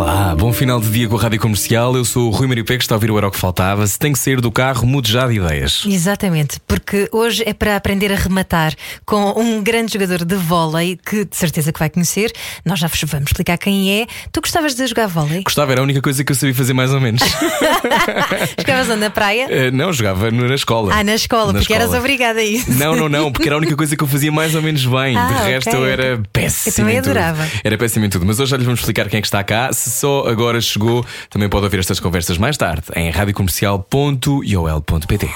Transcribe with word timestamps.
Olá, 0.00 0.34
bom 0.34 0.50
final 0.50 0.80
de 0.80 0.88
dia 0.88 1.06
com 1.06 1.14
a 1.14 1.20
Rádio 1.20 1.38
Comercial. 1.38 1.94
Eu 1.94 2.06
sou 2.06 2.28
o 2.28 2.30
Rui 2.30 2.46
Mario 2.46 2.64
Pé, 2.64 2.78
que 2.78 2.82
está 2.82 2.94
a 2.94 2.96
ouvir 2.96 3.10
o 3.10 3.18
Era 3.18 3.28
o 3.28 3.30
que 3.30 3.36
Faltava. 3.36 3.86
Se 3.86 3.98
tem 3.98 4.14
que 4.14 4.18
sair 4.18 4.40
do 4.40 4.50
carro, 4.50 4.86
mude 4.86 5.12
já 5.12 5.26
de 5.28 5.34
ideias. 5.34 5.84
Exatamente, 5.86 6.58
porque 6.66 7.06
hoje 7.12 7.42
é 7.44 7.52
para 7.52 7.76
aprender 7.76 8.10
a 8.10 8.16
rematar 8.16 8.74
com 9.04 9.38
um 9.38 9.62
grande 9.62 9.92
jogador 9.92 10.24
de 10.24 10.36
vôlei 10.36 10.98
que 11.04 11.26
de 11.26 11.36
certeza 11.36 11.70
que 11.70 11.78
vai 11.78 11.90
conhecer. 11.90 12.32
Nós 12.64 12.78
já 12.78 12.86
vos 12.86 12.98
vamos 13.04 13.26
explicar 13.26 13.58
quem 13.58 14.00
é. 14.00 14.06
Tu 14.32 14.40
gostavas 14.40 14.74
de 14.74 14.86
jogar 14.86 15.06
vôlei? 15.06 15.42
Gostava, 15.42 15.70
era 15.72 15.82
a 15.82 15.84
única 15.84 16.00
coisa 16.00 16.24
que 16.24 16.32
eu 16.32 16.36
sabia 16.36 16.54
fazer 16.54 16.72
mais 16.72 16.94
ou 16.94 17.00
menos. 17.00 17.20
Jogavas 18.58 18.88
onde? 18.88 19.00
Na 19.00 19.10
praia? 19.10 19.48
Eh, 19.50 19.70
não, 19.70 19.92
jogava 19.92 20.30
na 20.30 20.54
escola. 20.54 20.94
Ah, 20.94 21.04
na 21.04 21.14
escola, 21.14 21.52
Na 21.52 21.58
porque 21.58 21.74
eras 21.74 21.88
escola. 21.88 22.00
obrigada 22.00 22.40
a 22.40 22.44
isso. 22.44 22.72
Não, 22.72 22.96
não, 22.96 23.10
não, 23.10 23.30
porque 23.30 23.48
era 23.48 23.56
a 23.56 23.58
única 23.58 23.76
coisa 23.76 23.94
que 23.94 24.02
eu 24.02 24.08
fazia 24.08 24.32
mais 24.32 24.54
ou 24.54 24.62
menos 24.62 24.82
bem. 24.86 25.14
Ah, 25.14 25.26
de 25.26 25.50
resto, 25.50 25.68
ok. 25.68 25.78
eu 25.78 25.84
era 25.84 26.22
péssimo. 26.32 26.70
Eu 26.70 26.76
também 26.76 26.98
adorava. 26.98 27.46
Era 27.62 27.76
péssimo 27.76 28.06
em 28.06 28.08
tudo. 28.08 28.24
Mas 28.24 28.40
hoje 28.40 28.50
já 28.52 28.56
lhes 28.56 28.64
vamos 28.64 28.80
explicar 28.80 29.06
quem 29.06 29.18
é 29.18 29.20
que 29.20 29.26
está 29.26 29.44
cá. 29.44 29.70
Se 29.74 29.89
só 29.90 30.26
agora 30.26 30.60
chegou, 30.60 31.04
também 31.28 31.48
pode 31.48 31.64
ouvir 31.64 31.80
estas 31.80 31.98
conversas 32.00 32.38
mais 32.38 32.56
tarde 32.56 32.84
em 32.94 33.10
radiocomercial.iol.pt. 33.10 35.30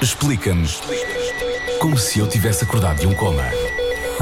Explica-nos 0.00 0.80
como 1.80 1.98
se 1.98 2.20
eu 2.20 2.28
tivesse 2.28 2.62
acordado 2.64 3.00
de 3.00 3.06
um 3.06 3.14
coma. 3.14 3.42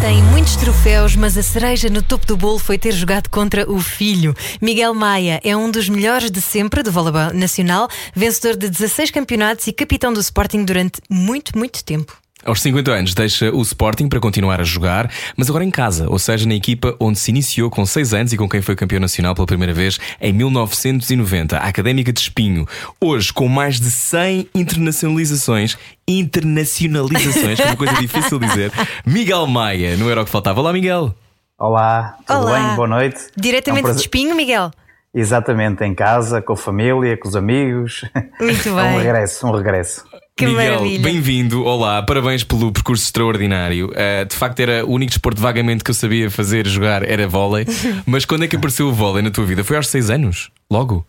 Tem 0.00 0.22
muitos 0.24 0.56
troféus, 0.56 1.16
mas 1.16 1.38
a 1.38 1.42
cereja 1.42 1.88
no 1.88 2.02
topo 2.02 2.26
do 2.26 2.36
bolo 2.36 2.58
foi 2.58 2.78
ter 2.78 2.92
jogado 2.92 3.28
contra 3.28 3.70
o 3.70 3.80
filho. 3.80 4.34
Miguel 4.60 4.94
Maia 4.94 5.40
é 5.42 5.56
um 5.56 5.70
dos 5.70 5.88
melhores 5.88 6.30
de 6.30 6.40
sempre 6.40 6.82
do 6.82 6.92
voleibol 6.92 7.32
nacional, 7.32 7.88
vencedor 8.14 8.56
de 8.56 8.68
16 8.68 9.10
campeonatos 9.10 9.66
e 9.66 9.72
capitão 9.72 10.12
do 10.12 10.20
Sporting 10.20 10.64
durante 10.64 11.00
muito, 11.10 11.58
muito 11.58 11.82
tempo. 11.82 12.16
Aos 12.46 12.62
50 12.62 12.92
anos 12.92 13.12
deixa 13.12 13.50
o 13.52 13.60
Sporting 13.60 14.08
para 14.08 14.20
continuar 14.20 14.60
a 14.60 14.64
jogar, 14.64 15.10
mas 15.36 15.48
agora 15.50 15.64
em 15.64 15.70
casa, 15.70 16.06
ou 16.08 16.16
seja, 16.16 16.46
na 16.46 16.54
equipa 16.54 16.94
onde 17.00 17.18
se 17.18 17.32
iniciou 17.32 17.68
com 17.68 17.84
6 17.84 18.14
anos 18.14 18.32
e 18.32 18.36
com 18.36 18.48
quem 18.48 18.62
foi 18.62 18.76
campeão 18.76 19.00
nacional 19.00 19.34
pela 19.34 19.48
primeira 19.48 19.74
vez 19.74 19.98
em 20.20 20.32
1990, 20.32 21.56
a 21.58 21.66
Académica 21.66 22.12
de 22.12 22.20
Espinho. 22.20 22.64
Hoje, 23.00 23.32
com 23.32 23.48
mais 23.48 23.80
de 23.80 23.90
100 23.90 24.48
internacionalizações, 24.54 25.76
internacionalizações, 26.06 27.56
que 27.56 27.62
é 27.62 27.66
uma 27.66 27.76
coisa 27.76 27.94
difícil 27.94 28.38
de 28.38 28.46
dizer, 28.46 28.72
Miguel 29.04 29.46
Maia, 29.48 29.96
não 29.96 30.08
era 30.08 30.22
o 30.22 30.24
que 30.24 30.30
faltava. 30.30 30.60
Olá, 30.60 30.72
Miguel. 30.72 31.12
Olá, 31.58 32.16
tudo 32.24 32.42
Olá. 32.42 32.60
bem? 32.68 32.76
Boa 32.76 32.86
noite. 32.88 33.18
Diretamente 33.36 33.88
É 33.88 33.90
um 33.90 33.94
de 33.94 34.00
espinho, 34.02 34.36
Miguel? 34.36 34.70
Exatamente, 35.12 35.82
em 35.82 35.94
casa, 35.94 36.40
com 36.40 36.52
a 36.52 36.56
família, 36.56 37.16
com 37.16 37.26
os 37.26 37.34
amigos. 37.34 38.04
Muito 38.40 38.68
É 38.68 38.72
um 38.72 38.76
bem. 38.76 38.98
regresso, 38.98 39.46
um 39.46 39.50
regresso. 39.50 40.04
Que 40.36 40.44
Miguel, 40.44 40.72
maravilha. 40.74 41.02
bem-vindo. 41.02 41.64
Olá, 41.64 42.02
parabéns 42.02 42.44
pelo 42.44 42.70
percurso 42.70 43.02
extraordinário. 43.04 43.86
Uh, 43.88 44.26
de 44.26 44.36
facto, 44.36 44.60
era 44.60 44.84
o 44.84 44.90
único 44.90 45.08
desporto 45.10 45.40
vagamente 45.40 45.82
que 45.82 45.90
eu 45.90 45.94
sabia 45.94 46.30
fazer, 46.30 46.66
jogar, 46.66 47.02
era 47.08 47.26
vôlei. 47.26 47.64
Mas 48.06 48.26
quando 48.26 48.44
é 48.44 48.48
que 48.48 48.54
apareceu 48.56 48.86
o 48.88 48.92
vôlei 48.92 49.22
na 49.22 49.30
tua 49.30 49.44
vida? 49.46 49.64
Foi 49.64 49.76
aos 49.76 49.88
6 49.88 50.10
anos? 50.10 50.50
Logo? 50.70 51.06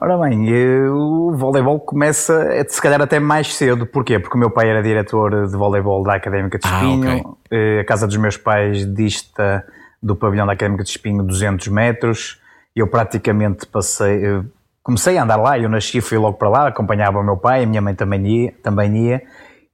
Ora 0.00 0.16
bem, 0.18 0.48
o 0.90 1.32
voleibol 1.36 1.80
começa, 1.80 2.32
eh, 2.52 2.64
se 2.68 2.80
calhar 2.80 3.02
até 3.02 3.18
mais 3.18 3.52
cedo. 3.52 3.84
Porquê? 3.84 4.20
Porque 4.20 4.36
o 4.36 4.38
meu 4.38 4.48
pai 4.50 4.70
era 4.70 4.80
diretor 4.80 5.48
de 5.48 5.56
voleibol 5.56 6.04
da 6.04 6.14
Académica 6.14 6.56
de 6.56 6.68
Ah, 6.68 6.76
Espinho. 6.76 7.16
ok. 7.16 7.24
Eh, 7.50 7.80
A 7.80 7.84
casa 7.84 8.06
dos 8.06 8.16
meus 8.16 8.36
pais 8.36 8.86
dista 8.94 9.64
do 10.00 10.14
pavilhão 10.14 10.46
da 10.46 10.52
Académica 10.52 10.84
de 10.84 10.90
Espinho 10.90 11.24
200 11.24 11.66
metros. 11.66 12.38
Eu 12.76 12.86
praticamente 12.86 13.66
passei, 13.66 14.24
eh, 14.24 14.40
comecei 14.88 15.18
a 15.18 15.22
andar 15.22 15.36
lá. 15.36 15.58
Eu 15.58 15.68
nasci, 15.68 16.00
fui 16.00 16.16
logo 16.16 16.38
para 16.38 16.48
lá, 16.48 16.68
acompanhava 16.68 17.18
o 17.18 17.22
meu 17.22 17.36
pai, 17.36 17.62
a 17.62 17.66
minha 17.66 17.82
mãe 17.82 17.94
também 17.94 18.26
ia. 18.26 18.54
Também 18.62 19.08
ia 19.08 19.22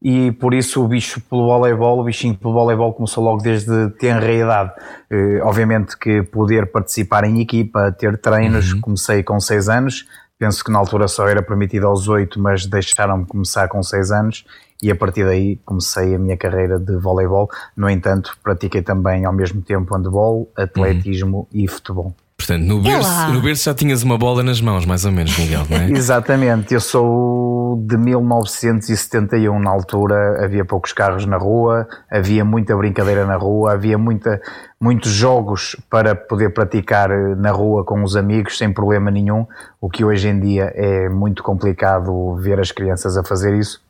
e 0.03 0.33
por 0.33 0.53
isso 0.53 0.85
o 0.85 0.89
bicho 0.89 1.19
pelo 1.31 1.47
voleibol, 1.47 2.01
o 2.01 2.05
bichinho 2.05 2.37
pelo 2.37 2.53
voleibol 2.53 2.93
começou 2.93 3.23
logo 3.25 3.41
desde 3.41 3.89
tenra 3.93 4.31
idade. 4.31 4.73
Eh, 5.09 5.41
obviamente 5.43 5.97
que 5.97 6.23
poder 6.25 6.71
participar 6.71 7.25
em 7.25 7.41
equipa, 7.41 7.91
ter 7.93 8.19
treinos, 8.19 8.75
comecei 8.75 9.23
com 9.23 9.41
6 9.41 9.69
anos, 9.71 10.05
penso 10.39 10.63
que 10.63 10.71
na 10.71 10.79
altura 10.79 11.09
só 11.09 11.27
era 11.27 11.43
permitido 11.43 11.87
aos 11.87 12.07
8, 12.07 12.39
mas 12.39 12.67
deixaram-me 12.67 13.25
começar 13.25 13.67
com 13.69 13.83
6 13.83 14.11
anos 14.11 14.45
e 14.83 14.91
a 14.91 14.95
partir 14.95 15.25
daí 15.25 15.57
comecei 15.65 16.15
a 16.15 16.19
minha 16.19 16.37
carreira 16.37 16.79
de 16.79 16.99
voleibol. 16.99 17.49
No 17.75 17.89
entanto, 17.89 18.37
pratiquei 18.43 18.83
também 18.83 19.25
ao 19.25 19.33
mesmo 19.33 19.63
tempo 19.63 19.95
handball, 19.95 20.53
atletismo 20.55 21.49
e 21.51 21.67
futebol. 21.67 22.15
Portanto, 22.47 22.67
no 22.67 22.83
berço, 22.83 23.33
no 23.33 23.41
berço 23.41 23.65
já 23.65 23.75
tinhas 23.75 24.03
uma 24.03 24.19
bola 24.19 24.43
nas 24.43 24.61
mãos, 24.61 24.85
mais 24.85 25.07
ou 25.07 25.13
menos, 25.13 25.37
Miguel, 25.39 25.67
não 25.69 25.79
é? 25.79 25.89
Exatamente, 25.97 26.75
eu 26.75 26.81
sou 26.81 27.83
de 27.83 27.97
1971. 27.97 29.59
Na 29.59 29.71
altura 29.71 30.45
havia 30.45 30.63
poucos 30.63 30.93
carros 30.93 31.25
na 31.25 31.39
rua, 31.39 31.89
havia 32.11 32.45
muita 32.45 32.77
brincadeira 32.77 33.25
na 33.25 33.37
rua, 33.37 33.73
havia 33.73 33.97
muita, 33.97 34.43
muitos 34.79 35.11
jogos 35.11 35.75
para 35.89 36.15
poder 36.15 36.51
praticar 36.51 37.11
eh, 37.11 37.35
na 37.35 37.51
rua 37.51 37.83
com 37.83 38.03
os 38.03 38.15
amigos 38.15 38.59
sem 38.59 38.71
problema 38.71 39.11
nenhum. 39.11 39.47
O 39.81 39.89
que 39.89 40.05
hoje 40.05 40.29
em 40.29 40.39
dia 40.39 40.71
é 40.75 41.09
muito 41.09 41.43
complicado 41.43 42.37
ver 42.37 42.61
as 42.61 42.71
crianças 42.71 43.17
a 43.17 43.25
fazer 43.25 43.55
isso. 43.55 43.83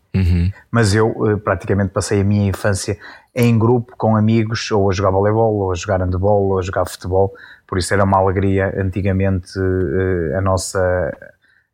Mas 0.71 0.95
eu 0.95 1.13
eh, 1.27 1.37
praticamente 1.37 1.91
passei 1.91 2.21
a 2.21 2.25
minha 2.25 2.49
infância 2.49 2.97
em 3.35 3.59
grupo 3.59 3.95
com 3.99 4.17
amigos, 4.17 4.71
ou 4.71 4.89
a 4.89 4.93
jogar 4.93 5.11
voleibol, 5.11 5.55
ou 5.57 5.73
a 5.73 5.75
jogar 5.75 6.01
handball, 6.01 6.51
ou 6.51 6.59
a 6.59 6.63
jogar 6.63 6.85
futebol. 6.87 7.35
Por 7.67 7.79
isso 7.79 7.93
era 7.93 8.05
uma 8.05 8.19
alegria 8.19 8.73
antigamente 8.77 9.59
eh, 9.59 10.37
a 10.37 10.41
nossa 10.41 10.81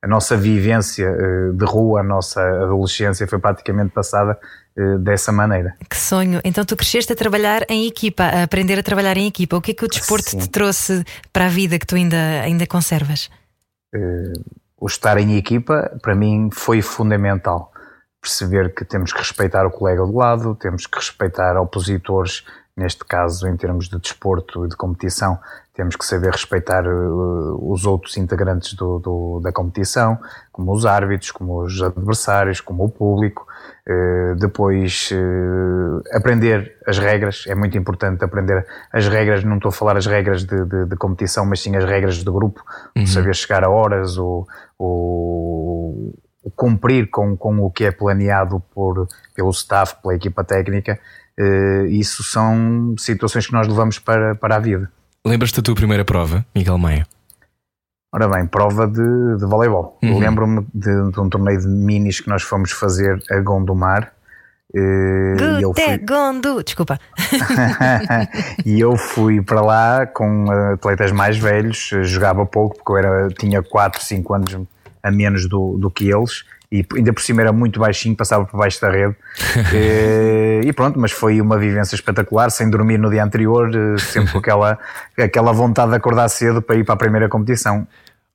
a 0.02 0.08
nossa 0.08 0.34
vivência 0.34 1.04
eh, 1.04 1.52
de 1.52 1.64
rua, 1.66 2.00
a 2.00 2.02
nossa 2.02 2.40
adolescência 2.40 3.26
foi 3.26 3.38
praticamente 3.38 3.90
passada 3.90 4.38
eh, 4.74 4.96
dessa 4.98 5.30
maneira. 5.30 5.74
Que 5.90 5.96
sonho. 5.96 6.40
Então 6.42 6.64
tu 6.64 6.74
cresceste 6.74 7.12
a 7.12 7.16
trabalhar 7.16 7.66
em 7.68 7.86
equipa, 7.86 8.24
a 8.24 8.42
aprender 8.44 8.78
a 8.78 8.82
trabalhar 8.82 9.18
em 9.18 9.26
equipa. 9.26 9.56
O 9.56 9.60
que 9.60 9.72
é 9.72 9.74
que 9.74 9.84
o 9.84 9.88
desporto 9.88 10.30
Sim. 10.30 10.38
te 10.38 10.48
trouxe 10.48 11.04
para 11.32 11.46
a 11.46 11.48
vida 11.48 11.78
que 11.78 11.86
tu 11.86 11.96
ainda, 11.96 12.40
ainda 12.42 12.66
conservas? 12.66 13.28
O 14.80 14.86
estar 14.86 15.18
em 15.18 15.36
equipa, 15.36 15.94
para 16.00 16.14
mim, 16.14 16.48
foi 16.50 16.80
fundamental. 16.80 17.70
Perceber 18.22 18.74
que 18.74 18.84
temos 18.86 19.12
que 19.12 19.18
respeitar 19.18 19.66
o 19.66 19.70
colega 19.70 20.02
do 20.06 20.16
lado, 20.16 20.54
temos 20.54 20.86
que 20.86 20.96
respeitar 20.96 21.60
opositores, 21.60 22.44
neste 22.80 23.04
caso, 23.04 23.46
em 23.46 23.56
termos 23.56 23.88
de 23.88 23.98
desporto 23.98 24.64
e 24.64 24.68
de 24.68 24.76
competição, 24.76 25.38
temos 25.74 25.96
que 25.96 26.04
saber 26.04 26.30
respeitar 26.32 26.84
eh, 26.84 26.90
os 27.58 27.86
outros 27.86 28.16
integrantes 28.16 28.74
do, 28.74 28.98
do- 28.98 29.40
da 29.42 29.52
competição, 29.52 30.18
como 30.52 30.72
os 30.72 30.84
árbitros, 30.84 31.30
como 31.30 31.62
os 31.62 31.80
adversários, 31.82 32.60
como 32.60 32.84
o 32.84 32.88
público. 32.90 33.46
Eh, 33.86 34.34
depois, 34.38 35.10
eh, 35.12 36.16
aprender 36.16 36.76
as 36.86 36.98
regras, 36.98 37.44
é 37.46 37.54
muito 37.54 37.76
importante 37.78 38.24
aprender 38.24 38.66
as 38.92 39.06
regras, 39.08 39.44
não 39.44 39.56
estou 39.56 39.68
a 39.70 39.72
falar 39.72 39.96
as 39.96 40.06
regras 40.06 40.44
de, 40.44 40.64
de- 40.64 40.86
de 40.86 40.96
competição, 40.96 41.44
mas 41.46 41.60
sim 41.60 41.76
as 41.76 41.84
regras 41.84 42.16
de 42.16 42.24
grupo, 42.30 42.62
o 43.04 43.06
saber 43.06 43.34
chegar 43.34 43.62
a 43.64 43.70
horas, 43.70 44.18
o, 44.18 44.46
o, 44.78 46.12
o 46.42 46.50
cumprir 46.50 47.08
com, 47.10 47.36
com 47.36 47.58
o 47.60 47.70
que 47.70 47.84
é 47.84 47.90
planeado 47.90 48.60
por, 48.74 49.06
pelo 49.34 49.50
staff, 49.50 49.96
pela 50.02 50.14
equipa 50.14 50.42
técnica. 50.44 50.98
Eh, 51.42 51.86
isso 51.88 52.22
são 52.22 52.94
situações 52.98 53.46
que 53.46 53.52
nós 53.54 53.66
levamos 53.66 53.98
para, 53.98 54.34
para 54.34 54.56
a 54.56 54.58
vida. 54.58 54.90
Lembras-te 55.24 55.56
da 55.56 55.62
tua 55.62 55.74
primeira 55.74 56.04
prova, 56.04 56.44
Miguel 56.54 56.76
Maia? 56.76 57.06
Ora 58.12 58.28
bem, 58.28 58.44
prova 58.46 58.86
de, 58.86 59.36
de 59.38 59.46
voleibol. 59.46 59.96
Uhum. 60.02 60.18
Lembro-me 60.18 60.66
de, 60.74 61.10
de 61.12 61.20
um 61.20 61.28
torneio 61.30 61.60
de 61.60 61.66
minis 61.68 62.20
que 62.20 62.28
nós 62.28 62.42
fomos 62.42 62.72
fazer 62.72 63.22
a 63.30 63.38
Gondomar. 63.40 64.12
eh, 64.74 65.36
e 65.60 65.62
eu 65.62 65.72
fui- 65.72 65.82
Gutegondo! 65.84 66.62
Desculpa. 66.62 66.98
e 68.66 68.78
eu 68.80 68.96
fui 68.96 69.40
para 69.40 69.60
lá 69.60 70.06
com 70.06 70.50
atletas 70.74 71.12
mais 71.12 71.38
velhos, 71.38 71.90
eh, 71.92 72.02
jogava 72.02 72.44
pouco, 72.44 72.76
porque 72.76 72.92
eu 72.92 72.96
era, 72.98 73.28
tinha 73.28 73.62
4, 73.62 74.02
5 74.04 74.34
anos 74.34 74.58
a 75.02 75.10
menos 75.10 75.48
do, 75.48 75.78
do 75.78 75.90
que 75.90 76.10
eles, 76.10 76.44
e 76.72 76.86
ainda 76.94 77.12
por 77.12 77.20
cima 77.20 77.40
era 77.40 77.52
muito 77.52 77.80
baixinho, 77.80 78.14
passava 78.14 78.44
por 78.44 78.56
baixo 78.56 78.80
da 78.80 78.90
rede. 78.90 79.16
Eh, 79.72 80.60
e 80.64 80.72
pronto, 80.72 80.98
mas 80.98 81.12
foi 81.12 81.40
uma 81.40 81.58
vivência 81.58 81.94
espetacular, 81.94 82.50
sem 82.50 82.68
dormir 82.68 82.98
no 82.98 83.10
dia 83.10 83.22
anterior, 83.22 83.70
eh, 83.74 83.98
sempre 83.98 84.32
com 84.32 84.38
aquela, 84.38 84.78
aquela 85.18 85.52
vontade 85.52 85.90
de 85.90 85.96
acordar 85.96 86.28
cedo 86.28 86.60
para 86.60 86.76
ir 86.76 86.84
para 86.84 86.94
a 86.94 86.98
primeira 86.98 87.28
competição. 87.28 87.86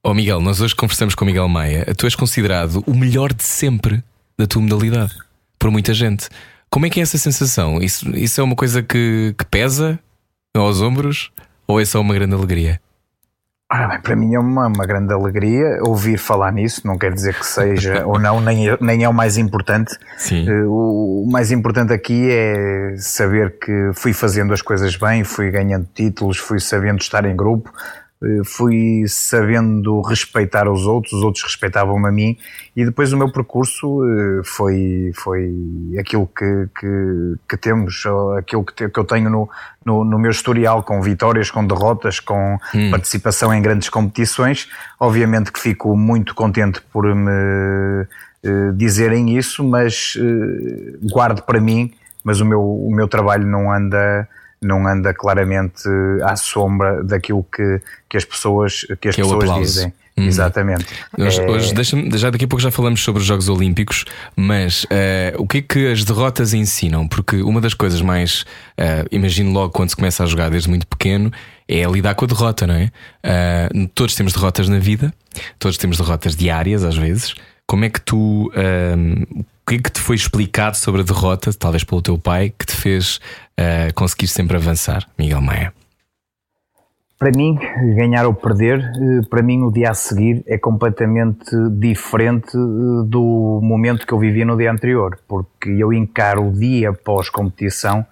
Oh 0.04 0.14
Miguel, 0.14 0.40
nós 0.40 0.62
hoje 0.62 0.76
conversamos 0.76 1.16
com 1.16 1.24
o 1.24 1.28
Miguel 1.28 1.48
Maia. 1.48 1.86
Tu 1.96 2.06
és 2.06 2.16
considerado 2.16 2.84
o 2.86 2.94
melhor 2.94 3.34
de 3.34 3.44
sempre 3.44 4.04
da 4.38 4.46
tua 4.46 4.62
modalidade, 4.62 5.14
por 5.58 5.72
muita 5.72 5.94
gente. 5.94 6.30
Como 6.70 6.86
é 6.86 6.90
que 6.90 7.00
é 7.00 7.04
essa 7.04 7.18
sensação? 7.18 7.82
Isso, 7.82 8.10
isso 8.16 8.40
é 8.40 8.44
uma 8.44 8.56
coisa 8.56 8.84
que, 8.84 9.34
que 9.38 9.46
pesa 9.46 10.00
aos 10.54 10.82
ombros 10.82 11.32
ou 11.68 11.80
é 11.80 11.86
só 11.86 12.02
uma 12.02 12.14
grande 12.14 12.34
alegria? 12.34 12.80
Ora 13.72 13.88
bem, 13.88 14.00
para 14.00 14.16
mim 14.16 14.36
é 14.36 14.40
uma, 14.40 14.68
uma 14.68 14.86
grande 14.86 15.12
alegria 15.12 15.80
ouvir 15.82 16.20
falar 16.20 16.52
nisso, 16.52 16.86
não 16.86 17.00
quer 17.00 17.12
dizer 17.12 17.34
que 17.34 17.46
seja 17.46 18.06
ou 18.06 18.20
não, 18.20 18.40
nem 18.40 18.70
é, 18.70 18.78
nem 18.80 19.04
é 19.04 19.10
o 19.10 19.14
mais 19.14 19.38
importante. 19.38 19.98
Sim. 20.18 20.48
Uh, 20.48 20.70
o, 20.70 21.24
o 21.24 21.32
mais 21.32 21.52
importante 21.52 21.92
aqui 21.92 22.30
é 22.30 22.96
saber 22.98 23.58
que 23.58 23.92
fui 23.96 24.14
fazendo 24.14 24.54
as 24.54 24.62
coisas 24.62 24.96
bem, 24.96 25.24
fui 25.24 25.50
ganhando 25.50 25.88
títulos, 25.96 26.38
fui 26.38 26.60
sabendo 26.60 27.02
estar 27.02 27.26
em 27.26 27.36
grupo, 27.36 27.74
eh, 27.74 28.05
fui 28.46 29.04
sabendo 29.08 30.02
respeitar 30.02 30.70
os 30.70 30.88
outros, 30.88 31.14
os 31.14 31.22
outros 31.22 31.44
respeitavam-me 31.44 32.08
a 32.08 32.12
mim 32.12 32.38
e 32.76 32.86
depois 32.86 33.12
o 33.12 33.18
meu 33.18 33.32
percurso 33.32 34.04
eh, 34.04 34.42
foi, 34.44 35.12
foi 35.14 35.52
aquilo 36.00 36.28
que, 36.28 36.68
que, 36.80 37.36
que 37.48 37.58
temos, 37.58 38.04
aquilo 38.38 38.64
que, 38.64 38.74
te, 38.74 38.90
que 38.90 39.00
eu 39.00 39.04
tenho 39.04 39.30
no, 39.30 39.50
no, 39.86 40.04
no, 40.04 40.18
meu 40.18 40.32
historial, 40.32 40.82
com 40.82 41.02
vitórias, 41.02 41.52
com 41.52 41.66
derrotas, 41.66 42.20
com 42.20 42.58
hum. 42.74 42.90
participação 42.90 43.54
em 43.54 43.62
grandes 43.62 43.90
competições. 43.90 44.70
Obviamente 45.00 45.52
que 45.52 45.60
fico 45.60 45.96
muito 45.96 46.34
contente 46.34 46.82
por 46.94 47.14
me 47.14 47.32
uh, 47.32 48.74
dizerem 48.74 49.38
isso, 49.38 49.64
mas 49.64 50.18
guardo 51.12 51.42
para 51.42 51.60
mim, 51.60 51.92
mas 52.24 52.40
o 52.40 52.46
meu, 52.46 52.62
o 52.62 52.94
meu 52.94 53.08
trabalho 53.08 53.46
não 53.46 53.72
anda 53.72 54.28
não 54.62 54.88
anda 54.88 55.14
claramente 55.14 55.84
à 56.24 56.36
sombra 56.36 57.04
daquilo 57.04 57.44
que, 57.44 57.82
que 58.10 58.18
as 58.18 58.26
pessoas, 58.26 58.82
que 59.00 59.10
as 59.10 59.16
que 59.16 59.22
é 59.22 59.24
pessoas 59.24 59.56
dizem. 59.60 59.94
Hum. 60.18 60.28
Exatamente. 60.28 60.86
Hoje, 61.18 61.42
é... 61.42 61.50
hoje 61.50 61.74
já 62.16 62.30
daqui 62.30 62.46
a 62.46 62.48
pouco 62.48 62.62
já 62.62 62.72
falamos 62.72 63.04
sobre 63.04 63.22
os 63.22 63.28
Jogos 63.28 63.50
Olímpicos, 63.50 64.06
mas 64.34 64.86
uh, 64.86 64.88
o 65.38 65.46
que 65.46 65.58
é 65.58 65.62
que 65.62 65.92
as 65.92 66.06
derrotas 66.06 66.54
ensinam? 66.54 67.06
Porque 67.06 67.42
uma 67.42 67.60
das 67.60 67.74
coisas 67.74 68.02
mais, 68.02 68.46
uh, 68.80 69.06
imagino 69.12 69.52
logo 69.52 69.74
quando 69.74 69.90
se 69.90 69.96
começa 69.96 70.24
a 70.24 70.26
jogar 70.26 70.50
desde 70.50 70.70
muito 70.70 70.88
pequeno, 70.88 71.32
é 71.68 71.84
lidar 71.84 72.16
com 72.16 72.24
a 72.24 72.28
derrota, 72.30 72.66
não 72.66 72.76
é? 72.76 72.92
Uh, 73.26 73.88
todos 73.94 74.16
temos 74.16 74.32
derrotas 74.32 74.70
na 74.70 74.80
vida, 74.80 75.14
todos 75.60 75.78
temos 75.78 75.98
derrotas 75.98 76.34
diárias 76.34 76.86
às 76.86 76.96
vezes. 76.96 77.36
Como 77.68 77.84
é 77.84 77.90
que 77.90 78.00
tu 78.00 78.52
o 79.66 79.68
que 79.68 79.76
é 79.78 79.80
que 79.80 79.90
te 79.90 80.00
foi 80.00 80.16
explicado 80.16 80.78
sobre 80.78 81.02
a 81.02 81.04
derrota, 81.04 81.52
talvez 81.52 81.84
pelo 81.84 82.00
teu 82.00 82.20
pai, 82.20 82.54
que 82.56 82.68
te 82.68 82.76
fez 82.76 83.20
uh, 83.60 83.92
conseguir 83.96 84.28
sempre 84.28 84.56
avançar, 84.56 85.08
Miguel 85.18 85.42
Maia? 85.42 85.74
Para 87.18 87.32
mim, 87.36 87.58
ganhar 87.96 88.28
ou 88.28 88.34
perder, 88.34 88.80
eh, 88.80 89.22
para 89.28 89.42
mim 89.42 89.64
o 89.64 89.72
dia 89.72 89.90
a 89.90 89.94
seguir 89.94 90.44
é 90.46 90.58
completamente 90.58 91.50
diferente 91.72 92.50
eh, 92.56 93.08
do 93.08 93.62
momento 93.64 94.06
que 94.06 94.14
eu 94.14 94.20
vivia 94.20 94.46
no 94.46 94.58
dia 94.58 94.70
anterior, 94.70 95.18
porque 95.26 95.70
eu 95.70 95.94
encaro 95.94 96.50
o 96.50 96.52
dia 96.52 96.92
pós 96.92 97.30
competição 97.30 98.06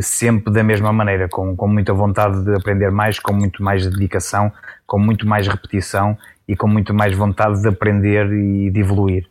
sempre 0.00 0.52
da 0.52 0.62
mesma 0.62 0.92
maneira, 0.92 1.28
com, 1.28 1.54
com 1.56 1.68
muita 1.68 1.92
vontade 1.92 2.44
de 2.44 2.54
aprender 2.54 2.90
mais, 2.90 3.18
com 3.18 3.32
muito 3.32 3.62
mais 3.62 3.84
dedicação, 3.84 4.50
com 4.86 4.98
muito 4.98 5.26
mais 5.26 5.46
repetição 5.46 6.16
e 6.48 6.56
com 6.56 6.68
muito 6.68 6.94
mais 6.94 7.16
vontade 7.16 7.60
de 7.60 7.68
aprender 7.68 8.32
e 8.32 8.70
de 8.70 8.80
evoluir. 8.80 9.26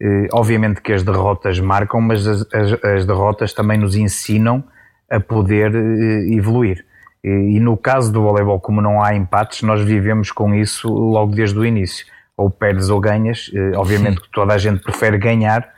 Eh, 0.00 0.28
obviamente 0.32 0.80
que 0.80 0.92
as 0.92 1.02
derrotas 1.02 1.58
marcam, 1.58 2.00
mas 2.00 2.26
as, 2.26 2.46
as, 2.54 2.84
as 2.84 3.06
derrotas 3.06 3.52
também 3.52 3.78
nos 3.78 3.96
ensinam 3.96 4.62
a 5.10 5.18
poder 5.18 5.74
eh, 5.74 6.34
evoluir. 6.34 6.84
E 7.24 7.58
no 7.58 7.76
caso 7.76 8.12
do 8.12 8.22
voleibol, 8.22 8.60
como 8.60 8.80
não 8.80 9.02
há 9.02 9.14
empates, 9.14 9.62
nós 9.62 9.82
vivemos 9.82 10.30
com 10.30 10.54
isso 10.54 10.88
logo 10.88 11.34
desde 11.34 11.58
o 11.58 11.66
início. 11.66 12.06
Ou 12.36 12.48
perdes 12.48 12.90
ou 12.90 13.00
ganhas. 13.00 13.50
Eh, 13.52 13.72
obviamente 13.76 14.20
que 14.20 14.30
toda 14.30 14.54
a 14.54 14.58
gente 14.58 14.82
prefere 14.82 15.18
ganhar, 15.18 15.68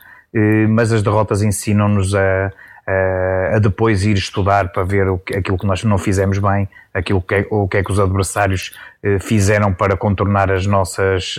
mas 0.69 0.93
as 0.93 1.03
derrotas 1.03 1.41
ensinam-nos 1.41 2.15
a, 2.15 2.51
a, 2.87 3.55
a, 3.55 3.59
depois 3.59 4.05
ir 4.05 4.15
estudar 4.15 4.71
para 4.71 4.83
ver 4.83 5.09
o 5.09 5.17
que, 5.17 5.35
aquilo 5.35 5.57
que 5.57 5.65
nós 5.65 5.83
não 5.83 5.97
fizemos 5.97 6.37
bem, 6.37 6.69
aquilo 6.93 7.21
que 7.21 7.35
é, 7.35 7.47
o 7.49 7.67
que 7.67 7.77
é 7.77 7.83
que 7.83 7.91
os 7.91 7.99
adversários 7.99 8.71
fizeram 9.19 9.73
para 9.73 9.97
contornar 9.97 10.49
as 10.49 10.65
nossas 10.65 11.35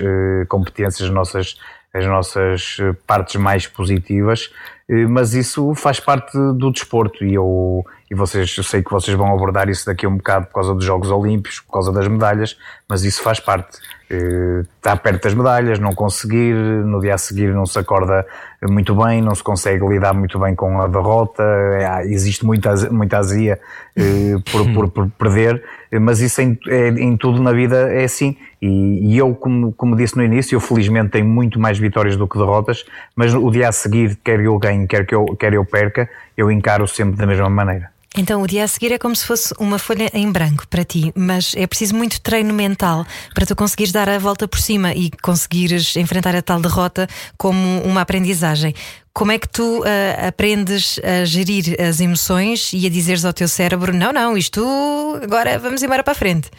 competências, 0.46 1.08
as 1.08 1.14
nossas 1.14 1.56
as 1.94 2.06
nossas 2.06 2.78
eh, 2.80 2.92
partes 3.06 3.36
mais 3.36 3.66
positivas, 3.66 4.50
eh, 4.88 5.06
mas 5.06 5.34
isso 5.34 5.74
faz 5.74 6.00
parte 6.00 6.32
do 6.32 6.70
desporto 6.70 7.24
e 7.24 7.34
eu 7.34 7.84
e 8.10 8.14
vocês, 8.14 8.54
eu 8.56 8.64
sei 8.64 8.82
que 8.82 8.90
vocês 8.90 9.16
vão 9.16 9.32
abordar 9.32 9.68
isso 9.68 9.86
daqui 9.86 10.04
a 10.04 10.08
um 10.08 10.16
bocado 10.16 10.46
por 10.46 10.54
causa 10.54 10.74
dos 10.74 10.84
Jogos 10.84 11.10
Olímpicos, 11.10 11.60
por 11.60 11.72
causa 11.72 11.92
das 11.92 12.06
medalhas, 12.08 12.58
mas 12.88 13.04
isso 13.04 13.22
faz 13.22 13.40
parte. 13.40 13.78
Está 14.76 14.96
perto 14.96 15.22
das 15.22 15.34
medalhas, 15.34 15.78
não 15.78 15.94
conseguir, 15.94 16.54
no 16.54 17.00
dia 17.00 17.14
a 17.14 17.18
seguir 17.18 17.54
não 17.54 17.64
se 17.64 17.78
acorda 17.78 18.26
muito 18.68 18.94
bem, 18.94 19.22
não 19.22 19.34
se 19.34 19.42
consegue 19.42 19.86
lidar 19.86 20.12
muito 20.12 20.38
bem 20.38 20.54
com 20.54 20.80
a 20.80 20.86
derrota, 20.86 21.42
é, 21.42 22.06
existe 22.06 22.44
muita, 22.44 22.74
muita 22.90 23.18
azia 23.18 23.58
eh, 23.96 24.34
por, 24.50 24.72
por, 24.72 24.88
por, 24.88 25.10
perder, 25.10 25.62
mas 26.00 26.20
isso 26.20 26.40
em, 26.40 26.58
é, 26.68 26.88
em 26.88 27.16
tudo 27.16 27.42
na 27.42 27.52
vida 27.52 27.92
é 27.92 28.04
assim. 28.04 28.36
E, 28.60 29.14
e, 29.14 29.18
eu, 29.18 29.34
como, 29.34 29.72
como 29.72 29.96
disse 29.96 30.16
no 30.16 30.22
início, 30.22 30.56
eu 30.56 30.60
felizmente 30.60 31.10
tenho 31.10 31.26
muito 31.26 31.58
mais 31.58 31.78
vitórias 31.78 32.16
do 32.16 32.28
que 32.28 32.38
derrotas, 32.38 32.84
mas 33.16 33.34
o 33.34 33.50
dia 33.50 33.68
a 33.68 33.72
seguir, 33.72 34.16
quer 34.22 34.40
eu 34.40 34.56
ganhe, 34.58 34.86
quer, 34.86 35.04
que 35.04 35.14
eu, 35.14 35.24
quer 35.38 35.52
eu 35.52 35.64
perca, 35.64 36.08
eu 36.36 36.50
encaro 36.50 36.86
sempre 36.86 37.16
da 37.16 37.26
mesma 37.26 37.50
maneira. 37.50 37.90
Então 38.16 38.42
o 38.42 38.46
dia 38.46 38.64
a 38.64 38.68
seguir 38.68 38.92
é 38.92 38.98
como 38.98 39.16
se 39.16 39.24
fosse 39.24 39.54
uma 39.58 39.78
folha 39.78 40.10
em 40.12 40.30
branco 40.30 40.68
para 40.68 40.84
ti, 40.84 41.10
mas 41.16 41.54
é 41.56 41.66
preciso 41.66 41.94
muito 41.94 42.20
treino 42.20 42.52
mental 42.52 43.06
para 43.34 43.46
tu 43.46 43.56
conseguires 43.56 43.90
dar 43.90 44.08
a 44.08 44.18
volta 44.18 44.46
por 44.46 44.60
cima 44.60 44.92
e 44.92 45.10
conseguires 45.22 45.96
enfrentar 45.96 46.36
a 46.36 46.42
tal 46.42 46.60
derrota 46.60 47.08
como 47.38 47.80
uma 47.80 48.02
aprendizagem. 48.02 48.74
Como 49.14 49.32
é 49.32 49.38
que 49.38 49.48
tu 49.48 49.80
uh, 49.80 50.28
aprendes 50.28 51.00
a 51.02 51.24
gerir 51.24 51.76
as 51.80 52.00
emoções 52.00 52.70
e 52.74 52.86
a 52.86 52.90
dizeres 52.90 53.24
ao 53.24 53.32
teu 53.32 53.48
cérebro: 53.48 53.94
não, 53.94 54.12
não, 54.12 54.36
isto 54.36 54.62
agora 55.22 55.58
vamos 55.58 55.82
embora 55.82 56.02
para 56.02 56.12
a 56.12 56.16
frente? 56.16 56.50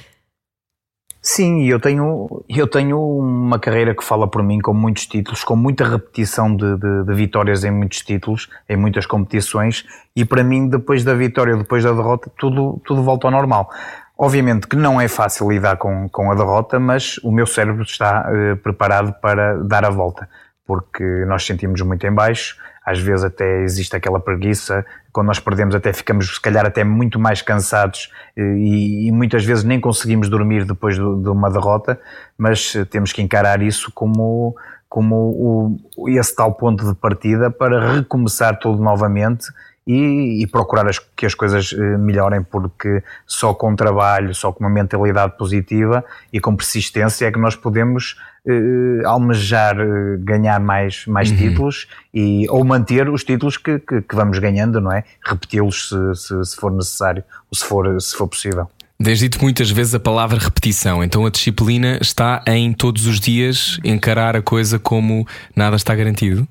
Sim, 1.25 1.63
eu 1.63 1.79
tenho, 1.79 2.43
eu 2.49 2.67
tenho 2.67 2.99
uma 2.99 3.57
carreira 3.57 3.95
que 3.95 4.03
fala 4.03 4.27
por 4.27 4.43
mim 4.43 4.59
com 4.59 4.73
muitos 4.73 5.07
títulos, 5.07 5.41
com 5.41 5.55
muita 5.55 5.87
repetição 5.87 6.53
de, 6.53 6.75
de, 6.77 7.05
de, 7.05 7.13
vitórias 7.13 7.63
em 7.63 7.71
muitos 7.71 8.01
títulos, 8.01 8.49
em 8.67 8.75
muitas 8.75 9.05
competições, 9.05 9.85
e 10.13 10.25
para 10.25 10.43
mim, 10.43 10.67
depois 10.67 11.01
da 11.05 11.13
vitória, 11.13 11.55
depois 11.55 11.81
da 11.81 11.93
derrota, 11.93 12.29
tudo, 12.37 12.81
tudo 12.83 13.01
volta 13.03 13.27
ao 13.27 13.31
normal. 13.31 13.71
Obviamente 14.17 14.67
que 14.67 14.75
não 14.75 14.99
é 14.99 15.07
fácil 15.07 15.49
lidar 15.49 15.77
com, 15.77 16.09
com 16.09 16.29
a 16.29 16.35
derrota, 16.35 16.77
mas 16.77 17.17
o 17.23 17.31
meu 17.31 17.47
cérebro 17.47 17.83
está 17.83 18.29
uh, 18.29 18.57
preparado 18.57 19.13
para 19.21 19.63
dar 19.63 19.85
a 19.85 19.89
volta, 19.89 20.27
porque 20.67 21.05
nós 21.25 21.45
sentimos 21.45 21.79
muito 21.79 22.05
em 22.05 22.11
baixo, 22.11 22.57
às 22.85 22.99
vezes 22.99 23.23
até 23.23 23.63
existe 23.63 23.95
aquela 23.95 24.19
preguiça, 24.19 24.85
quando 25.13 25.27
nós 25.27 25.39
perdemos 25.39 25.75
até 25.75 25.93
ficamos 25.93 26.27
se 26.27 26.41
calhar 26.41 26.65
até 26.65 26.83
muito 26.83 27.19
mais 27.19 27.41
cansados 27.41 28.11
eh, 28.35 28.41
e, 28.41 29.07
e 29.07 29.11
muitas 29.11 29.45
vezes 29.45 29.63
nem 29.63 29.79
conseguimos 29.79 30.27
dormir 30.27 30.65
depois 30.65 30.95
de, 30.95 31.01
de, 31.01 31.29
uma 31.29 31.49
derrota, 31.51 31.99
mas 32.37 32.75
eh, 32.75 32.83
temos 32.83 33.13
que 33.13 33.21
encarar 33.21 33.61
isso 33.61 33.91
como, 33.93 34.55
como 34.89 35.77
o, 35.95 36.09
esse 36.09 36.35
tal 36.35 36.53
ponto 36.55 36.85
de 36.85 36.95
partida 36.95 37.51
para 37.51 37.93
recomeçar 37.93 38.57
tudo 38.57 38.81
novamente 38.81 39.45
e, 39.85 40.41
e, 40.41 40.47
procurar 40.47 40.87
as, 40.87 40.97
que 40.97 41.25
as 41.25 41.35
coisas 41.35 41.73
eh, 41.73 41.97
melhorem, 41.97 42.41
porque 42.41 43.03
só 43.27 43.53
com 43.53 43.75
trabalho, 43.75 44.33
só 44.33 44.51
com 44.51 44.63
uma 44.63 44.69
mentalidade 44.69 45.37
positiva 45.37 46.03
e 46.31 46.39
com 46.39 46.55
persistência 46.55 47.27
é 47.27 47.31
que 47.31 47.39
nós 47.39 47.55
podemos 47.55 48.17
eh, 48.47 49.05
almejar 49.05 49.79
eh, 49.79 50.17
ganhar 50.19 50.59
mais, 50.59 51.05
mais 51.07 51.31
uhum. 51.31 51.37
títulos 51.37 51.87
e, 52.13 52.45
ou 52.49 52.63
manter 52.63 53.09
os 53.09 53.23
títulos 53.23 53.57
que, 53.57 53.79
que, 53.79 54.01
que 54.01 54.15
vamos 54.15 54.37
ganhando, 54.39 54.81
não 54.81 54.91
é? 54.91 55.03
Repeti-los 55.25 55.89
se, 55.89 56.15
se, 56.15 56.45
se, 56.45 56.55
for 56.55 56.71
necessário 56.71 57.23
ou 57.49 57.57
se 57.57 57.63
for, 57.63 58.01
se 58.01 58.15
for 58.15 58.27
possível. 58.27 58.69
Tens 59.01 59.19
dito 59.19 59.41
muitas 59.41 59.69
vezes 59.69 59.95
a 59.95 59.99
palavra 59.99 60.37
repetição, 60.37 61.03
então 61.03 61.25
a 61.25 61.29
disciplina 61.29 61.97
está 62.01 62.41
em 62.47 62.71
todos 62.71 63.05
os 63.05 63.19
dias 63.19 63.79
encarar 63.83 64.35
a 64.35 64.41
coisa 64.41 64.79
como 64.79 65.27
nada 65.55 65.75
está 65.75 65.93
garantido? 65.95 66.47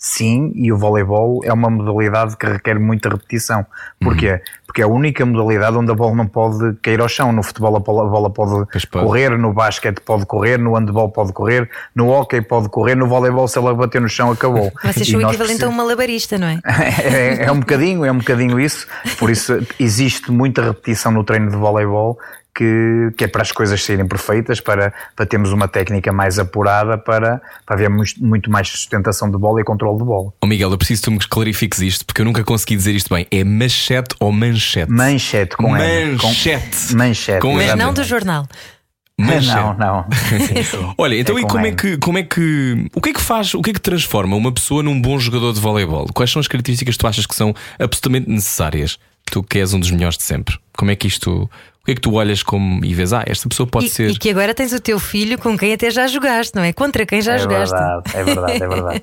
Sim, 0.00 0.52
e 0.54 0.72
o 0.72 0.78
voleibol 0.78 1.40
é 1.42 1.52
uma 1.52 1.68
modalidade 1.68 2.36
que 2.36 2.46
requer 2.46 2.78
muita 2.78 3.08
repetição. 3.08 3.66
Porquê? 4.00 4.30
Uhum. 4.30 4.38
Porque 4.64 4.80
é 4.80 4.84
a 4.84 4.86
única 4.86 5.26
modalidade 5.26 5.76
onde 5.76 5.90
a 5.90 5.94
bola 5.94 6.14
não 6.14 6.26
pode 6.26 6.74
cair 6.80 7.00
ao 7.00 7.08
chão. 7.08 7.32
No 7.32 7.42
futebol 7.42 7.74
a 7.74 7.80
bola, 7.80 8.30
pode, 8.30 8.64
pode, 8.70 8.88
correr, 8.90 9.36
no 9.36 9.52
basquete 9.52 10.00
pode 10.00 10.24
correr, 10.24 10.56
no 10.56 10.74
handball 10.74 11.10
pode 11.10 11.32
correr, 11.32 11.68
no 11.96 12.10
hockey 12.10 12.40
pode 12.40 12.68
correr, 12.68 12.94
no 12.94 13.08
voleibol 13.08 13.48
se 13.48 13.58
ela 13.58 13.74
bater 13.74 14.00
no 14.00 14.08
chão 14.08 14.30
acabou. 14.30 14.70
Vocês 14.84 15.08
são 15.08 15.18
o 15.18 15.22
equivalente 15.28 15.64
a 15.64 15.68
um 15.68 15.72
malabarista, 15.72 16.38
não 16.38 16.46
é? 16.46 16.60
é? 17.02 17.44
é? 17.46 17.50
um 17.50 17.58
bocadinho, 17.58 18.04
é 18.04 18.12
um 18.12 18.18
bocadinho 18.18 18.60
isso. 18.60 18.86
Por 19.18 19.30
isso 19.30 19.58
existe 19.80 20.30
muita 20.30 20.62
repetição 20.62 21.10
no 21.10 21.24
treino 21.24 21.50
de 21.50 21.56
voleibol 21.56 22.16
que, 22.58 23.12
que 23.16 23.22
é 23.22 23.28
para 23.28 23.42
as 23.42 23.52
coisas 23.52 23.84
serem 23.84 24.04
perfeitas, 24.04 24.58
para, 24.58 24.92
para 25.14 25.24
termos 25.24 25.52
uma 25.52 25.68
técnica 25.68 26.12
mais 26.12 26.40
apurada, 26.40 26.98
para, 26.98 27.40
para 27.64 27.76
haver 27.76 27.88
muito, 27.88 28.50
mais 28.50 28.68
sustentação 28.68 29.30
de 29.30 29.38
bola 29.38 29.60
e 29.60 29.64
controle 29.64 29.96
de 29.98 30.04
bola. 30.04 30.32
Oh 30.42 30.46
Miguel, 30.46 30.72
eu 30.72 30.76
preciso 30.76 31.02
que 31.02 31.04
tu 31.04 31.12
me 31.12 31.18
clarifiques 31.20 31.78
isto, 31.78 32.04
porque 32.04 32.20
eu 32.20 32.24
nunca 32.24 32.42
consegui 32.42 32.74
dizer 32.74 32.96
isto 32.96 33.14
bem. 33.14 33.28
É 33.30 33.44
manchete 33.44 34.16
ou 34.18 34.32
manchete? 34.32 34.90
Manchete, 34.90 35.56
com 35.56 35.68
Manchete. 35.68 36.18
Com, 36.90 36.96
manchete. 36.96 37.40
Com 37.40 37.54
Mas 37.54 37.76
não 37.76 37.94
do 37.94 38.02
jornal. 38.02 38.48
Manchete. 39.16 39.54
Não, 39.54 39.74
não. 39.74 40.06
Olha, 40.98 41.14
então 41.14 41.38
é 41.38 41.42
e 41.42 41.46
como 41.46 41.66
é 41.66 41.72
que 41.72 41.96
como 41.98 42.18
é 42.18 42.22
que 42.24 42.90
o 42.92 43.00
que 43.00 43.10
é 43.10 43.12
que 43.12 43.20
faz, 43.20 43.54
o 43.54 43.62
que 43.62 43.70
é 43.70 43.72
que 43.72 43.80
transforma 43.80 44.34
uma 44.34 44.50
pessoa 44.50 44.82
num 44.82 45.00
bom 45.00 45.16
jogador 45.18 45.52
de 45.52 45.60
voleibol? 45.60 46.06
Quais 46.12 46.30
são 46.30 46.40
as 46.40 46.48
características 46.48 46.96
que 46.96 47.00
tu 47.00 47.06
achas 47.06 47.26
que 47.26 47.34
são 47.36 47.54
absolutamente 47.78 48.28
necessárias? 48.28 48.98
Tu 49.30 49.42
que 49.42 49.58
és 49.58 49.72
um 49.72 49.78
dos 49.78 49.90
melhores 49.90 50.16
de 50.16 50.24
sempre. 50.24 50.58
Como 50.76 50.90
é 50.90 50.96
que 50.96 51.06
isto 51.06 51.48
que 51.88 51.92
é 51.92 51.94
que 51.94 52.00
tu 52.02 52.12
olhas 52.12 52.42
como 52.42 52.84
e 52.84 52.92
vês, 52.92 53.14
ah, 53.14 53.24
esta 53.26 53.48
pessoa 53.48 53.66
pode 53.66 53.86
e, 53.86 53.88
ser. 53.88 54.10
E 54.10 54.18
que 54.18 54.28
agora 54.28 54.52
tens 54.52 54.74
o 54.74 54.80
teu 54.80 54.98
filho 54.98 55.38
com 55.38 55.56
quem 55.56 55.72
até 55.72 55.90
já 55.90 56.06
jogaste, 56.06 56.54
não 56.54 56.62
é? 56.62 56.70
Contra 56.70 57.06
quem 57.06 57.22
já 57.22 57.34
é 57.34 57.38
jogaste. 57.38 57.74
Verdade, 57.74 58.10
é 58.14 58.24
verdade, 58.24 58.62
é 58.62 58.68
verdade. 58.68 59.02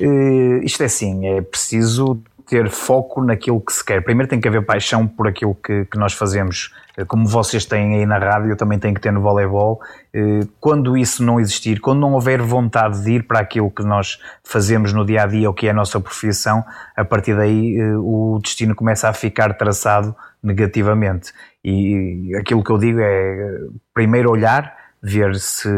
uh, 0.00 0.60
isto 0.64 0.82
é 0.82 0.86
assim, 0.86 1.26
é 1.26 1.40
preciso 1.40 2.20
ter 2.46 2.68
foco 2.68 3.24
naquilo 3.24 3.58
que 3.58 3.72
se 3.72 3.82
quer. 3.82 4.02
Primeiro 4.04 4.28
tem 4.28 4.38
que 4.38 4.46
haver 4.46 4.64
paixão 4.66 5.06
por 5.06 5.26
aquilo 5.26 5.54
que, 5.54 5.86
que 5.86 5.98
nós 5.98 6.12
fazemos. 6.12 6.72
Eh, 6.96 7.04
como 7.06 7.26
vocês 7.26 7.64
têm 7.64 7.96
aí 7.96 8.06
na 8.06 8.18
rádio, 8.18 8.50
eu 8.50 8.56
também 8.56 8.78
tenho 8.78 8.94
que 8.94 9.00
ter 9.00 9.10
no 9.10 9.20
voleibol. 9.20 9.80
Eh, 10.14 10.40
quando 10.60 10.96
isso 10.96 11.24
não 11.24 11.40
existir, 11.40 11.80
quando 11.80 12.00
não 12.00 12.12
houver 12.12 12.40
vontade 12.42 13.02
de 13.02 13.12
ir 13.12 13.26
para 13.26 13.40
aquilo 13.40 13.70
que 13.70 13.82
nós 13.82 14.20
fazemos 14.44 14.92
no 14.92 15.04
dia 15.04 15.22
a 15.22 15.26
dia, 15.26 15.50
o 15.50 15.54
que 15.54 15.66
é 15.66 15.70
a 15.70 15.74
nossa 15.74 15.98
profissão, 15.98 16.62
a 16.94 17.04
partir 17.04 17.34
daí 17.34 17.82
o 17.96 18.38
destino 18.40 18.74
começa 18.76 19.08
a 19.08 19.12
ficar 19.12 19.54
traçado 19.54 20.14
negativamente. 20.42 21.32
E 21.68 22.32
aquilo 22.36 22.62
que 22.62 22.70
eu 22.70 22.78
digo 22.78 23.00
é 23.00 23.58
primeiro 23.92 24.30
olhar, 24.30 24.72
ver 25.02 25.34
se 25.34 25.68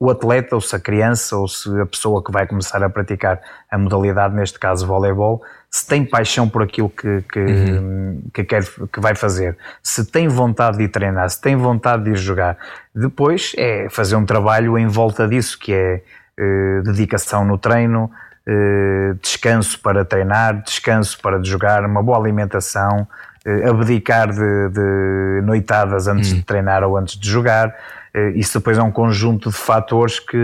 o 0.00 0.08
atleta, 0.08 0.54
ou 0.54 0.62
se 0.62 0.74
a 0.74 0.80
criança, 0.80 1.36
ou 1.36 1.46
se 1.46 1.68
a 1.78 1.84
pessoa 1.84 2.24
que 2.24 2.32
vai 2.32 2.46
começar 2.46 2.82
a 2.82 2.88
praticar 2.88 3.38
a 3.70 3.76
modalidade, 3.76 4.34
neste 4.34 4.58
caso 4.58 4.86
voleibol, 4.86 5.42
se 5.70 5.86
tem 5.86 6.06
paixão 6.06 6.48
por 6.48 6.62
aquilo 6.62 6.88
que, 6.88 7.20
que, 7.30 7.38
uhum. 7.38 8.22
que, 8.32 8.44
quer, 8.44 8.64
que 8.90 8.98
vai 8.98 9.14
fazer, 9.14 9.58
se 9.82 10.06
tem 10.06 10.26
vontade 10.26 10.78
de 10.78 10.88
treinar, 10.88 11.28
se 11.28 11.38
tem 11.38 11.54
vontade 11.54 12.04
de 12.04 12.10
ir 12.12 12.16
jogar. 12.16 12.56
Depois 12.94 13.52
é 13.58 13.88
fazer 13.90 14.16
um 14.16 14.24
trabalho 14.24 14.78
em 14.78 14.86
volta 14.86 15.28
disso, 15.28 15.58
que 15.58 15.74
é 15.74 16.02
eh, 16.38 16.82
dedicação 16.82 17.44
no 17.44 17.58
treino, 17.58 18.10
eh, 18.46 19.14
descanso 19.20 19.78
para 19.80 20.02
treinar, 20.02 20.62
descanso 20.62 21.20
para 21.20 21.42
jogar, 21.44 21.84
uma 21.84 22.02
boa 22.02 22.16
alimentação, 22.16 23.06
abdicar 23.68 24.28
de, 24.30 24.68
de 24.70 25.42
noitadas 25.42 26.08
antes 26.08 26.30
uhum. 26.30 26.38
de 26.38 26.44
treinar 26.44 26.82
ou 26.82 26.96
antes 26.96 27.18
de 27.18 27.28
jogar. 27.28 27.74
Eh, 28.14 28.32
isso 28.36 28.58
depois 28.58 28.78
é 28.78 28.82
um 28.82 28.92
conjunto 28.92 29.50
de 29.50 29.56
fatores 29.56 30.20
que, 30.20 30.38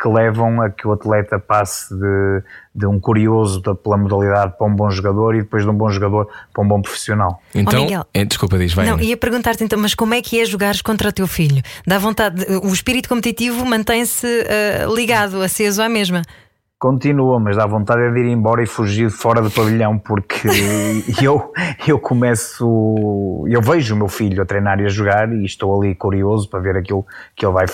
que 0.00 0.08
levam 0.08 0.62
a 0.62 0.70
que 0.70 0.86
o 0.86 0.92
atleta 0.92 1.36
passe 1.36 1.92
de, 1.92 2.42
de 2.72 2.86
um 2.86 3.00
curioso 3.00 3.60
pela 3.60 3.96
modalidade 3.96 4.54
para 4.56 4.66
um 4.68 4.74
bom 4.74 4.88
jogador 4.88 5.34
e 5.34 5.42
depois 5.42 5.64
de 5.64 5.68
um 5.68 5.74
bom 5.74 5.90
jogador 5.90 6.28
para 6.52 6.62
um 6.62 6.68
bom 6.68 6.80
profissional. 6.80 7.42
Então, 7.52 7.88
oh, 7.90 8.06
é, 8.14 8.24
desculpa, 8.24 8.56
diz, 8.56 8.72
vai. 8.72 8.86
Não, 8.86 9.00
ia 9.00 9.16
perguntar-te 9.16 9.64
então, 9.64 9.80
mas 9.80 9.96
como 9.96 10.14
é 10.14 10.22
que 10.22 10.40
é 10.40 10.44
jogares 10.44 10.80
contra 10.80 11.08
o 11.08 11.12
teu 11.12 11.26
filho? 11.26 11.60
Dá 11.84 11.98
vontade, 11.98 12.46
o 12.62 12.72
espírito 12.72 13.08
competitivo 13.08 13.66
mantém-se 13.66 14.26
uh, 14.26 14.94
ligado, 14.94 15.42
aceso 15.42 15.82
à 15.82 15.88
mesma? 15.88 16.22
Continua, 16.82 17.38
mas 17.38 17.56
dá 17.56 17.64
vontade 17.64 18.12
de 18.12 18.18
ir 18.18 18.26
embora 18.26 18.60
e 18.60 18.66
fugir 18.66 19.08
fora 19.08 19.40
do 19.40 19.48
pavilhão, 19.48 19.96
porque 19.96 20.48
eu, 21.22 21.52
eu 21.86 21.96
começo, 21.96 23.44
eu 23.46 23.62
vejo 23.62 23.94
o 23.94 23.98
meu 23.98 24.08
filho 24.08 24.42
a 24.42 24.44
treinar 24.44 24.80
e 24.80 24.86
a 24.86 24.88
jogar 24.88 25.32
e 25.32 25.44
estou 25.44 25.80
ali 25.80 25.94
curioso 25.94 26.50
para 26.50 26.58
ver 26.58 26.76
aquilo 26.76 27.06
que 27.36 27.46
ele 27.46 27.52
vai, 27.52 27.66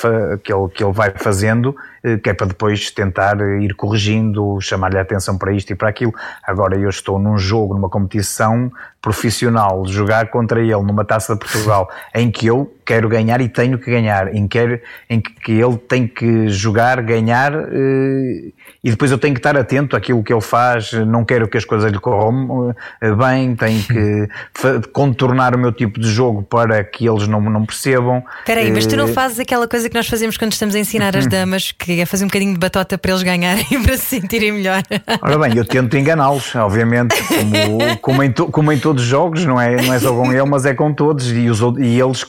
que 0.44 0.52
ele, 0.52 0.68
que 0.74 0.84
ele 0.84 0.92
vai 0.92 1.10
fazendo, 1.16 1.74
que 2.22 2.30
é 2.30 2.34
para 2.34 2.46
depois 2.46 2.90
tentar 2.90 3.38
ir 3.60 3.74
corrigindo, 3.74 4.60
chamar-lhe 4.60 4.98
a 4.98 5.02
atenção 5.02 5.36
para 5.36 5.52
isto 5.52 5.70
e 5.70 5.74
para 5.74 5.88
aquilo. 5.88 6.14
Agora 6.42 6.76
eu 6.76 6.88
estou 6.88 7.18
num 7.18 7.36
jogo, 7.36 7.74
numa 7.74 7.88
competição 7.88 8.70
profissional, 9.00 9.86
jogar 9.86 10.28
contra 10.28 10.60
ele 10.60 10.82
numa 10.82 11.04
taça 11.04 11.34
de 11.34 11.40
Portugal, 11.40 11.88
em 12.14 12.30
que 12.30 12.46
eu 12.46 12.72
quero 12.84 13.08
ganhar 13.08 13.40
e 13.40 13.48
tenho 13.48 13.78
que 13.78 13.90
ganhar, 13.90 14.34
em 14.34 14.48
que, 14.48 14.80
em 15.10 15.20
que 15.20 15.52
ele 15.52 15.76
tem 15.76 16.06
que 16.06 16.48
jogar, 16.48 17.02
ganhar 17.02 17.52
eh, 17.52 18.50
e 18.82 18.90
depois 18.90 19.10
eu 19.10 19.18
tenho 19.18 19.34
que 19.34 19.40
estar 19.40 19.56
atento 19.58 19.94
àquilo 19.94 20.22
que 20.24 20.32
ele 20.32 20.40
faz, 20.40 20.92
não 20.92 21.22
quero 21.22 21.46
que 21.46 21.58
as 21.58 21.66
coisas 21.66 21.92
lhe 21.92 21.98
corram 21.98 22.74
eh, 23.00 23.14
bem, 23.14 23.54
tenho 23.54 23.82
que 23.82 24.28
contornar 24.92 25.54
o 25.54 25.58
meu 25.58 25.70
tipo 25.70 26.00
de 26.00 26.08
jogo 26.08 26.42
para 26.42 26.82
que 26.82 27.06
eles 27.06 27.28
não, 27.28 27.40
não 27.42 27.66
percebam. 27.66 28.24
Espera 28.40 28.60
aí, 28.60 28.72
mas 28.72 28.86
tu 28.86 28.96
não 28.96 29.08
eh, 29.08 29.12
fazes 29.12 29.38
aquela 29.38 29.68
coisa 29.68 29.88
que 29.88 29.94
nós 29.94 30.08
fazemos 30.08 30.38
quando 30.38 30.52
estamos 30.52 30.74
a 30.74 30.78
ensinar 30.78 31.14
as 31.14 31.26
damas, 31.28 31.72
que 31.72 31.97
é 32.00 32.06
fazer 32.06 32.24
um 32.24 32.28
bocadinho 32.28 32.52
de 32.52 32.58
batota 32.58 32.96
para 32.98 33.10
eles 33.10 33.22
ganharem, 33.22 33.66
para 33.82 33.96
se 33.96 34.20
sentirem 34.20 34.52
melhor. 34.52 34.82
Ora 35.22 35.38
bem, 35.38 35.56
eu 35.56 35.64
tento 35.64 35.96
enganá-los, 35.96 36.54
obviamente, 36.56 37.16
como, 37.22 37.98
como, 37.98 38.22
em 38.22 38.32
to, 38.32 38.46
como 38.46 38.72
em 38.72 38.78
todos 38.78 39.02
os 39.02 39.08
jogos, 39.08 39.44
não 39.44 39.60
é, 39.60 39.76
não 39.80 39.94
é 39.94 39.98
só 39.98 40.12
com 40.12 40.32
ele, 40.32 40.44
mas 40.44 40.66
é 40.66 40.74
com 40.74 40.92
todos, 40.92 41.30
e, 41.30 41.48
os, 41.48 41.60
e 41.78 42.00
eles 42.00 42.24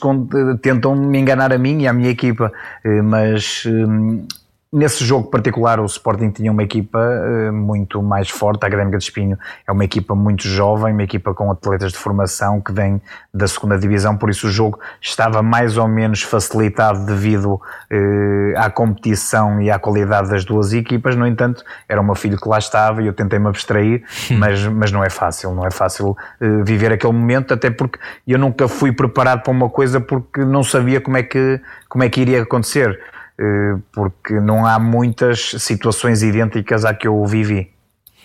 tentam 0.62 0.94
me 0.94 1.18
enganar 1.18 1.52
a 1.52 1.58
mim 1.58 1.82
e 1.82 1.88
à 1.88 1.92
minha 1.92 2.10
equipa, 2.10 2.52
eh, 2.84 3.02
mas 3.02 3.64
hum, 3.66 4.26
Nesse 4.72 5.04
jogo 5.04 5.28
particular, 5.28 5.80
o 5.80 5.84
Sporting 5.84 6.30
tinha 6.30 6.52
uma 6.52 6.62
equipa 6.62 6.96
uh, 6.96 7.52
muito 7.52 8.00
mais 8.00 8.30
forte. 8.30 8.62
A 8.62 8.68
Académica 8.68 8.98
de 8.98 9.02
Espinho 9.02 9.36
é 9.66 9.72
uma 9.72 9.84
equipa 9.84 10.14
muito 10.14 10.46
jovem, 10.46 10.92
uma 10.92 11.02
equipa 11.02 11.34
com 11.34 11.50
atletas 11.50 11.90
de 11.90 11.98
formação 11.98 12.60
que 12.60 12.72
vem 12.72 13.02
da 13.34 13.48
segunda 13.48 13.76
divisão, 13.76 14.16
por 14.16 14.30
isso 14.30 14.46
o 14.46 14.50
jogo 14.50 14.78
estava 15.02 15.42
mais 15.42 15.76
ou 15.76 15.88
menos 15.88 16.22
facilitado 16.22 17.04
devido 17.04 17.54
uh, 17.54 18.58
à 18.58 18.70
competição 18.70 19.60
e 19.60 19.72
à 19.72 19.76
qualidade 19.76 20.30
das 20.30 20.44
duas 20.44 20.72
equipas. 20.72 21.16
No 21.16 21.26
entanto, 21.26 21.64
era 21.88 22.00
o 22.00 22.04
meu 22.04 22.14
filho 22.14 22.40
que 22.40 22.48
lá 22.48 22.58
estava 22.58 23.02
e 23.02 23.08
eu 23.08 23.12
tentei 23.12 23.40
me 23.40 23.48
abstrair, 23.48 24.04
mas, 24.38 24.64
mas 24.66 24.92
não 24.92 25.02
é 25.02 25.10
fácil, 25.10 25.52
não 25.52 25.66
é 25.66 25.72
fácil 25.72 26.10
uh, 26.10 26.64
viver 26.64 26.92
aquele 26.92 27.12
momento, 27.12 27.52
até 27.52 27.70
porque 27.70 27.98
eu 28.24 28.38
nunca 28.38 28.68
fui 28.68 28.92
preparado 28.92 29.42
para 29.42 29.50
uma 29.50 29.68
coisa 29.68 30.00
porque 30.00 30.44
não 30.44 30.62
sabia 30.62 31.00
como 31.00 31.16
é 31.16 31.24
que, 31.24 31.60
como 31.88 32.04
é 32.04 32.08
que 32.08 32.20
iria 32.20 32.42
acontecer. 32.42 33.00
Eh, 33.40 33.78
porque 33.90 34.34
não 34.38 34.66
há 34.66 34.78
muitas 34.78 35.52
situações 35.58 36.22
idênticas 36.22 36.84
à 36.84 36.92
que 36.92 37.08
eu 37.08 37.24
vivi. 37.24 37.70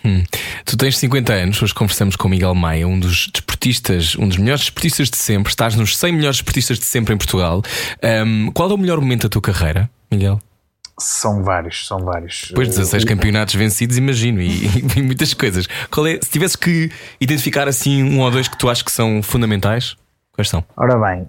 Hum. 0.04 0.22
Tu 0.66 0.76
tens 0.76 0.98
50 0.98 1.32
anos, 1.32 1.62
hoje 1.62 1.72
conversamos 1.72 2.16
com 2.16 2.28
Miguel 2.28 2.54
Maia, 2.54 2.86
um 2.86 3.00
dos 3.00 3.28
desportistas, 3.32 4.14
um 4.16 4.28
dos 4.28 4.36
melhores 4.36 4.64
desportistas 4.64 5.08
de 5.08 5.16
sempre. 5.16 5.50
Estás 5.50 5.74
nos 5.74 5.96
100 5.96 6.12
melhores 6.12 6.36
desportistas 6.36 6.78
de 6.78 6.84
sempre 6.84 7.14
em 7.14 7.16
Portugal. 7.16 7.62
Um, 8.26 8.50
qual 8.52 8.70
é 8.70 8.74
o 8.74 8.78
melhor 8.78 9.00
momento 9.00 9.22
da 9.22 9.30
tua 9.30 9.40
carreira, 9.40 9.88
Miguel? 10.12 10.38
São 11.00 11.42
vários, 11.42 11.86
são 11.86 11.98
vários. 12.00 12.46
Depois 12.48 12.68
de 12.68 12.74
16 12.76 13.02
uh, 13.02 13.06
campeonatos 13.06 13.54
vencidos, 13.54 13.96
imagino, 13.96 14.42
e, 14.42 14.66
e, 14.96 15.02
muitas 15.02 15.32
coisas. 15.32 15.66
Qual 15.90 16.06
é, 16.06 16.18
se 16.22 16.30
tivesse 16.30 16.58
que 16.58 16.90
identificar 17.18 17.66
assim 17.66 18.02
um 18.02 18.20
ou 18.20 18.30
dois 18.30 18.48
que 18.48 18.58
tu 18.58 18.68
achas 18.68 18.82
que 18.82 18.92
são 18.92 19.22
fundamentais? 19.22 19.96
Quais 20.36 20.50
são? 20.50 20.62
Ora 20.76 20.98
bem, 20.98 21.26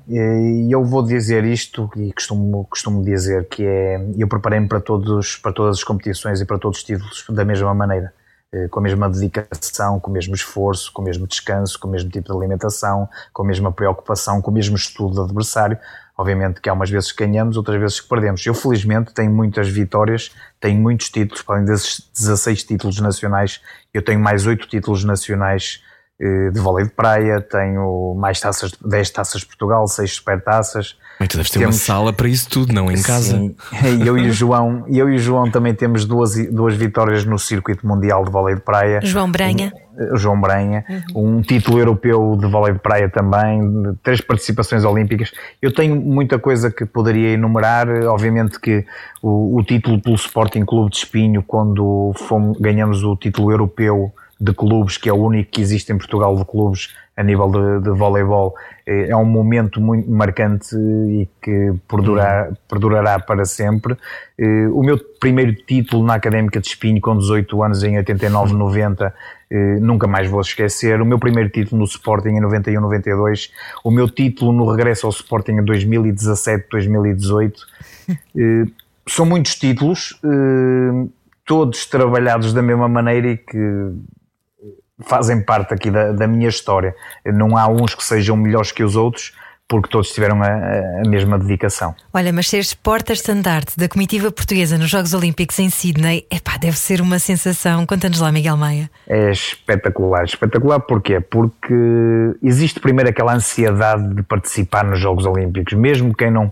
eu 0.70 0.84
vou 0.84 1.02
dizer 1.02 1.46
isto 1.46 1.90
e 1.96 2.12
costumo, 2.12 2.68
costumo 2.70 3.02
dizer 3.02 3.48
que 3.48 3.66
é. 3.66 4.06
Eu 4.18 4.28
preparei-me 4.28 4.68
para, 4.68 4.82
todos, 4.82 5.38
para 5.38 5.54
todas 5.54 5.78
as 5.78 5.84
competições 5.84 6.42
e 6.42 6.46
para 6.46 6.60
todos 6.60 6.80
os 6.80 6.84
títulos 6.84 7.26
da 7.30 7.46
mesma 7.46 7.74
maneira. 7.74 8.14
Eh, 8.52 8.68
com 8.70 8.80
a 8.80 8.84
mesma 8.84 9.10
dedicação, 9.10 10.00
com 10.00 10.10
o 10.10 10.14
mesmo 10.14 10.34
esforço, 10.34 10.92
com 10.94 11.02
o 11.02 11.06
mesmo 11.06 11.28
descanso, 11.28 11.78
com 11.80 11.88
o 11.88 11.92
mesmo 11.92 12.10
tipo 12.10 12.32
de 12.32 12.38
alimentação, 12.38 13.08
com 13.34 13.44
a 13.44 13.46
mesma 13.46 13.72
preocupação, 13.72 14.42
com 14.42 14.52
o 14.52 14.54
mesmo 14.54 14.76
estudo 14.76 15.16
do 15.16 15.24
adversário. 15.24 15.78
Obviamente 16.18 16.60
que 16.62 16.70
há 16.70 16.74
umas 16.74 16.90
vezes 16.90 17.12
que 17.12 17.26
ganhamos, 17.26 17.58
outras 17.58 17.80
vezes 17.80 18.00
que 18.00 18.10
perdemos. 18.10 18.46
Eu, 18.46 18.54
felizmente, 18.54 19.14
tenho 19.14 19.32
muitas 19.32 19.70
vitórias, 19.70 20.32
tenho 20.60 20.82
muitos 20.82 21.10
títulos, 21.10 21.44
além 21.48 21.66
desses 21.66 22.10
16 22.14 22.64
títulos 22.64 23.00
nacionais, 23.00 23.62
eu 23.94 24.04
tenho 24.04 24.20
mais 24.20 24.46
8 24.46 24.68
títulos 24.68 25.04
nacionais 25.04 25.82
eh, 25.84 25.87
de 26.20 26.60
vôlei 26.60 26.86
de 26.86 26.92
praia, 26.92 27.40
tenho 27.40 28.16
mais 28.16 28.40
taças, 28.40 28.72
10 28.84 29.10
taças 29.12 29.42
de 29.42 29.48
Portugal, 29.48 29.88
6 29.88 30.16
supertaças. 30.16 30.98
Mas 31.20 31.30
tu 31.30 31.38
deves 31.38 31.52
ter 31.52 31.60
temos... 31.60 31.76
uma 31.76 31.82
sala 31.82 32.14
para 32.14 32.28
isso 32.28 32.50
tudo, 32.50 32.74
não 32.74 32.92
em 32.92 33.02
casa. 33.02 33.38
Sim, 33.38 33.56
eu 34.04 34.18
e 34.18 34.28
o 34.30 34.32
João, 34.32 34.84
eu 34.88 35.10
e 35.10 35.16
o 35.16 35.20
João 35.20 35.50
também 35.50 35.76
temos 35.76 36.06
duas, 36.06 36.36
duas 36.52 36.76
vitórias 36.76 37.24
no 37.24 37.38
circuito 37.38 37.86
mundial 37.86 38.24
de 38.26 38.32
vôlei 38.32 38.56
de 38.56 38.62
praia. 38.62 39.00
João 39.04 39.32
Branha. 39.32 39.72
Um, 40.00 40.16
João 40.16 40.40
Branha, 40.40 40.86
uhum. 41.16 41.38
um 41.38 41.42
título 41.42 41.80
europeu 41.80 42.36
de 42.40 42.48
vôlei 42.48 42.74
de 42.74 42.80
praia 42.80 43.10
também, 43.10 43.62
três 44.04 44.22
participações 44.22 44.84
olímpicas. 44.84 45.32
Eu 45.62 45.74
tenho 45.74 45.96
muita 45.96 46.38
coisa 46.38 46.72
que 46.72 46.86
poderia 46.86 47.30
enumerar, 47.30 47.88
obviamente 48.06 48.60
que 48.60 48.86
o, 49.22 49.58
o 49.58 49.64
título 49.64 50.00
pelo 50.00 50.16
Sporting 50.16 50.66
Clube 50.66 50.92
de 50.92 50.98
Espinho, 50.98 51.44
quando 51.44 52.12
fomos, 52.28 52.60
ganhamos 52.60 53.04
o 53.04 53.16
título 53.16 53.52
europeu 53.52 54.14
de 54.40 54.54
clubes, 54.54 54.98
que 54.98 55.10
é 55.10 55.14
o 55.14 55.18
único 55.18 55.52
que 55.52 55.62
existe 55.62 55.92
em 55.92 55.98
Portugal 55.98 56.36
de 56.36 56.46
clubes 56.46 56.90
a 57.18 57.24
nível 57.24 57.50
de, 57.50 57.84
de 57.84 57.90
voleibol, 57.98 58.54
é 58.86 59.16
um 59.16 59.26
momento 59.26 59.82
muito 59.82 60.10
marcante 60.10 60.76
e 60.76 61.28
que 61.42 61.74
perdurar, 61.90 62.54
perdurará 62.70 63.20
para 63.20 63.44
sempre. 63.44 63.98
Eh, 64.38 64.68
o 64.72 64.84
meu 64.84 64.98
primeiro 65.20 65.54
título 65.54 66.06
na 66.06 66.14
Académica 66.14 66.62
de 66.62 66.68
Espinho, 66.68 67.02
com 67.02 67.18
18 67.18 67.64
anos, 67.64 67.84
em 67.84 67.98
89, 67.98 68.54
90, 68.54 69.14
eh, 69.50 69.78
nunca 69.82 70.06
mais 70.08 70.30
vou 70.30 70.40
esquecer. 70.40 71.02
O 71.02 71.06
meu 71.06 71.18
primeiro 71.18 71.50
título 71.50 71.80
no 71.80 71.86
Sporting 71.86 72.30
em 72.30 72.40
91, 72.40 72.80
92. 72.80 73.52
O 73.84 73.90
meu 73.90 74.08
título 74.08 74.54
no 74.54 74.70
regresso 74.70 75.08
ao 75.08 75.12
Sporting 75.12 75.54
em 75.54 75.66
2017, 75.66 76.68
2018. 76.72 77.62
Eh, 78.38 78.66
são 79.06 79.26
muitos 79.26 79.56
títulos, 79.56 80.20
todos 81.46 81.86
trabalhados 81.86 82.54
da 82.54 82.62
mesma 82.62 82.90
maneira 82.90 83.30
e 83.30 83.38
que 83.38 83.92
fazem 85.06 85.42
parte 85.42 85.74
aqui 85.74 85.92
da, 85.92 86.12
da, 86.12 86.28
minha 86.28 86.50
história. 86.50 86.96
Não 87.26 87.58
há 87.58 87.68
uns 87.68 87.94
que 87.94 88.04
sejam 88.04 88.36
melhores 88.36 88.72
que 88.72 88.84
os 88.84 88.96
outros, 88.96 89.34
porque 89.68 89.90
todos 89.90 90.12
tiveram 90.12 90.42
a, 90.42 90.48
a 90.48 91.08
mesma 91.08 91.38
dedicação. 91.38 91.94
Olha, 92.14 92.32
mas 92.32 92.48
seres 92.48 92.74
porta-estandarte 92.74 93.78
da 93.78 93.90
comitiva 93.90 94.32
portuguesa 94.32 94.78
nos 94.78 94.90
Jogos 94.90 95.14
Olímpicos 95.14 95.60
em 95.60 95.70
Sydney, 95.70 96.26
epá, 96.32 96.58
deve 96.58 96.78
ser 96.78 97.02
uma 97.02 97.20
sensação. 97.20 97.86
Conta-nos 97.86 98.22
lá, 98.22 98.32
Miguel 98.32 98.56
Maia. 98.56 98.90
É 99.08 99.30
espetacular. 99.30 100.24
Espetacular 100.24 100.80
porquê? 100.80 101.20
Porque 101.20 101.76
existe 102.42 102.80
primeiro 102.80 103.10
aquela 103.10 103.34
ansiedade 103.34 104.16
de 104.16 104.24
participar 104.24 104.86
nos 104.86 105.00
Jogos 105.00 105.26
Olímpicos, 105.26 105.74
mesmo 105.74 106.16
quem 106.16 106.32
não, 106.32 106.52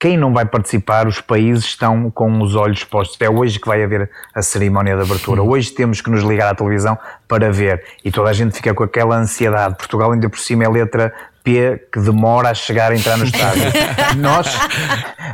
quem 0.00 0.16
não 0.16 0.32
vai 0.32 0.44
participar, 0.44 1.08
os 1.08 1.20
países 1.20 1.64
estão 1.64 2.08
com 2.08 2.40
os 2.40 2.54
olhos 2.54 2.84
postos. 2.84 3.20
É 3.20 3.28
hoje 3.28 3.58
que 3.58 3.66
vai 3.66 3.82
haver 3.82 4.08
a 4.32 4.40
cerimónia 4.42 4.94
de 4.94 5.02
abertura. 5.02 5.42
Hoje 5.42 5.72
temos 5.72 6.00
que 6.00 6.08
nos 6.08 6.22
ligar 6.22 6.52
à 6.52 6.54
televisão 6.54 6.96
para 7.26 7.50
ver. 7.50 7.82
E 8.04 8.12
toda 8.12 8.30
a 8.30 8.32
gente 8.32 8.54
fica 8.54 8.72
com 8.72 8.84
aquela 8.84 9.16
ansiedade. 9.16 9.74
Portugal, 9.76 10.12
ainda 10.12 10.28
por 10.28 10.38
cima, 10.38 10.62
é 10.62 10.68
letra 10.68 11.12
P 11.42 11.88
que 11.92 11.98
demora 11.98 12.50
a 12.50 12.54
chegar 12.54 12.92
a 12.92 12.96
entrar 12.96 13.18
no 13.18 13.24
estádio. 13.24 13.72
nós, 14.18 14.56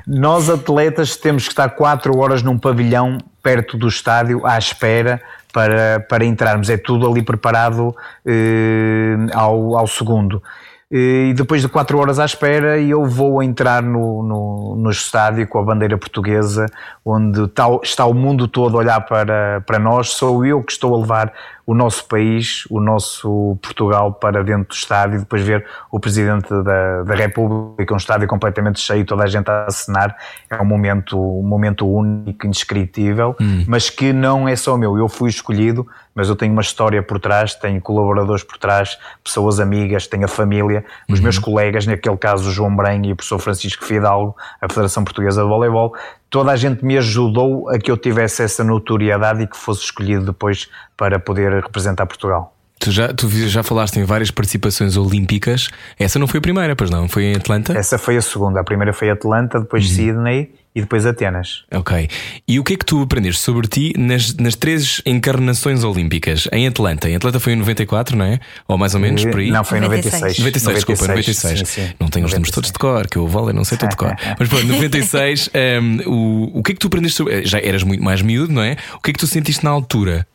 nós, 0.07 0.49
atletas, 0.49 1.15
temos 1.17 1.45
que 1.45 1.51
estar 1.51 1.69
4 1.69 2.17
horas 2.17 2.43
num 2.43 2.59
pavilhão 2.59 3.19
perto 3.43 3.77
do 3.77 3.87
estádio 3.87 4.47
à 4.47 4.57
espera 4.57 5.21
para, 5.53 6.01
para 6.09 6.25
entrarmos. 6.25 6.71
É 6.71 6.79
tudo 6.79 7.07
ali 7.07 7.23
preparado 7.23 7.95
eh, 8.25 9.17
ao, 9.35 9.77
ao 9.77 9.87
segundo 9.87 10.43
e 10.91 11.33
depois 11.37 11.63
de 11.63 11.69
quatro 11.69 11.99
horas 11.99 12.19
à 12.19 12.25
espera 12.25 12.79
eu 12.79 13.05
vou 13.07 13.43
entrar 13.43 13.83
no, 13.83 14.23
no, 14.23 14.77
no 14.77 14.91
estádio 14.91 15.47
com 15.49 15.59
a 15.59 15.63
bandeira 15.63 15.97
portuguesa 15.97 16.67
onde 17.05 17.45
está, 17.45 17.65
está, 17.83 18.07
o 18.07 18.15
mundo 18.15 18.47
todo 18.47 18.77
a 18.77 18.81
olhar 18.81 19.01
para, 19.01 19.63
para 19.67 19.79
nós, 19.79 20.11
sou 20.11 20.45
eu 20.45 20.63
que 20.63 20.73
estou 20.73 20.95
a 20.95 20.99
levar 20.99 21.33
o 21.67 21.75
nosso 21.75 22.07
país, 22.07 22.65
o 22.71 22.79
nosso 22.81 23.59
Portugal 23.63 24.13
para 24.13 24.45
dentro 24.45 24.69
do 24.69 24.75
estádio 24.75 25.17
e 25.17 25.19
depois 25.21 25.43
ver 25.43 25.67
o 25.91 25.99
Presidente 25.99 26.49
da, 26.63 27.03
da 27.03 27.15
República, 27.15 27.95
um 27.95 27.97
estádio 27.97 28.29
completamente 28.29 28.81
cheio, 28.81 29.05
toda 29.05 29.25
a 29.25 29.27
gente 29.27 29.49
a 29.51 29.65
assinar, 29.65 30.15
é 30.51 30.61
um 30.61 30.65
momento, 30.65 31.19
um 31.19 31.43
momento 31.43 31.89
único, 31.89 32.47
indescritível, 32.47 33.35
hum. 33.41 33.65
mas 33.67 33.89
que 33.89 34.13
não 34.13 34.47
é 34.47 34.57
só 34.57 34.77
meu, 34.77 34.99
eu 34.99 35.09
fui 35.09 35.31
escolhido, 35.31 35.87
mas 36.15 36.29
eu 36.29 36.37
tenho 36.37 36.53
uma 36.53 36.63
história 36.63 37.03
por 37.03 37.19
trás, 37.19 37.55
tenho 37.55 37.81
colaboradores 37.81 38.45
por 38.45 38.57
trás, 38.57 38.99
pessoas 39.23 39.59
amigas, 39.59 40.07
tenho 40.07 40.25
a 40.25 40.29
família, 40.29 40.85
os 41.09 41.19
uhum. 41.19 41.25
meus 41.25 41.39
colegas, 41.39 41.87
naquele 41.87 42.17
caso 42.17 42.49
o 42.49 42.53
João 42.53 42.75
Brenha 42.75 43.09
e 43.09 43.13
o 43.13 43.17
professor 43.17 43.39
Francisco 43.39 43.85
Fidalgo, 43.85 44.37
a 44.61 44.69
Federação 44.69 45.03
Portuguesa 45.03 45.43
de 45.43 45.49
Voleibol, 45.49 45.95
toda 46.35 46.51
a 46.51 46.57
gente 46.57 46.85
me 46.85 46.99
ajudou 46.99 47.71
a 47.71 47.79
que 47.79 47.89
eu 47.89 47.97
tivesse 47.97 48.43
essa 48.43 48.65
notoriedade 48.65 49.45
e 49.45 49.47
que 49.47 49.57
fosse 49.57 49.85
escolhido 49.85 50.27
depois 50.27 50.69
para 50.97 51.17
poder 51.17 51.63
representar 51.63 52.07
Portugal. 52.07 52.53
Tu 52.81 52.91
já, 52.91 53.15
tu 53.15 53.29
já 53.29 53.63
falaste 53.63 54.01
em 54.01 54.05
várias 54.05 54.33
participações 54.33 54.97
olímpicas. 54.97 55.69
Essa 55.97 56.19
não 56.19 56.27
foi 56.27 56.39
a 56.39 56.41
primeira, 56.41 56.75
pois 56.75 56.91
não? 56.91 57.09
Foi 57.09 57.23
em 57.23 57.37
Atlanta? 57.37 57.79
Essa 57.79 57.99
foi 57.99 58.17
a 58.17 58.21
segunda. 58.21 58.59
A 58.59 58.65
primeira 58.65 58.93
foi 58.93 59.11
Atlanta, 59.11 59.61
depois 59.61 59.89
uhum. 59.89 59.95
Sydney 59.95 60.51
e 60.75 60.81
depois 60.81 61.07
Atenas. 61.07 61.65
Ok. 61.73 62.09
E 62.49 62.59
o 62.59 62.65
que 62.65 62.75
é 62.75 62.77
que 62.77 62.85
tu 62.85 63.01
aprendeste 63.01 63.41
sobre 63.41 63.69
ti 63.69 63.93
nas, 63.97 64.35
nas 64.35 64.57
três 64.57 65.01
encarnações 65.07 65.85
olímpicas? 65.85 66.49
Em 66.53 66.67
Atlanta. 66.67 67.09
Em 67.09 67.15
Atlanta 67.15 67.39
foi 67.39 67.53
em 67.53 67.57
94, 67.57 68.17
não 68.17 68.25
é? 68.25 68.41
Ou 68.67 68.77
mais 68.77 68.93
ou 68.95 69.01
menos 69.01 69.25
por 69.25 69.39
aí? 69.39 69.51
Não, 69.51 69.63
foi 69.63 69.79
em 69.79 69.83
96. 69.83 70.39
96, 70.39 70.65
96 70.65 70.75
desculpa, 70.75 71.07
96. 71.07 71.59
Sim, 71.61 71.65
sim. 71.65 71.95
Não 72.01 72.09
tenho 72.09 72.25
96. 72.25 72.25
os 72.25 72.33
números 72.33 72.51
todos 72.51 72.73
de 72.73 72.79
cor, 72.79 73.07
que 73.07 73.17
eu 73.17 73.29
vou 73.29 73.53
não 73.53 73.65
sei 73.65 73.79
tudo 73.79 73.91
de 73.91 73.97
cor. 73.97 74.17
Mas 74.39 74.49
pronto, 74.49 74.67
96, 74.67 75.51
um, 75.55 76.11
o, 76.11 76.59
o 76.59 76.63
que 76.63 76.73
é 76.73 76.75
que 76.75 76.81
tu 76.81 76.89
aprendeste 76.89 77.19
sobre. 77.19 77.45
Já 77.47 77.61
eras 77.61 77.85
muito 77.85 78.03
mais 78.03 78.21
miúdo, 78.21 78.53
não 78.53 78.63
é? 78.63 78.77
O 78.95 79.01
que 79.01 79.11
é 79.11 79.13
que 79.13 79.21
tu 79.21 79.29
sentiste 79.29 79.65
na 79.65 79.71
altura 79.71 80.27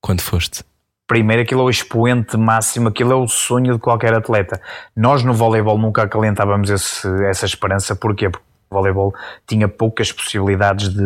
quando 0.00 0.20
foste? 0.20 0.62
primeiro 1.08 1.42
aquilo 1.42 1.62
é 1.62 1.64
o 1.64 1.70
expoente 1.70 2.36
máximo, 2.36 2.86
aquilo 2.86 3.10
é 3.10 3.16
o 3.16 3.26
sonho 3.26 3.72
de 3.72 3.80
qualquer 3.80 4.14
atleta. 4.14 4.60
Nós 4.96 5.24
no 5.24 5.34
voleibol 5.34 5.76
nunca 5.76 6.04
acalentávamos 6.04 6.70
esse, 6.70 7.08
essa 7.24 7.46
esperança, 7.46 7.96
porquê? 7.96 8.30
Porque 8.30 8.44
voleibol 8.70 9.12
tinha 9.46 9.68
poucas 9.68 10.12
possibilidades 10.12 10.88
de, 10.90 11.04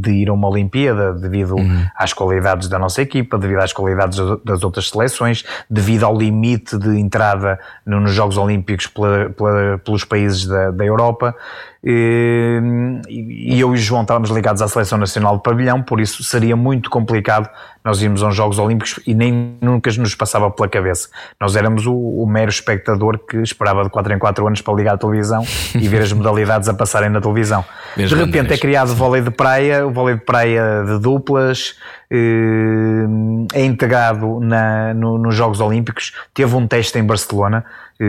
de 0.00 0.10
ir 0.12 0.28
a 0.28 0.32
uma 0.32 0.48
Olimpíada 0.48 1.12
devido 1.12 1.56
uhum. 1.56 1.84
às 1.96 2.12
qualidades 2.12 2.68
da 2.68 2.78
nossa 2.78 3.02
equipa, 3.02 3.36
devido 3.36 3.58
às 3.58 3.72
qualidades 3.72 4.18
das 4.44 4.62
outras 4.62 4.88
seleções, 4.88 5.44
devido 5.68 6.04
ao 6.04 6.16
limite 6.16 6.78
de 6.78 6.98
entrada 6.98 7.58
nos 7.84 8.12
Jogos 8.12 8.38
Olímpicos 8.38 8.86
pela, 8.86 9.30
pela, 9.30 9.78
pelos 9.78 10.04
países 10.04 10.46
da, 10.46 10.70
da 10.70 10.84
Europa. 10.84 11.34
E, 11.82 12.60
e 13.08 13.58
eu 13.58 13.70
e 13.70 13.72
o 13.72 13.76
João 13.76 14.02
estávamos 14.02 14.28
ligados 14.30 14.60
à 14.60 14.68
Seleção 14.68 14.98
Nacional 14.98 15.36
de 15.38 15.42
Pavilhão, 15.42 15.82
por 15.82 15.98
isso 15.98 16.22
seria 16.22 16.54
muito 16.54 16.90
complicado 16.90 17.48
nós 17.82 18.02
irmos 18.02 18.22
aos 18.22 18.36
Jogos 18.36 18.58
Olímpicos 18.58 19.00
e 19.06 19.14
nem 19.14 19.56
nunca 19.62 19.90
nos 19.92 20.14
passava 20.14 20.50
pela 20.50 20.68
cabeça. 20.68 21.08
Nós 21.40 21.56
éramos 21.56 21.86
o, 21.86 21.94
o 21.94 22.26
mero 22.26 22.50
espectador 22.50 23.18
que 23.18 23.38
esperava 23.38 23.82
de 23.82 23.88
4 23.88 24.12
em 24.12 24.18
4 24.18 24.46
anos 24.46 24.60
para 24.60 24.74
ligar 24.74 24.94
a 24.94 24.98
televisão 24.98 25.42
e 25.74 25.88
ver 25.88 26.02
as 26.02 26.12
modalidades 26.12 26.68
a 26.68 26.74
passarem 26.74 27.08
na 27.08 27.20
televisão. 27.20 27.64
de 27.96 28.14
repente 28.14 28.52
é 28.52 28.58
criado 28.58 28.90
o 28.90 28.94
vôlei 28.94 29.22
de 29.22 29.30
praia, 29.30 29.86
o 29.86 29.90
vôlei 29.90 30.16
de 30.16 30.20
praia 30.20 30.84
de 30.84 30.98
duplas, 30.98 31.76
é 32.12 33.64
integrado 33.64 34.40
na, 34.40 34.92
no, 34.94 35.16
nos 35.16 35.34
Jogos 35.34 35.60
Olímpicos, 35.60 36.12
teve 36.34 36.54
um 36.56 36.66
teste 36.66 36.98
em 36.98 37.04
Barcelona, 37.04 37.64
eh, 38.00 38.04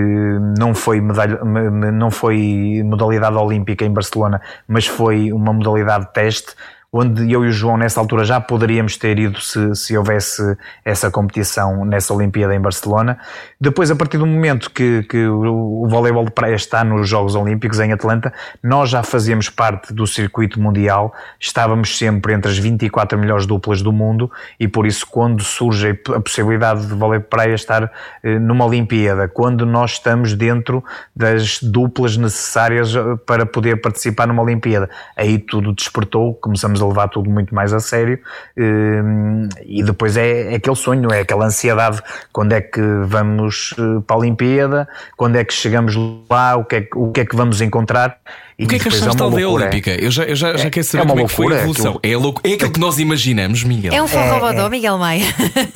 não 0.57 0.73
foi, 0.73 0.99
medalha, 0.99 1.43
não 1.43 2.09
foi 2.09 2.81
modalidade 2.83 3.35
olímpica 3.35 3.85
em 3.85 3.93
Barcelona, 3.93 4.41
mas 4.67 4.87
foi 4.87 5.31
uma 5.31 5.53
modalidade 5.53 6.07
de 6.07 6.13
teste 6.13 6.55
onde 6.93 7.31
eu 7.31 7.45
e 7.45 7.47
o 7.47 7.51
João 7.51 7.77
nessa 7.77 8.01
altura 8.01 8.25
já 8.25 8.41
poderíamos 8.41 8.97
ter 8.97 9.17
ido 9.17 9.39
se, 9.39 9.73
se 9.75 9.97
houvesse 9.97 10.57
essa 10.83 11.09
competição 11.09 11.85
nessa 11.85 12.13
Olimpíada 12.13 12.53
em 12.53 12.59
Barcelona. 12.59 13.17
Depois, 13.59 13.89
a 13.89 13.95
partir 13.95 14.17
do 14.17 14.25
momento 14.27 14.69
que, 14.69 15.03
que 15.03 15.25
o, 15.25 15.87
voleibol 15.87 16.25
de 16.25 16.31
praia 16.31 16.55
está 16.55 16.83
nos 16.83 17.07
Jogos 17.07 17.33
Olímpicos 17.33 17.79
em 17.79 17.93
Atlanta, 17.93 18.33
nós 18.61 18.89
já 18.89 19.03
fazíamos 19.03 19.49
parte 19.49 19.93
do 19.93 20.05
circuito 20.05 20.59
mundial, 20.59 21.13
estávamos 21.39 21.97
sempre 21.97 22.33
entre 22.33 22.51
as 22.51 22.57
24 22.57 23.17
melhores 23.17 23.45
duplas 23.45 23.81
do 23.81 23.93
mundo 23.93 24.29
e 24.59 24.67
por 24.67 24.85
isso 24.85 25.07
quando 25.09 25.43
surge 25.43 25.97
a 26.13 26.19
possibilidade 26.19 26.87
de 26.87 26.93
voleibol 26.93 27.11
de 27.21 27.27
praia 27.29 27.53
estar 27.53 27.91
eh, 28.23 28.39
numa 28.39 28.65
Olimpíada, 28.65 29.27
quando 29.27 29.65
nós 29.65 29.91
estamos 29.93 30.33
dentro 30.33 30.83
das 31.15 31.61
duplas 31.61 32.17
necessárias 32.17 32.95
eh, 32.95 33.01
para 33.25 33.45
poder 33.45 33.79
participar 33.81 34.27
numa 34.27 34.41
Olimpíada, 34.41 34.89
aí 35.15 35.37
tudo 35.37 35.73
despertou, 35.73 36.33
começamos 36.35 36.80
a 36.81 36.87
levar 36.87 37.07
tudo 37.07 37.29
muito 37.29 37.53
mais 37.53 37.73
a 37.73 37.79
sério 37.79 38.19
hum, 38.57 39.47
e 39.65 39.83
depois 39.83 40.17
é, 40.17 40.53
é 40.53 40.55
aquele 40.55 40.75
sonho, 40.75 41.11
é 41.11 41.21
aquela 41.21 41.45
ansiedade 41.45 42.01
quando 42.31 42.53
é 42.53 42.61
que 42.61 42.81
vamos 43.05 43.73
eh, 43.77 44.01
para 44.05 44.15
a 44.15 44.19
Olimpíada, 44.19 44.87
quando 45.17 45.35
é 45.35 45.43
que 45.43 45.53
chegamos 45.53 45.95
lá, 46.29 46.55
o 46.55 46.65
que 46.65 46.75
é, 46.75 46.87
o 46.95 47.11
que, 47.11 47.21
é 47.21 47.25
que 47.25 47.35
vamos 47.35 47.61
encontrar. 47.61 48.17
E 48.57 48.65
o 48.65 48.67
que 48.67 48.75
é 48.75 48.79
que 48.79 48.87
achaste 48.87 49.17
da 49.17 49.23
aldeia 49.23 49.49
olímpica? 49.49 49.91
Eu 49.91 50.11
já, 50.11 50.23
eu 50.23 50.35
já, 50.35 50.55
já 50.55 50.67
é, 50.67 50.69
quero 50.69 50.85
saber 50.85 51.03
é 51.03 51.07
como 51.07 51.21
é 51.21 51.25
que 51.25 51.31
foi 51.31 51.53
a 51.53 51.57
evolução. 51.57 51.95
Aquilo, 51.95 52.13
é, 52.13 52.17
louco, 52.17 52.41
é 52.43 52.53
aquilo 52.53 52.71
que 52.71 52.79
nós 52.79 52.99
imaginamos, 52.99 53.63
Miguel. 53.63 53.93
É 53.93 54.01
um 54.01 54.07
forrobodó, 54.07 54.63
é, 54.63 54.65
é, 54.65 54.69
Miguel 54.69 54.97
Maia. 54.97 55.25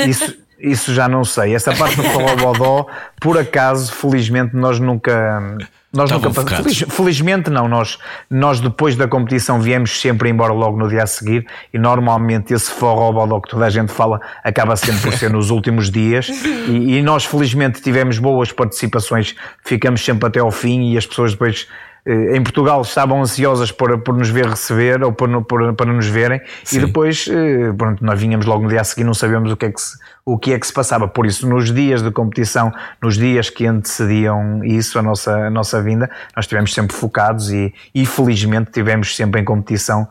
Isso, 0.07 0.35
isso 0.59 0.93
já 0.93 1.07
não 1.07 1.23
sei. 1.23 1.55
Essa 1.55 1.73
parte 1.73 1.95
do 1.95 2.03
forrobodó, 2.09 2.87
por 3.19 3.37
acaso, 3.37 3.91
felizmente, 3.93 4.55
nós 4.55 4.79
nunca 4.79 5.57
nós 5.95 6.11
nunca 6.11 6.29
feliz, 6.29 6.83
felizmente 6.89 7.49
não, 7.49 7.69
nós, 7.69 7.97
nós 8.29 8.59
depois 8.59 8.97
da 8.97 9.07
competição 9.07 9.61
viemos 9.61 10.01
sempre 10.01 10.29
embora 10.29 10.51
logo 10.51 10.77
no 10.77 10.89
dia 10.89 11.03
a 11.03 11.07
seguir 11.07 11.47
e 11.73 11.79
normalmente 11.79 12.53
esse 12.53 12.69
forró 12.69 13.13
bodó 13.13 13.39
que 13.39 13.49
toda 13.49 13.65
a 13.65 13.69
gente 13.69 13.93
fala 13.93 14.19
acaba 14.43 14.75
sempre 14.75 15.01
por 15.01 15.13
ser 15.13 15.29
nos 15.29 15.49
últimos 15.49 15.89
dias. 15.89 16.27
E, 16.65 16.97
e, 16.97 17.01
nós 17.03 17.23
felizmente 17.25 17.79
tivemos 17.79 18.17
boas 18.17 18.51
participações, 18.51 19.35
ficamos 19.63 20.03
sempre 20.03 20.27
até 20.27 20.39
ao 20.39 20.49
fim 20.49 20.91
e 20.91 20.97
as 20.97 21.05
pessoas 21.05 21.33
depois 21.33 21.67
em 22.05 22.43
Portugal 22.43 22.81
estavam 22.81 23.21
ansiosas 23.21 23.71
por, 23.71 23.97
por 23.99 24.15
nos 24.15 24.29
ver 24.29 24.45
receber 24.45 25.03
ou 25.03 25.11
por, 25.11 25.43
por 25.45 25.73
para 25.73 25.91
nos 25.91 26.05
verem 26.05 26.39
Sim. 26.63 26.77
e 26.77 26.85
depois 26.85 27.27
eh, 27.27 27.73
pronto, 27.75 28.05
nós 28.05 28.19
vinhamos 28.19 28.45
logo 28.45 28.61
no 28.61 28.69
dia 28.69 28.81
a 28.81 28.83
seguir 28.83 29.03
não 29.03 29.13
sabíamos 29.13 29.51
o 29.51 29.57
que 29.57 29.65
é 29.65 29.71
que 29.71 29.81
se, 29.81 29.97
o 30.23 30.37
que 30.37 30.53
é 30.53 30.59
que 30.59 30.65
se 30.65 30.73
passava. 30.73 31.07
Por 31.07 31.25
isso, 31.25 31.47
nos 31.47 31.71
dias 31.73 32.01
de 32.01 32.11
competição, 32.11 32.71
nos 33.01 33.15
dias 33.15 33.49
que 33.49 33.65
antecediam 33.65 34.63
isso, 34.63 34.97
a 34.99 35.01
nossa, 35.01 35.47
a 35.47 35.49
nossa 35.49 35.81
vinda, 35.81 36.09
nós 36.35 36.45
estivemos 36.45 36.73
sempre 36.73 36.95
focados 36.95 37.51
e, 37.51 37.73
e 37.93 38.05
felizmente 38.05 38.71
tivemos 38.71 39.15
sempre 39.15 39.41
em 39.41 39.43
competição 39.43 40.07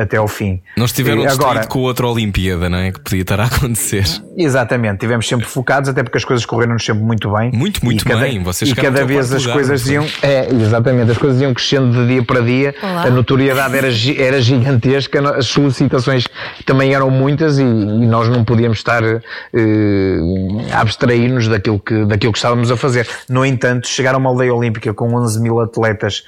até 0.00 0.16
ao 0.16 0.26
fim. 0.26 0.60
Não 0.76 0.84
estiveram 0.84 1.26
agora 1.28 1.66
com 1.66 1.80
outra 1.80 2.06
Olimpíada, 2.06 2.68
não 2.68 2.78
é? 2.78 2.90
Que 2.90 3.00
podia 3.00 3.22
estar 3.22 3.40
a 3.40 3.44
acontecer. 3.46 4.04
Exatamente, 4.36 4.98
tivemos 4.98 5.26
sempre 5.26 5.46
focados, 5.46 5.88
até 5.88 6.02
porque 6.02 6.18
as 6.18 6.24
coisas 6.24 6.44
correram-nos 6.44 6.84
sempre 6.84 7.02
muito 7.02 7.32
bem. 7.32 7.52
Muito, 7.52 7.84
muito 7.84 8.04
cada, 8.04 8.20
bem. 8.20 8.42
Vocês 8.42 8.70
e 8.70 8.74
cada 8.74 9.04
vez 9.04 9.32
as 9.32 9.42
lugar, 9.42 9.54
coisas 9.54 9.88
iam. 9.88 10.06
É, 10.22 10.48
exatamente, 10.52 11.10
as 11.10 11.18
coisas 11.18 11.40
iam 11.40 11.54
crescendo 11.54 11.92
de 11.92 12.06
dia 12.06 12.22
para 12.22 12.40
dia, 12.40 12.74
Olá. 12.82 13.02
a 13.02 13.10
notoriedade 13.10 13.76
era, 13.76 13.88
era 14.18 14.40
gigantesca, 14.40 15.36
as 15.36 15.46
solicitações 15.46 16.24
também 16.64 16.94
eram 16.94 17.10
muitas 17.10 17.58
e, 17.58 17.62
e 17.62 18.06
nós 18.06 18.28
não 18.28 18.44
podíamos 18.44 18.78
estar 18.78 19.02
uh, 19.02 19.18
a 20.72 20.80
abstrair-nos 20.80 21.48
daquilo 21.48 21.78
que, 21.78 22.04
daquilo 22.04 22.32
que 22.32 22.38
estávamos 22.38 22.70
a 22.70 22.76
fazer. 22.76 23.08
No 23.28 23.44
entanto, 23.44 23.88
chegar 23.88 24.14
a 24.14 24.18
uma 24.18 24.30
aldeia 24.30 24.54
olímpica 24.54 24.92
com 24.92 25.14
11 25.14 25.40
mil 25.40 25.60
atletas 25.60 26.24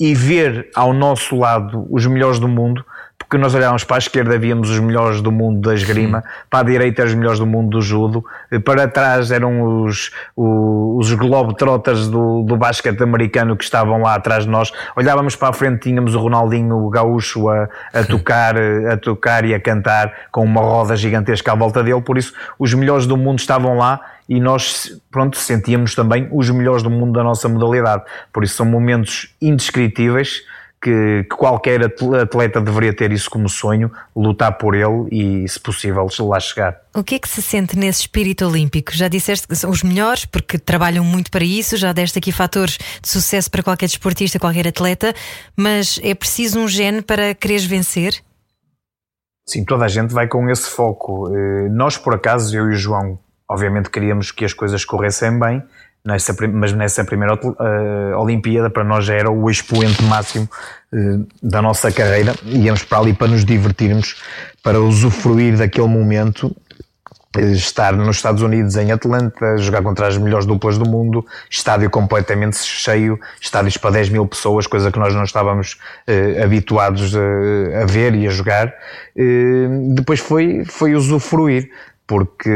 e 0.00 0.14
ver 0.14 0.70
ao 0.74 0.94
nosso 0.94 1.36
lado 1.36 1.86
os 1.90 2.06
melhores 2.06 2.38
do 2.38 2.48
mundo, 2.48 2.82
porque 3.18 3.36
nós 3.36 3.54
olhávamos 3.54 3.84
para 3.84 3.96
a 3.96 3.98
esquerda, 3.98 4.38
víamos 4.38 4.70
os 4.70 4.80
melhores 4.80 5.20
do 5.20 5.30
mundo 5.30 5.60
da 5.60 5.74
esgrima, 5.74 6.24
para 6.48 6.60
a 6.60 6.62
direita, 6.62 7.04
os 7.04 7.14
melhores 7.14 7.38
do 7.38 7.46
mundo 7.46 7.68
do 7.68 7.82
judo, 7.82 8.24
para 8.64 8.88
trás 8.88 9.30
eram 9.30 9.84
os, 9.84 10.10
os, 10.34 11.10
os 11.10 11.14
globetrotters 11.14 12.08
do, 12.08 12.42
do 12.42 12.56
basquete 12.56 13.02
americano 13.02 13.56
que 13.56 13.62
estavam 13.62 14.00
lá 14.00 14.14
atrás 14.14 14.44
de 14.44 14.50
nós. 14.50 14.72
Olhávamos 14.96 15.36
para 15.36 15.50
a 15.50 15.52
frente, 15.52 15.82
tínhamos 15.82 16.14
o 16.14 16.18
Ronaldinho 16.18 16.88
Gaúcho 16.88 17.50
a, 17.50 17.68
a 17.92 18.02
tocar, 18.02 18.56
a 18.56 18.96
tocar 18.96 19.44
e 19.44 19.54
a 19.54 19.60
cantar 19.60 20.12
com 20.32 20.42
uma 20.42 20.62
roda 20.62 20.96
gigantesca 20.96 21.52
à 21.52 21.54
volta 21.54 21.84
dele, 21.84 22.00
por 22.00 22.16
isso 22.16 22.32
os 22.58 22.72
melhores 22.72 23.06
do 23.06 23.18
mundo 23.18 23.38
estavam 23.38 23.76
lá 23.76 24.00
e 24.30 24.38
nós, 24.38 24.96
pronto, 25.10 25.36
sentíamos 25.36 25.96
também 25.96 26.28
os 26.30 26.48
melhores 26.50 26.84
do 26.84 26.88
mundo 26.88 27.14
da 27.14 27.24
nossa 27.24 27.48
modalidade. 27.48 28.04
Por 28.32 28.44
isso 28.44 28.54
são 28.54 28.64
momentos 28.64 29.34
indescritíveis 29.42 30.44
que, 30.80 31.26
que, 31.28 31.36
qualquer 31.36 31.80
atleta 32.22 32.60
deveria 32.60 32.94
ter 32.94 33.10
isso 33.10 33.28
como 33.28 33.48
sonho, 33.48 33.90
lutar 34.14 34.56
por 34.56 34.76
ele 34.76 35.08
e, 35.10 35.48
se 35.48 35.58
possível, 35.58 36.06
lá 36.20 36.38
chegar. 36.38 36.80
O 36.94 37.02
que 37.02 37.16
é 37.16 37.18
que 37.18 37.28
se 37.28 37.42
sente 37.42 37.76
nesse 37.76 38.02
espírito 38.02 38.46
olímpico? 38.46 38.92
Já 38.94 39.08
disseste 39.08 39.48
que 39.48 39.56
são 39.56 39.68
os 39.68 39.82
melhores 39.82 40.24
porque 40.24 40.58
trabalham 40.58 41.04
muito 41.04 41.28
para 41.28 41.44
isso, 41.44 41.76
já 41.76 41.92
deste 41.92 42.16
aqui 42.20 42.30
fatores 42.30 42.78
de 43.02 43.08
sucesso 43.08 43.50
para 43.50 43.64
qualquer 43.64 43.86
desportista, 43.86 44.38
qualquer 44.38 44.68
atleta, 44.68 45.12
mas 45.56 45.98
é 46.04 46.14
preciso 46.14 46.60
um 46.60 46.68
gene 46.68 47.02
para 47.02 47.34
quereres 47.34 47.64
vencer? 47.64 48.22
Sim, 49.44 49.64
toda 49.64 49.86
a 49.86 49.88
gente 49.88 50.14
vai 50.14 50.28
com 50.28 50.48
esse 50.48 50.70
foco. 50.70 51.28
Eh, 51.34 51.68
nós, 51.70 51.98
por 51.98 52.14
acaso, 52.14 52.56
eu 52.56 52.70
e 52.70 52.74
o 52.74 52.76
João, 52.76 53.18
obviamente 53.50 53.90
queríamos 53.90 54.30
que 54.30 54.44
as 54.44 54.52
coisas 54.52 54.84
corressem 54.84 55.36
bem, 55.36 55.60
nessa, 56.04 56.34
mas 56.52 56.72
nessa 56.72 57.04
primeira 57.04 57.34
uh, 57.34 58.16
Olimpíada 58.16 58.70
para 58.70 58.84
nós 58.84 59.04
já 59.04 59.14
era 59.14 59.30
o 59.30 59.50
expoente 59.50 60.02
máximo 60.04 60.48
uh, 60.92 61.26
da 61.42 61.60
nossa 61.60 61.90
carreira. 61.90 62.32
Íamos 62.44 62.84
para 62.84 62.98
ali 62.98 63.12
para 63.12 63.26
nos 63.26 63.44
divertirmos, 63.44 64.22
para 64.62 64.80
usufruir 64.80 65.56
daquele 65.56 65.88
momento, 65.88 66.56
uh, 67.36 67.40
estar 67.40 67.92
nos 67.92 68.18
Estados 68.18 68.40
Unidos, 68.40 68.76
em 68.76 68.92
Atlanta, 68.92 69.56
jogar 69.58 69.82
contra 69.82 70.06
as 70.06 70.16
melhores 70.16 70.46
duplas 70.46 70.78
do 70.78 70.88
mundo, 70.88 71.26
estádio 71.50 71.90
completamente 71.90 72.56
cheio, 72.58 73.18
estádios 73.40 73.76
para 73.76 73.90
10 73.90 74.10
mil 74.10 74.28
pessoas, 74.28 74.68
coisa 74.68 74.92
que 74.92 74.98
nós 75.00 75.12
não 75.12 75.24
estávamos 75.24 75.76
habituados 76.40 77.14
a 77.16 77.84
ver 77.84 78.14
e 78.14 78.28
a 78.28 78.30
jogar. 78.30 78.72
depois 79.94 80.20
foi, 80.20 80.64
foi 80.64 80.94
usufruir 80.94 81.70
porque 82.10 82.50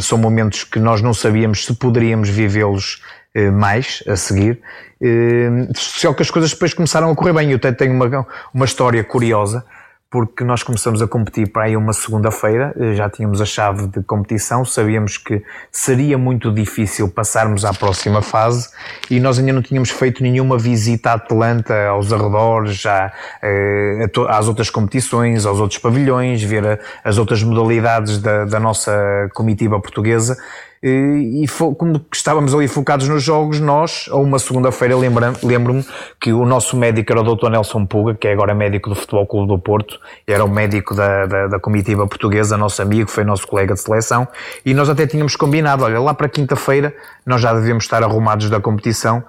são 0.00 0.18
momentos 0.18 0.64
que 0.64 0.80
nós 0.80 1.00
não 1.00 1.14
sabíamos 1.14 1.64
se 1.64 1.72
poderíamos 1.76 2.28
vivê-los 2.28 3.00
eh, 3.32 3.48
mais 3.48 4.02
a 4.08 4.16
seguir. 4.16 4.60
Eh, 5.00 5.68
só 5.76 6.12
que 6.12 6.22
as 6.22 6.28
coisas 6.28 6.50
depois 6.50 6.74
começaram 6.74 7.08
a 7.08 7.14
correr 7.14 7.32
bem. 7.32 7.50
Eu 7.52 7.56
até 7.56 7.70
tenho 7.70 7.94
uma, 7.94 8.26
uma 8.52 8.64
história 8.64 9.04
curiosa 9.04 9.64
porque 10.10 10.42
nós 10.42 10.64
começamos 10.64 11.00
a 11.00 11.06
competir 11.06 11.52
para 11.52 11.64
aí 11.64 11.76
uma 11.76 11.92
segunda-feira, 11.92 12.74
eh, 12.76 12.94
já 12.94 13.08
tínhamos 13.08 13.40
a 13.40 13.44
chave 13.44 13.86
de 13.86 14.02
competição, 14.02 14.64
sabíamos 14.64 15.16
que 15.16 15.40
seria 15.70 16.18
muito 16.18 16.52
difícil 16.52 17.08
passarmos 17.08 17.64
à 17.64 17.72
próxima 17.72 18.20
fase 18.20 18.70
e 19.08 19.20
nós 19.20 19.38
ainda 19.38 19.52
não 19.52 19.62
tínhamos 19.62 19.90
feito 19.90 20.20
nenhuma 20.20 20.58
visita 20.58 21.10
a 21.10 21.14
Atlanta, 21.14 21.86
aos 21.86 22.12
arredores, 22.12 22.74
já, 22.74 23.12
eh, 23.40 24.10
às 24.28 24.48
outras 24.48 24.68
competições, 24.68 25.46
aos 25.46 25.60
outros 25.60 25.78
pavilhões, 25.78 26.42
ver 26.42 26.80
as 27.04 27.16
outras 27.16 27.40
modalidades 27.44 28.18
da, 28.18 28.44
da 28.46 28.58
nossa 28.58 28.92
comitiva 29.32 29.78
portuguesa 29.78 30.36
e 30.82 31.44
como 31.76 32.00
estávamos 32.12 32.54
ali 32.54 32.66
focados 32.66 33.06
nos 33.06 33.22
jogos, 33.22 33.60
nós, 33.60 34.06
a 34.10 34.16
uma 34.16 34.38
segunda-feira, 34.38 34.96
lembro-me 34.96 35.84
que 36.18 36.32
o 36.32 36.46
nosso 36.46 36.74
médico 36.74 37.12
era 37.12 37.20
o 37.20 37.36
Dr. 37.36 37.50
Nelson 37.50 37.84
Puga, 37.84 38.14
que 38.14 38.26
é 38.26 38.32
agora 38.32 38.54
médico 38.54 38.88
do 38.88 38.94
Futebol 38.94 39.26
Clube 39.26 39.48
do 39.48 39.58
Porto, 39.58 40.00
era 40.26 40.42
o 40.42 40.48
médico 40.48 40.94
da, 40.94 41.26
da, 41.26 41.46
da 41.48 41.60
comitiva 41.60 42.06
portuguesa, 42.06 42.56
nosso 42.56 42.80
amigo, 42.80 43.10
foi 43.10 43.24
nosso 43.24 43.46
colega 43.46 43.74
de 43.74 43.80
seleção, 43.80 44.26
e 44.64 44.72
nós 44.72 44.88
até 44.88 45.06
tínhamos 45.06 45.36
combinado, 45.36 45.84
olha, 45.84 46.00
lá 46.00 46.14
para 46.14 46.28
quinta-feira 46.30 46.94
nós 47.26 47.42
já 47.42 47.52
devemos 47.52 47.84
estar 47.84 48.02
arrumados 48.02 48.48
da 48.48 48.58
competição, 48.58 49.22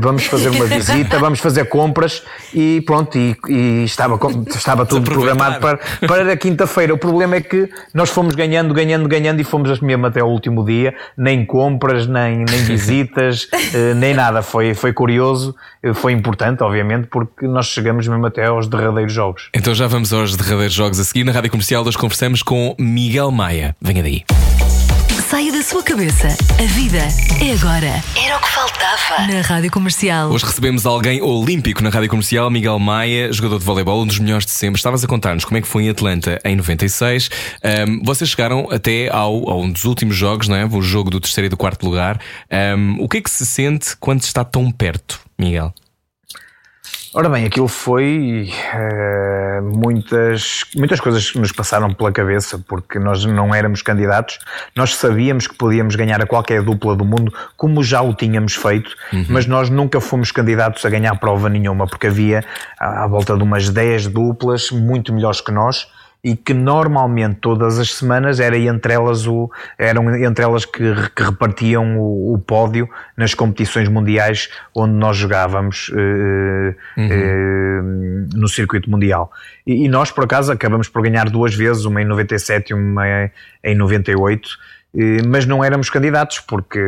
vamos 0.00 0.26
fazer 0.26 0.50
uma 0.50 0.64
visita, 0.66 1.18
vamos 1.18 1.40
fazer 1.40 1.64
compras 1.66 2.22
e 2.52 2.82
pronto, 2.82 3.16
e, 3.16 3.36
e 3.48 3.84
estava, 3.84 4.18
estava 4.48 4.84
tudo 4.84 5.10
programado 5.10 5.60
para, 5.60 5.78
para 6.06 6.32
a 6.32 6.36
quinta-feira. 6.36 6.92
O 6.92 6.98
problema 6.98 7.36
é 7.36 7.40
que 7.40 7.68
nós 7.94 8.10
fomos 8.10 8.34
ganhando, 8.34 8.74
ganhando, 8.74 9.08
ganhando 9.08 9.40
e 9.40 9.44
fomos 9.44 9.80
mesmo 9.80 10.06
até 10.06 10.22
o 10.22 10.26
último 10.26 10.64
dia, 10.64 10.94
nem 11.16 11.44
compras, 11.44 12.06
nem, 12.06 12.44
nem 12.44 12.64
visitas, 12.64 13.48
eh, 13.74 13.94
nem 13.94 14.14
nada. 14.14 14.42
Foi, 14.42 14.74
foi 14.74 14.92
curioso, 14.92 15.54
eh, 15.82 15.94
foi 15.94 16.12
importante, 16.12 16.62
obviamente, 16.62 17.08
porque 17.08 17.46
nós 17.46 17.66
chegamos 17.66 18.06
mesmo 18.06 18.26
até 18.26 18.46
aos 18.46 18.66
derradeiros 18.66 19.12
jogos. 19.12 19.48
Então 19.54 19.74
já 19.74 19.86
vamos 19.86 20.12
aos 20.12 20.36
derradeiros 20.36 20.74
jogos 20.74 20.98
a 21.00 21.04
seguir. 21.04 21.24
Na 21.24 21.32
Rádio 21.32 21.50
Comercial, 21.50 21.84
nós 21.84 21.96
conversamos 21.96 22.42
com 22.42 22.74
Miguel 22.78 23.30
Maia. 23.30 23.76
Venha 23.80 24.02
daí 24.02 24.24
saia 25.28 25.52
da 25.52 25.62
sua 25.62 25.82
cabeça. 25.82 26.28
A 26.58 26.66
vida 26.72 27.06
é 27.44 27.52
agora. 27.52 28.02
Era 28.16 28.38
o 28.38 28.40
que 28.40 28.48
faltava. 28.48 29.26
Na 29.30 29.42
Rádio 29.42 29.70
Comercial. 29.70 30.30
Hoje 30.30 30.46
recebemos 30.46 30.86
alguém 30.86 31.20
olímpico 31.20 31.82
na 31.82 31.90
Rádio 31.90 32.08
Comercial, 32.08 32.50
Miguel 32.50 32.78
Maia, 32.78 33.30
jogador 33.30 33.58
de 33.58 33.64
voleibol, 33.66 34.00
um 34.00 34.06
dos 34.06 34.18
melhores 34.18 34.46
de 34.46 34.52
sempre. 34.52 34.78
Estavas 34.78 35.04
a 35.04 35.06
contar-nos 35.06 35.44
como 35.44 35.58
é 35.58 35.60
que 35.60 35.68
foi 35.68 35.84
em 35.84 35.90
Atlanta 35.90 36.40
em 36.46 36.56
96. 36.56 37.28
Um, 37.62 38.02
vocês 38.04 38.30
chegaram 38.30 38.68
até 38.70 39.10
ao, 39.10 39.50
ao 39.50 39.60
um 39.60 39.70
dos 39.70 39.84
últimos 39.84 40.16
jogos, 40.16 40.48
não 40.48 40.56
é? 40.56 40.64
O 40.64 40.80
jogo 40.80 41.10
do 41.10 41.20
terceiro 41.20 41.44
e 41.44 41.50
do 41.50 41.58
quarto 41.58 41.84
lugar. 41.84 42.18
Um, 42.50 42.96
o 42.98 43.06
que 43.06 43.18
é 43.18 43.20
que 43.20 43.30
se 43.30 43.44
sente 43.44 43.94
quando 44.00 44.22
está 44.22 44.42
tão 44.44 44.70
perto, 44.70 45.20
Miguel? 45.38 45.74
Ora 47.14 47.28
bem, 47.30 47.46
aquilo 47.46 47.68
foi 47.68 48.50
uh, 48.74 49.62
muitas, 49.62 50.64
muitas 50.76 51.00
coisas 51.00 51.30
que 51.30 51.38
nos 51.38 51.50
passaram 51.52 51.92
pela 51.94 52.12
cabeça, 52.12 52.62
porque 52.68 52.98
nós 52.98 53.24
não 53.24 53.54
éramos 53.54 53.80
candidatos, 53.80 54.38
nós 54.76 54.94
sabíamos 54.94 55.46
que 55.46 55.54
podíamos 55.54 55.96
ganhar 55.96 56.20
a 56.20 56.26
qualquer 56.26 56.62
dupla 56.62 56.94
do 56.94 57.06
mundo, 57.06 57.32
como 57.56 57.82
já 57.82 58.02
o 58.02 58.12
tínhamos 58.12 58.54
feito, 58.54 58.94
uhum. 59.10 59.24
mas 59.30 59.46
nós 59.46 59.70
nunca 59.70 60.00
fomos 60.02 60.30
candidatos 60.30 60.84
a 60.84 60.90
ganhar 60.90 61.14
prova 61.18 61.48
nenhuma, 61.48 61.86
porque 61.86 62.08
havia 62.08 62.44
à 62.78 63.06
volta 63.06 63.34
de 63.36 63.42
umas 63.42 63.70
10 63.70 64.08
duplas 64.08 64.70
muito 64.70 65.12
melhores 65.12 65.40
que 65.40 65.50
nós 65.50 65.86
e 66.22 66.36
que 66.36 66.52
normalmente 66.52 67.36
todas 67.36 67.78
as 67.78 67.94
semanas 67.94 68.40
era 68.40 68.58
entre 68.58 68.92
elas 68.92 69.26
o, 69.26 69.48
eram 69.78 70.14
entre 70.16 70.44
elas 70.44 70.64
que, 70.64 70.82
que 71.14 71.22
repartiam 71.22 71.98
o, 71.98 72.34
o, 72.34 72.38
pódio 72.38 72.88
nas 73.16 73.34
competições 73.34 73.88
mundiais 73.88 74.50
onde 74.74 74.94
nós 74.94 75.16
jogávamos 75.16 75.88
uh, 75.90 76.74
uhum. 76.96 77.06
uh, 77.06 78.36
no 78.36 78.48
circuito 78.48 78.90
mundial. 78.90 79.30
E, 79.64 79.84
e, 79.84 79.88
nós, 79.88 80.10
por 80.10 80.24
acaso, 80.24 80.50
acabamos 80.50 80.88
por 80.88 81.02
ganhar 81.02 81.30
duas 81.30 81.54
vezes, 81.54 81.84
uma 81.84 82.02
em 82.02 82.04
97 82.04 82.70
e 82.70 82.74
uma 82.74 83.30
em 83.62 83.74
98 83.76 84.48
eh, 84.48 84.77
mas 85.26 85.44
não 85.46 85.62
éramos 85.62 85.90
candidatos 85.90 86.40
porque 86.40 86.80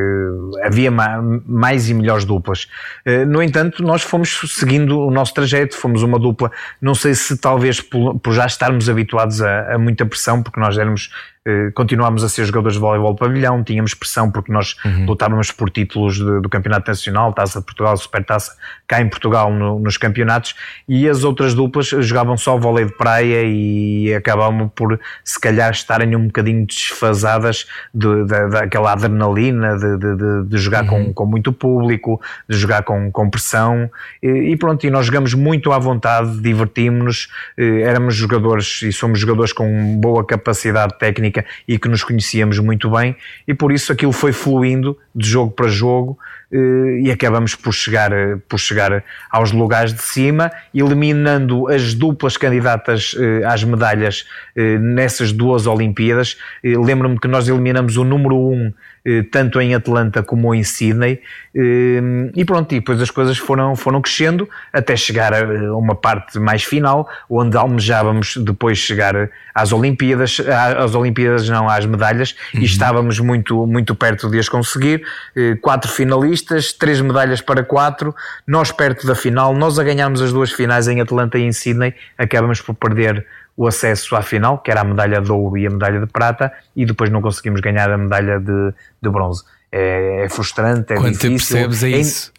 havia 0.62 0.90
mais 0.90 1.88
e 1.88 1.94
melhores 1.94 2.24
duplas. 2.24 2.66
Eh, 3.04 3.24
no 3.24 3.42
entanto, 3.42 3.82
nós 3.82 4.02
fomos 4.02 4.40
seguindo 4.48 4.98
o 4.98 5.10
nosso 5.10 5.34
trajeto, 5.34 5.76
fomos 5.76 6.02
uma 6.02 6.18
dupla, 6.18 6.50
não 6.80 6.94
sei 6.94 7.14
se 7.14 7.36
talvez 7.36 7.80
por 7.80 8.32
já 8.32 8.46
estarmos 8.46 8.88
habituados 8.88 9.42
a, 9.42 9.74
a 9.74 9.78
muita 9.78 10.06
pressão, 10.06 10.42
porque 10.42 10.58
nós 10.58 10.78
éramos 10.78 11.10
eh, 11.39 11.39
continuámos 11.74 12.22
a 12.22 12.28
ser 12.28 12.44
jogadores 12.44 12.74
de 12.74 12.80
voleibol 12.80 13.14
pavilhão, 13.14 13.64
tínhamos 13.64 13.94
pressão 13.94 14.30
porque 14.30 14.52
nós 14.52 14.76
uhum. 14.84 15.06
lutávamos 15.06 15.50
por 15.50 15.70
títulos 15.70 16.16
de, 16.16 16.40
do 16.40 16.50
Campeonato 16.50 16.90
Nacional, 16.90 17.32
Taça 17.32 17.60
de 17.60 17.64
Portugal, 17.64 17.96
Supertaça, 17.96 18.54
cá 18.86 19.00
em 19.00 19.08
Portugal 19.08 19.50
no, 19.50 19.78
nos 19.78 19.96
campeonatos, 19.96 20.54
e 20.86 21.08
as 21.08 21.24
outras 21.24 21.54
duplas 21.54 21.86
jogavam 21.86 22.36
só 22.36 22.58
vôlei 22.58 22.84
de 22.84 22.92
praia 22.92 23.42
e 23.44 24.12
acabavam 24.14 24.68
por, 24.68 25.00
se 25.24 25.40
calhar, 25.40 25.70
estarem 25.70 26.14
um 26.14 26.26
bocadinho 26.26 26.66
desfasadas 26.66 27.66
de, 27.94 28.24
de, 28.24 28.48
daquela 28.50 28.92
adrenalina 28.92 29.78
de, 29.78 29.96
de, 29.96 30.44
de 30.46 30.58
jogar 30.58 30.84
uhum. 30.84 31.06
com, 31.06 31.14
com 31.14 31.26
muito 31.26 31.54
público, 31.54 32.20
de 32.46 32.56
jogar 32.58 32.82
com, 32.82 33.10
com 33.10 33.30
pressão, 33.30 33.90
e, 34.22 34.28
e 34.28 34.56
pronto, 34.58 34.86
e 34.86 34.90
nós 34.90 35.06
jogamos 35.06 35.32
muito 35.32 35.72
à 35.72 35.78
vontade, 35.78 36.38
divertimos-nos, 36.38 37.28
eh, 37.56 37.80
éramos 37.80 38.14
jogadores 38.14 38.82
e 38.82 38.92
somos 38.92 39.18
jogadores 39.18 39.54
com 39.54 39.98
boa 39.98 40.22
capacidade 40.22 40.98
técnica 40.98 41.29
técnica 41.30 41.46
e 41.66 41.78
que 41.78 41.88
nos 41.88 42.02
conhecíamos 42.02 42.58
muito 42.58 42.90
bem, 42.90 43.16
e 43.46 43.54
por 43.54 43.72
isso 43.72 43.92
aquilo 43.92 44.12
foi 44.12 44.32
fluindo 44.32 44.98
de 45.14 45.28
jogo 45.28 45.52
para 45.52 45.68
jogo 45.68 46.18
e 46.52 47.10
acabamos 47.10 47.54
por 47.54 47.72
chegar, 47.72 48.10
por 48.48 48.58
chegar 48.58 49.04
aos 49.30 49.52
lugares 49.52 49.92
de 49.92 50.02
cima, 50.02 50.50
eliminando 50.74 51.68
as 51.68 51.94
duplas 51.94 52.36
candidatas 52.36 53.14
eh, 53.18 53.44
às 53.44 53.62
medalhas 53.62 54.26
eh, 54.56 54.78
nessas 54.78 55.32
duas 55.32 55.66
Olimpíadas. 55.66 56.36
Lembro-me 56.62 57.18
que 57.18 57.28
nós 57.28 57.48
eliminamos 57.48 57.96
o 57.96 58.04
número 58.04 58.36
1 58.36 58.52
um 58.52 58.72
eh, 59.02 59.22
tanto 59.22 59.58
em 59.62 59.74
Atlanta 59.74 60.22
como 60.22 60.54
em 60.54 60.62
Sydney, 60.62 61.22
eh, 61.54 62.00
e 62.36 62.44
pronto, 62.44 62.70
e 62.74 62.80
depois 62.80 63.00
as 63.00 63.10
coisas 63.10 63.38
foram, 63.38 63.74
foram 63.74 64.02
crescendo 64.02 64.46
até 64.70 64.94
chegar 64.94 65.32
a 65.32 65.74
uma 65.74 65.94
parte 65.94 66.38
mais 66.38 66.64
final, 66.64 67.08
onde 67.28 67.56
almejávamos 67.56 68.36
depois 68.36 68.76
chegar 68.76 69.30
às 69.54 69.72
Olimpíadas, 69.72 70.38
às 70.76 70.94
Olimpíadas 70.94 71.48
não, 71.48 71.66
às 71.66 71.86
medalhas, 71.86 72.36
uhum. 72.54 72.60
e 72.60 72.64
estávamos 72.66 73.18
muito, 73.18 73.66
muito 73.66 73.94
perto 73.94 74.28
de 74.28 74.38
as 74.38 74.50
conseguir, 74.50 75.02
eh, 75.34 75.56
quatro 75.62 75.90
finalistas, 75.90 76.39
três 76.42 77.00
medalhas 77.00 77.40
para 77.40 77.62
quatro, 77.62 78.14
nós 78.46 78.72
perto 78.72 79.06
da 79.06 79.14
final, 79.14 79.54
nós 79.54 79.78
a 79.78 79.84
ganharmos 79.84 80.20
as 80.22 80.32
duas 80.32 80.50
finais 80.52 80.88
em 80.88 81.00
Atlanta 81.00 81.38
e 81.38 81.42
em 81.42 81.52
Sydney, 81.52 81.94
acabamos 82.18 82.60
por 82.60 82.74
perder 82.74 83.26
o 83.56 83.66
acesso 83.66 84.16
à 84.16 84.22
final, 84.22 84.58
que 84.58 84.70
era 84.70 84.80
a 84.80 84.84
medalha 84.84 85.20
de 85.20 85.30
ouro 85.30 85.58
e 85.58 85.66
a 85.66 85.70
medalha 85.70 86.00
de 86.00 86.06
prata, 86.06 86.50
e 86.74 86.86
depois 86.86 87.10
não 87.10 87.20
conseguimos 87.20 87.60
ganhar 87.60 87.90
a 87.90 87.98
medalha 87.98 88.40
de, 88.40 88.72
de 89.02 89.10
bronze. 89.10 89.42
É, 89.72 90.24
é, 90.24 90.28
frustrante, 90.28 90.92
é 90.92 90.96
Quando 90.96 91.12
difícil. 91.12 91.38
te 91.38 91.68
percebes 91.68 91.82
é, 91.84 91.92
é 91.92 91.98
isso. 92.00 92.32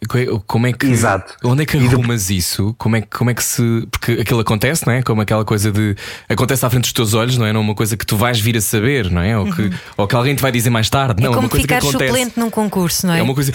Como 0.46 0.68
é 0.68 0.74
que. 0.74 0.86
Exato. 0.86 1.36
Onde 1.46 1.64
é 1.64 1.66
que 1.66 1.78
arrumas 1.78 2.30
isso? 2.30 2.76
Como 2.78 2.98
é, 2.98 3.02
como 3.04 3.30
é 3.30 3.34
que 3.34 3.44
se. 3.44 3.88
Porque 3.90 4.14
aquilo 4.20 4.42
acontece, 4.42 4.86
não 4.86 4.92
é? 4.92 5.02
Como 5.02 5.22
aquela 5.22 5.46
coisa 5.46 5.72
de. 5.72 5.96
Acontece 6.28 6.66
à 6.66 6.70
frente 6.70 6.84
dos 6.84 6.94
teus 6.94 7.14
olhos, 7.14 7.38
não 7.38 7.46
é? 7.46 7.54
Não 7.54 7.62
é 7.62 7.64
uma 7.64 7.76
coisa 7.76 7.96
que 7.96 8.06
tu 8.06 8.18
vais 8.18 8.38
vir 8.38 8.58
a 8.58 8.62
saber, 8.62 9.10
não 9.10 9.22
é? 9.22 9.38
Ou 9.38 9.46
que, 9.46 9.62
uhum. 9.62 9.74
ou 9.96 10.08
que 10.08 10.16
alguém 10.16 10.36
te 10.36 10.42
vai 10.42 10.52
dizer 10.52 10.72
mais 10.72 10.90
tarde. 10.90 11.22
É 11.22 11.24
não, 11.24 11.32
como 11.32 11.44
é 11.44 11.46
uma 11.46 11.50
coisa 11.50 11.62
ficar 11.62 11.80
que 11.80 11.88
acontece. 11.88 12.12
suplente 12.12 12.38
num 12.38 12.50
concurso, 12.50 13.08
não 13.08 13.14
é? 13.14 13.20
É 13.20 13.24
uma 13.24 13.34
coisa. 13.34 13.54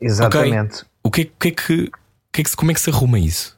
Exatamente. 0.00 0.84
Okay. 1.02 1.02
O 1.02 1.10
que, 1.10 1.24
que 1.24 1.48
é 1.48 1.50
que. 1.50 1.90
que, 2.32 2.40
é 2.40 2.44
que 2.44 2.56
como 2.56 2.70
é 2.70 2.74
que 2.74 2.80
se 2.80 2.90
arruma 2.90 3.18
isso? 3.18 3.56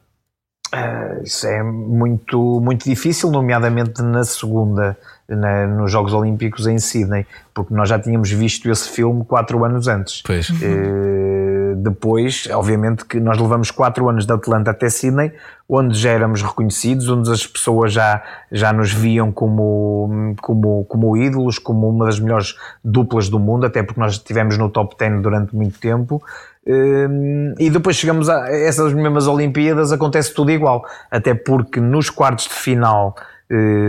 Uh, 0.73 1.23
isso 1.23 1.47
é 1.47 1.63
muito, 1.63 2.61
muito 2.61 2.87
difícil, 2.87 3.31
nomeadamente 3.31 4.03
na 4.03 4.23
segunda, 4.23 4.95
na, 5.27 5.65
nos 5.65 5.91
Jogos 5.91 6.13
Olímpicos 6.13 6.67
em 6.67 6.77
Sydney, 6.77 7.25
porque 7.55 7.73
nós 7.73 7.89
já 7.89 7.97
tínhamos 7.97 8.29
visto 8.29 8.69
esse 8.69 8.87
filme 8.87 9.25
quatro 9.25 9.65
anos 9.65 9.87
antes. 9.87 10.21
Pois. 10.21 10.47
Uh, 10.49 11.38
depois, 11.83 12.47
obviamente, 12.51 13.05
que 13.05 13.19
nós 13.19 13.37
levamos 13.37 13.71
quatro 13.71 14.09
anos 14.09 14.25
de 14.25 14.33
Atlanta 14.33 14.71
até 14.71 14.89
Sydney, 14.89 15.31
onde 15.67 15.97
já 15.97 16.11
éramos 16.11 16.41
reconhecidos, 16.41 17.09
onde 17.09 17.31
as 17.31 17.45
pessoas 17.45 17.93
já, 17.93 18.23
já 18.51 18.73
nos 18.73 18.91
viam 18.91 19.31
como, 19.31 20.35
como, 20.41 20.85
como 20.85 21.17
ídolos, 21.17 21.59
como 21.59 21.89
uma 21.89 22.05
das 22.05 22.19
melhores 22.19 22.55
duplas 22.83 23.29
do 23.29 23.39
mundo, 23.39 23.65
até 23.65 23.83
porque 23.83 23.99
nós 23.99 24.13
estivemos 24.13 24.57
no 24.57 24.69
top 24.69 24.95
10 24.97 25.21
durante 25.21 25.55
muito 25.55 25.79
tempo. 25.79 26.21
Hum, 26.67 27.53
e 27.57 27.69
depois 27.69 27.95
chegamos 27.95 28.29
a 28.29 28.49
essas 28.51 28.93
mesmas 28.93 29.27
Olimpíadas, 29.27 29.91
acontece 29.91 30.33
tudo 30.33 30.51
igual. 30.51 30.85
Até 31.09 31.33
porque 31.33 31.79
nos 31.79 32.09
quartos 32.09 32.45
de 32.45 32.53
final 32.53 33.15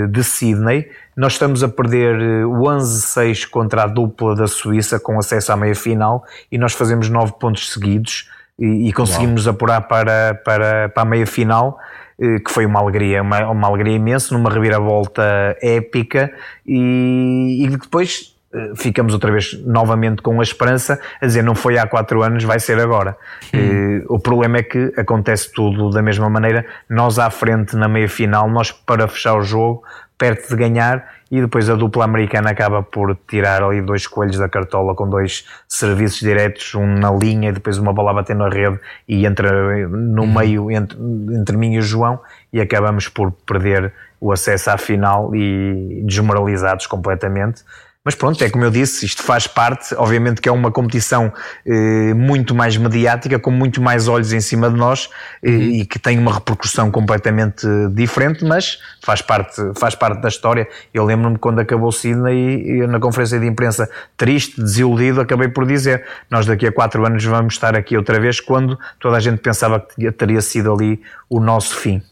de 0.09 0.25
Sydney, 0.25 0.89
nós 1.15 1.35
estamos 1.35 1.63
a 1.63 1.69
perder 1.69 2.47
o 2.47 2.63
11-6 2.63 3.47
contra 3.47 3.83
a 3.83 3.87
dupla 3.87 4.35
da 4.35 4.47
Suíça 4.47 4.99
com 4.99 5.19
acesso 5.19 5.53
à 5.53 5.57
meia 5.57 5.75
final 5.75 6.25
e 6.51 6.57
nós 6.57 6.73
fazemos 6.73 7.11
9 7.11 7.35
pontos 7.39 7.71
seguidos 7.71 8.31
e, 8.59 8.89
e 8.89 8.93
conseguimos 8.93 9.45
Uau. 9.45 9.55
apurar 9.55 9.83
para, 9.83 10.35
para, 10.45 10.89
para 10.89 11.03
a 11.03 11.05
meia 11.05 11.27
final 11.27 11.79
eh, 12.21 12.39
que 12.39 12.51
foi 12.51 12.67
uma 12.67 12.79
alegria, 12.79 13.23
uma, 13.23 13.49
uma 13.49 13.67
alegria 13.67 13.97
imensa, 13.97 14.37
numa 14.37 14.51
reviravolta 14.51 15.57
épica 15.63 16.31
e, 16.67 17.65
e 17.65 17.69
depois 17.69 18.37
eh, 18.37 18.40
ficamos 18.75 19.15
outra 19.15 19.31
vez 19.31 19.53
novamente 19.65 20.23
com 20.23 20.41
a 20.41 20.43
esperança 20.43 20.99
a 21.21 21.27
dizer 21.27 21.43
não 21.43 21.55
foi 21.55 21.79
há 21.79 21.87
quatro 21.87 22.23
anos, 22.23 22.43
vai 22.45 22.59
ser 22.59 22.81
agora. 22.81 23.17
Hum. 23.55 24.05
o 24.09 24.19
problema 24.19 24.59
é 24.59 24.63
que 24.63 24.93
acontece 24.97 25.53
tudo 25.53 25.91
da 25.91 26.03
mesma 26.03 26.29
maneira. 26.29 26.67
Nós 26.89 27.19
à 27.19 27.31
frente 27.31 27.77
na 27.77 27.89
meia 27.89 28.09
final, 28.09 28.49
nós 28.51 28.73
para 28.73 29.07
fechar 29.07 29.35
o 29.35 29.43
jogo, 29.43 29.83
perto 30.19 30.49
de 30.49 30.57
ganhar, 30.57 31.07
e 31.31 31.41
depois 31.41 31.71
a 31.71 31.77
dupla 31.77 32.05
americana 32.05 32.51
acaba 32.51 32.83
por 32.83 33.17
tirar 33.29 33.63
ali 33.63 33.81
dois 33.81 34.07
coelhos 34.07 34.37
da 34.37 34.49
cartola 34.49 34.97
com 34.97 35.09
dois 35.09 35.47
serviços 35.69 36.19
diretos, 36.19 36.75
um 36.75 36.87
na 36.87 37.11
linha 37.13 37.51
e 37.51 37.53
depois 37.53 37.79
uma 37.79 37.93
bola 37.93 38.13
bater 38.13 38.35
na 38.35 38.49
rede 38.49 38.81
e 39.07 39.25
entra 39.25 39.89
no 39.89 40.25
hum. 40.25 40.35
meio 40.35 40.71
entre, 40.71 40.99
entre 41.33 41.57
mim 41.57 41.75
e 41.75 41.79
o 41.79 41.83
João 41.83 42.19
e 42.53 42.61
acabamos 42.61 43.09
por 43.09 43.31
perder 43.47 43.93
o 44.21 44.33
acesso 44.33 44.71
à 44.71 44.77
final 44.77 45.35
e 45.35 46.03
desmoralizados 46.05 46.87
completamente. 46.87 47.63
Mas 48.03 48.15
pronto, 48.15 48.43
é 48.43 48.49
como 48.49 48.65
eu 48.65 48.71
disse, 48.71 49.05
isto 49.05 49.23
faz 49.23 49.47
parte, 49.47 49.95
obviamente 49.95 50.41
que 50.41 50.49
é 50.49 50.53
uma 50.53 50.73
competição 50.73 51.31
eh, 51.67 52.15
muito 52.15 52.55
mais 52.55 52.75
mediática, 52.79 53.39
com 53.39 53.51
muito 53.51 53.83
mais 53.83 54.09
olhos 54.09 54.33
em 54.33 54.41
cima 54.41 54.71
de 54.71 54.77
nós 54.77 55.11
eh, 55.43 55.51
uhum. 55.51 55.61
e 55.61 55.85
que 55.85 55.99
tem 55.99 56.19
uma 56.19 56.33
repercussão 56.33 56.91
completamente 56.91 57.67
diferente, 57.93 58.43
mas 58.43 58.79
faz 59.03 59.21
parte, 59.21 59.61
faz 59.79 59.95
parte 59.95 60.23
da 60.23 60.29
história. 60.29 60.67
Eu 60.95 61.05
lembro-me 61.05 61.37
quando 61.37 61.59
acabou 61.59 61.91
o 61.91 61.93
Sydney 61.93 62.81
e 62.81 62.87
na 62.87 62.99
conferência 62.99 63.39
de 63.39 63.47
imprensa, 63.47 63.87
triste, 64.17 64.59
desiludido, 64.59 65.21
acabei 65.21 65.49
por 65.49 65.67
dizer: 65.67 66.07
Nós 66.31 66.47
daqui 66.47 66.67
a 66.67 66.73
quatro 66.73 67.05
anos 67.05 67.23
vamos 67.23 67.53
estar 67.53 67.77
aqui 67.77 67.99
outra 67.99 68.19
vez, 68.19 68.41
quando 68.41 68.79
toda 68.99 69.19
a 69.19 69.21
gente 69.21 69.43
pensava 69.43 69.79
que 69.79 70.11
teria 70.11 70.41
sido 70.41 70.73
ali 70.73 71.03
o 71.29 71.39
nosso 71.39 71.77
fim. 71.77 72.03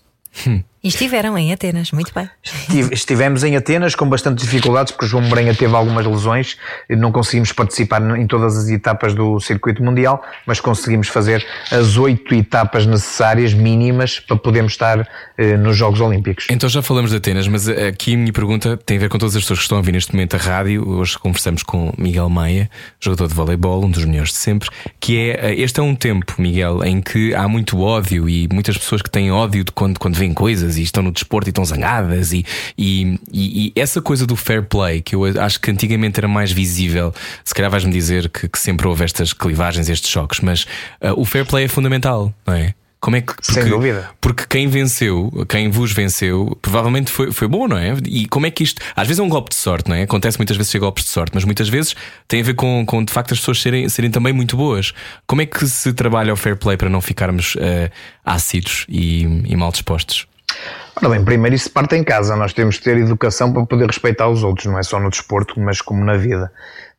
Hum. 0.47 0.63
E 0.89 0.91
estiveram 0.91 1.37
em 1.37 1.53
Atenas, 1.53 1.93
muito 1.93 2.11
bem. 2.15 2.31
Estivemos 2.91 3.45
em 3.45 3.55
Atenas 3.55 3.95
com 3.95 4.09
bastante 4.09 4.43
dificuldades, 4.43 4.91
porque 4.91 5.05
o 5.05 5.09
João 5.09 5.23
Morenha 5.23 5.55
teve 5.55 5.77
algumas 5.77 6.07
lesões, 6.07 6.57
não 6.89 7.13
conseguimos 7.13 7.53
participar 7.53 8.01
em 8.19 8.27
todas 8.27 8.57
as 8.57 8.71
etapas 8.71 9.13
do 9.13 9.39
circuito 9.39 9.83
mundial, 9.83 10.25
mas 10.47 10.61
conseguimos 10.61 11.09
fazer 11.09 11.47
as 11.71 11.99
oito 11.99 12.35
etapas 12.35 12.87
necessárias, 12.87 13.53
mínimas, 13.53 14.19
para 14.19 14.39
podermos 14.39 14.73
estar 14.73 15.07
eh, 15.37 15.59
nos 15.59 15.77
Jogos 15.77 16.01
Olímpicos. 16.01 16.47
Então 16.49 16.71
já 16.71 16.81
falamos 16.81 17.11
de 17.11 17.19
Atenas, 17.19 17.47
mas 17.47 17.69
aqui 17.69 18.15
a 18.15 18.17
minha 18.17 18.33
pergunta 18.33 18.79
tem 18.79 18.97
a 18.97 19.01
ver 19.01 19.11
com 19.11 19.19
todas 19.19 19.37
as 19.37 19.43
pessoas 19.43 19.59
que 19.59 19.65
estão 19.65 19.77
a 19.77 19.81
ouvir 19.81 19.93
neste 19.93 20.15
momento 20.15 20.37
a 20.37 20.39
rádio. 20.39 20.89
Hoje 20.89 21.19
conversamos 21.19 21.63
com 21.63 21.93
Miguel 21.99 22.31
Maia, 22.31 22.71
jogador 22.99 23.29
de 23.29 23.35
voleibol, 23.35 23.85
um 23.85 23.91
dos 23.91 24.07
melhores 24.07 24.31
de 24.31 24.39
sempre, 24.39 24.71
que 24.99 25.19
é, 25.19 25.51
eh, 25.51 25.61
este 25.61 25.81
é 25.81 25.83
um 25.83 25.95
tempo, 25.95 26.37
Miguel, 26.39 26.83
em 26.83 27.03
que 27.03 27.35
há 27.35 27.47
muito 27.47 27.79
ódio 27.79 28.27
e 28.27 28.49
muitas 28.51 28.79
pessoas 28.79 29.03
que 29.03 29.11
têm 29.11 29.31
ódio 29.31 29.63
de 29.65 29.73
quando, 29.73 29.99
quando 29.99 30.17
veem 30.17 30.33
coisas 30.33 30.78
e 30.79 30.83
estão 30.83 31.03
no 31.03 31.13
desporto 31.13 31.49
e 31.49 31.51
estão 31.51 31.65
zangadas 31.65 32.33
e, 32.33 32.45
e, 32.77 33.19
e, 33.33 33.73
essa 33.77 34.01
coisa 34.01 34.27
do 34.27 34.37
fair 34.37 34.63
play 34.63 35.03
que 35.03 35.15
eu 35.15 35.25
acho 35.25 35.61
que 35.61 35.71
antigamente 35.71 36.19
era 36.19 36.29
mais 36.29 36.51
visível. 36.51 37.13
Se 37.45 37.55
calhar 37.55 37.71
vais-me 37.71 37.93
dizer 37.93 38.29
que, 38.29 38.49
que, 38.49 38.59
sempre 38.59 38.87
houve 38.87 39.05
estas 39.05 39.33
clivagens, 39.33 39.89
estes 39.89 40.11
choques, 40.11 40.41
mas 40.41 40.65
uh, 41.03 41.13
o 41.17 41.25
fair 41.25 41.45
play 41.45 41.65
é 41.65 41.69
fundamental, 41.69 42.33
não 42.47 42.55
é? 42.55 42.75
Como 43.01 43.17
é 43.17 43.21
que. 43.21 43.35
Porque, 43.35 43.53
Sem 43.53 43.69
dúvida. 43.69 44.11
Porque 44.21 44.45
quem 44.49 44.67
venceu, 44.67 45.31
quem 45.49 45.71
vos 45.71 45.93
venceu, 45.93 46.59
provavelmente 46.61 47.13
foi, 47.13 47.31
foi 47.31 47.47
bom, 47.47 47.69
não 47.69 47.79
é? 47.79 47.97
E 48.05 48.27
como 48.27 48.47
é 48.47 48.51
que 48.51 48.65
isto. 48.65 48.83
Às 48.97 49.07
vezes 49.07 49.21
é 49.21 49.23
um 49.23 49.29
golpe 49.29 49.51
de 49.51 49.57
sorte, 49.57 49.89
não 49.89 49.97
é? 49.97 50.03
Acontece 50.03 50.37
muitas 50.37 50.57
vezes 50.57 50.71
ser 50.71 50.81
golpes 50.81 51.05
de 51.05 51.11
sorte, 51.11 51.33
mas 51.35 51.45
muitas 51.45 51.69
vezes 51.69 51.95
tem 52.27 52.41
a 52.41 52.45
ver 52.45 52.55
com, 52.55 52.85
com 52.85 53.05
de 53.05 53.13
facto 53.13 53.33
as 53.33 53.39
pessoas 53.39 53.63
serem, 53.63 53.89
serem 53.89 54.11
também 54.11 54.33
muito 54.33 54.57
boas. 54.57 54.93
Como 55.27 55.41
é 55.41 55.47
que 55.47 55.67
se 55.69 55.93
trabalha 55.93 56.33
o 56.33 56.37
fair 56.37 56.57
play 56.57 56.77
para 56.77 56.91
não 56.91 57.01
ficarmos 57.01 57.55
uh, 57.55 57.91
ácidos 58.25 58.85
e, 58.89 59.23
e 59.47 59.57
mal 59.57 59.71
dispostos? 59.71 60.27
Ora 61.01 61.11
bem, 61.11 61.25
primeiro 61.25 61.55
isso 61.55 61.71
parte 61.71 61.95
em 61.95 62.03
casa. 62.03 62.35
Nós 62.35 62.53
temos 62.53 62.77
que 62.77 62.83
ter 62.83 62.97
educação 62.97 63.53
para 63.53 63.65
poder 63.65 63.87
respeitar 63.87 64.29
os 64.29 64.43
outros, 64.43 64.67
não 64.67 64.77
é 64.77 64.83
só 64.83 64.99
no 64.99 65.09
desporto, 65.09 65.55
mas 65.61 65.81
como 65.81 66.05
na 66.05 66.17
vida. 66.17 66.51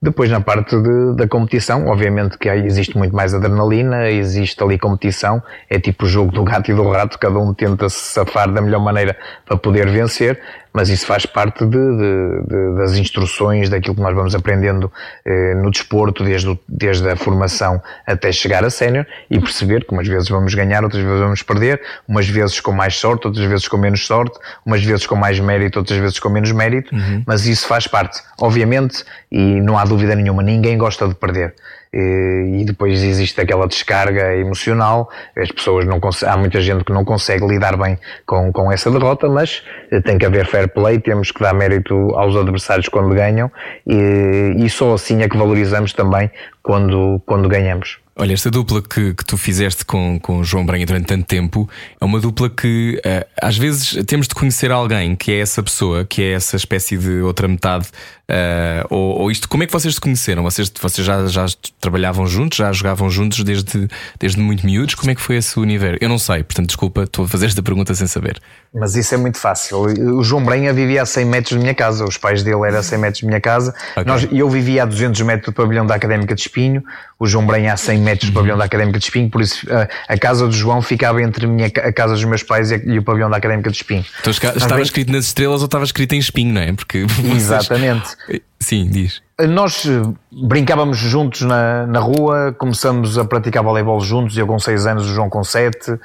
Depois, 0.01 0.31
na 0.31 0.39
parte 0.39 0.81
de, 0.81 1.15
da 1.17 1.27
competição, 1.27 1.85
obviamente 1.87 2.37
que 2.37 2.47
aí 2.47 2.65
existe 2.65 2.97
muito 2.97 3.13
mais 3.13 3.33
adrenalina, 3.33 4.09
existe 4.09 4.63
ali 4.63 4.79
competição, 4.79 5.43
é 5.69 5.77
tipo 5.77 6.05
o 6.05 6.07
jogo 6.07 6.31
do 6.31 6.45
gato 6.45 6.71
e 6.71 6.73
do 6.73 6.89
rato, 6.89 7.19
cada 7.19 7.37
um 7.37 7.53
tenta 7.53 7.89
se 7.89 8.13
safar 8.13 8.49
da 8.49 8.61
melhor 8.61 8.79
maneira 8.79 9.17
para 9.45 9.57
poder 9.57 9.89
vencer, 9.89 10.39
mas 10.73 10.89
isso 10.89 11.05
faz 11.05 11.25
parte 11.25 11.65
de, 11.65 11.71
de, 11.71 12.47
de, 12.47 12.75
das 12.77 12.97
instruções, 12.97 13.69
daquilo 13.69 13.95
que 13.95 14.01
nós 14.01 14.15
vamos 14.15 14.35
aprendendo 14.35 14.91
eh, 15.25 15.55
no 15.55 15.71
desporto, 15.71 16.23
desde, 16.23 16.57
desde 16.67 17.09
a 17.09 17.15
formação 17.15 17.81
até 18.05 18.31
chegar 18.31 18.63
a 18.63 18.69
sénior, 18.69 19.05
e 19.29 19.39
perceber 19.39 19.85
que 19.85 19.91
umas 19.91 20.07
vezes 20.07 20.29
vamos 20.29 20.53
ganhar, 20.53 20.83
outras 20.83 21.03
vezes 21.03 21.19
vamos 21.19 21.43
perder, 21.43 21.81
umas 22.07 22.27
vezes 22.27 22.59
com 22.59 22.71
mais 22.71 22.95
sorte, 22.95 23.27
outras 23.27 23.45
vezes 23.45 23.67
com 23.67 23.77
menos 23.77 24.05
sorte, 24.05 24.37
umas 24.65 24.83
vezes 24.83 25.07
com 25.07 25.15
mais 25.15 25.39
mérito, 25.39 25.79
outras 25.79 25.97
vezes 25.97 26.19
com 26.19 26.29
menos 26.29 26.51
mérito, 26.51 26.93
uhum. 26.93 27.23
mas 27.25 27.45
isso 27.45 27.67
faz 27.67 27.87
parte, 27.87 28.21
obviamente, 28.39 29.03
e 29.31 29.61
não 29.61 29.77
há 29.77 29.83
dúvida 29.85 30.15
nenhuma, 30.15 30.43
ninguém 30.43 30.77
gosta 30.77 31.07
de 31.07 31.15
perder. 31.15 31.53
E 31.91 32.63
depois 32.65 33.01
existe 33.01 33.41
aquela 33.41 33.67
descarga 33.67 34.35
emocional, 34.35 35.09
as 35.35 35.51
pessoas 35.51 35.85
não 35.85 35.99
há 36.27 36.37
muita 36.37 36.61
gente 36.61 36.83
que 36.83 36.93
não 36.93 37.03
consegue 37.03 37.47
lidar 37.47 37.75
bem 37.77 37.97
com, 38.27 38.51
com 38.51 38.71
essa 38.71 38.91
derrota, 38.91 39.27
mas 39.27 39.63
eh, 39.91 39.99
tem 39.99 40.17
que 40.17 40.25
haver 40.25 40.45
fair 40.45 40.71
play, 40.71 40.99
temos 40.99 41.31
que 41.31 41.41
dar 41.41 41.53
mérito 41.53 41.95
aos 42.15 42.35
adversários 42.35 42.87
quando 42.87 43.15
ganham 43.15 43.51
e, 43.87 44.53
e 44.57 44.69
só 44.69 44.93
assim 44.93 45.23
é 45.23 45.29
que 45.29 45.35
valorizamos 45.35 45.91
também 45.91 46.29
quando, 46.61 47.19
quando 47.25 47.49
ganhamos. 47.49 47.97
Olha, 48.15 48.33
esta 48.33 48.51
dupla 48.51 48.81
que, 48.81 49.13
que 49.13 49.23
tu 49.23 49.37
fizeste 49.37 49.85
com, 49.85 50.19
com 50.19 50.39
o 50.39 50.43
João 50.43 50.65
Branha 50.65 50.85
durante 50.85 51.05
tanto 51.05 51.25
tempo 51.25 51.69
é 51.99 52.03
uma 52.03 52.19
dupla 52.19 52.49
que 52.49 53.01
às 53.41 53.57
vezes 53.57 54.05
temos 54.05 54.27
de 54.27 54.35
conhecer 54.35 54.71
alguém 54.71 55.15
que 55.15 55.31
é 55.31 55.39
essa 55.39 55.63
pessoa, 55.63 56.03
que 56.03 56.21
é 56.21 56.33
essa 56.33 56.57
espécie 56.57 56.97
de 56.97 57.21
outra 57.21 57.47
metade. 57.47 57.87
Uh, 58.29 58.85
ou, 58.91 59.21
ou, 59.21 59.31
isto, 59.31 59.49
como 59.49 59.63
é 59.63 59.65
que 59.65 59.73
vocês 59.73 59.95
se 59.95 59.99
conheceram? 59.99 60.43
Vocês, 60.43 60.71
vocês 60.79 61.05
já, 61.05 61.25
já 61.25 61.47
trabalhavam 61.81 62.27
juntos, 62.27 62.59
já 62.59 62.71
jogavam 62.71 63.09
juntos 63.09 63.43
desde, 63.43 63.87
desde 64.19 64.39
muito 64.39 64.63
miúdos? 64.63 64.93
Como 64.93 65.09
é 65.09 65.15
que 65.15 65.21
foi 65.21 65.37
esse 65.37 65.59
universo? 65.59 65.97
Eu 65.99 66.09
não 66.09 66.19
sei, 66.19 66.43
portanto, 66.43 66.67
desculpa, 66.67 67.03
estou 67.03 67.25
a 67.25 67.27
fazer 67.27 67.47
esta 67.47 67.63
pergunta 67.63 67.95
sem 67.95 68.05
saber. 68.05 68.39
Mas 68.71 68.95
isso 68.95 69.15
é 69.15 69.17
muito 69.17 69.39
fácil. 69.39 69.79
O 69.79 70.23
João 70.23 70.43
Branha 70.43 70.71
vivia 70.71 71.01
a 71.01 71.05
100 71.05 71.25
metros 71.25 71.53
da 71.53 71.59
minha 71.59 71.73
casa, 71.73 72.05
os 72.05 72.17
pais 72.17 72.43
dele 72.43 72.67
eram 72.67 72.77
a 72.77 72.83
100 72.83 72.99
metros 72.99 73.21
da 73.21 73.27
minha 73.27 73.41
casa. 73.41 73.73
Okay. 73.93 74.03
Nós, 74.05 74.27
eu 74.31 74.47
vivia 74.47 74.83
a 74.83 74.85
200 74.85 75.19
metros 75.21 75.45
do 75.47 75.53
pavilhão 75.53 75.87
da 75.87 75.95
Académica 75.95 76.35
de 76.35 76.41
Espinho, 76.41 76.83
o 77.17 77.25
João 77.25 77.47
Branha 77.47 77.73
a 77.73 77.77
100 77.77 77.97
metros 77.97 78.29
do 78.29 78.33
pavilhão 78.35 78.57
da 78.57 78.65
Académica 78.65 78.99
de 78.99 79.05
Espinho, 79.05 79.29
por 79.29 79.41
isso 79.41 79.65
a, 79.73 80.13
a 80.13 80.17
casa 80.19 80.45
do 80.45 80.53
João 80.53 80.83
ficava 80.83 81.19
entre 81.21 81.45
a, 81.45 81.49
minha, 81.49 81.65
a 81.67 81.91
casa 81.91 82.13
dos 82.13 82.23
meus 82.25 82.43
pais 82.43 82.69
e, 82.71 82.79
e 82.85 82.99
o 82.99 83.03
pavilhão 83.03 83.29
da 83.29 83.37
Académica 83.37 83.71
de 83.71 83.77
Espinho. 83.77 84.05
Então 84.21 84.31
estava 84.31 84.81
escrito 84.81 85.11
nas 85.11 85.25
estrelas 85.25 85.61
ou 85.61 85.65
estava 85.65 85.83
escrito 85.83 86.13
em 86.13 86.19
espinho, 86.19 86.53
não 86.53 86.61
é? 86.61 86.73
Porque 86.73 87.07
Exatamente. 87.35 88.18
Sim, 88.59 88.89
diz. 88.89 89.21
Nós 89.47 89.85
eh, 89.85 90.01
brincávamos 90.31 90.97
juntos 90.97 91.41
na, 91.41 91.87
na 91.87 91.99
rua, 91.99 92.53
começamos 92.57 93.17
a 93.17 93.23
praticar 93.23 93.63
voleibol 93.63 93.99
juntos, 94.01 94.37
eu 94.37 94.45
com 94.45 94.59
6 94.59 94.85
anos, 94.85 95.09
o 95.09 95.13
João 95.13 95.29
com 95.29 95.43
7. 95.43 95.97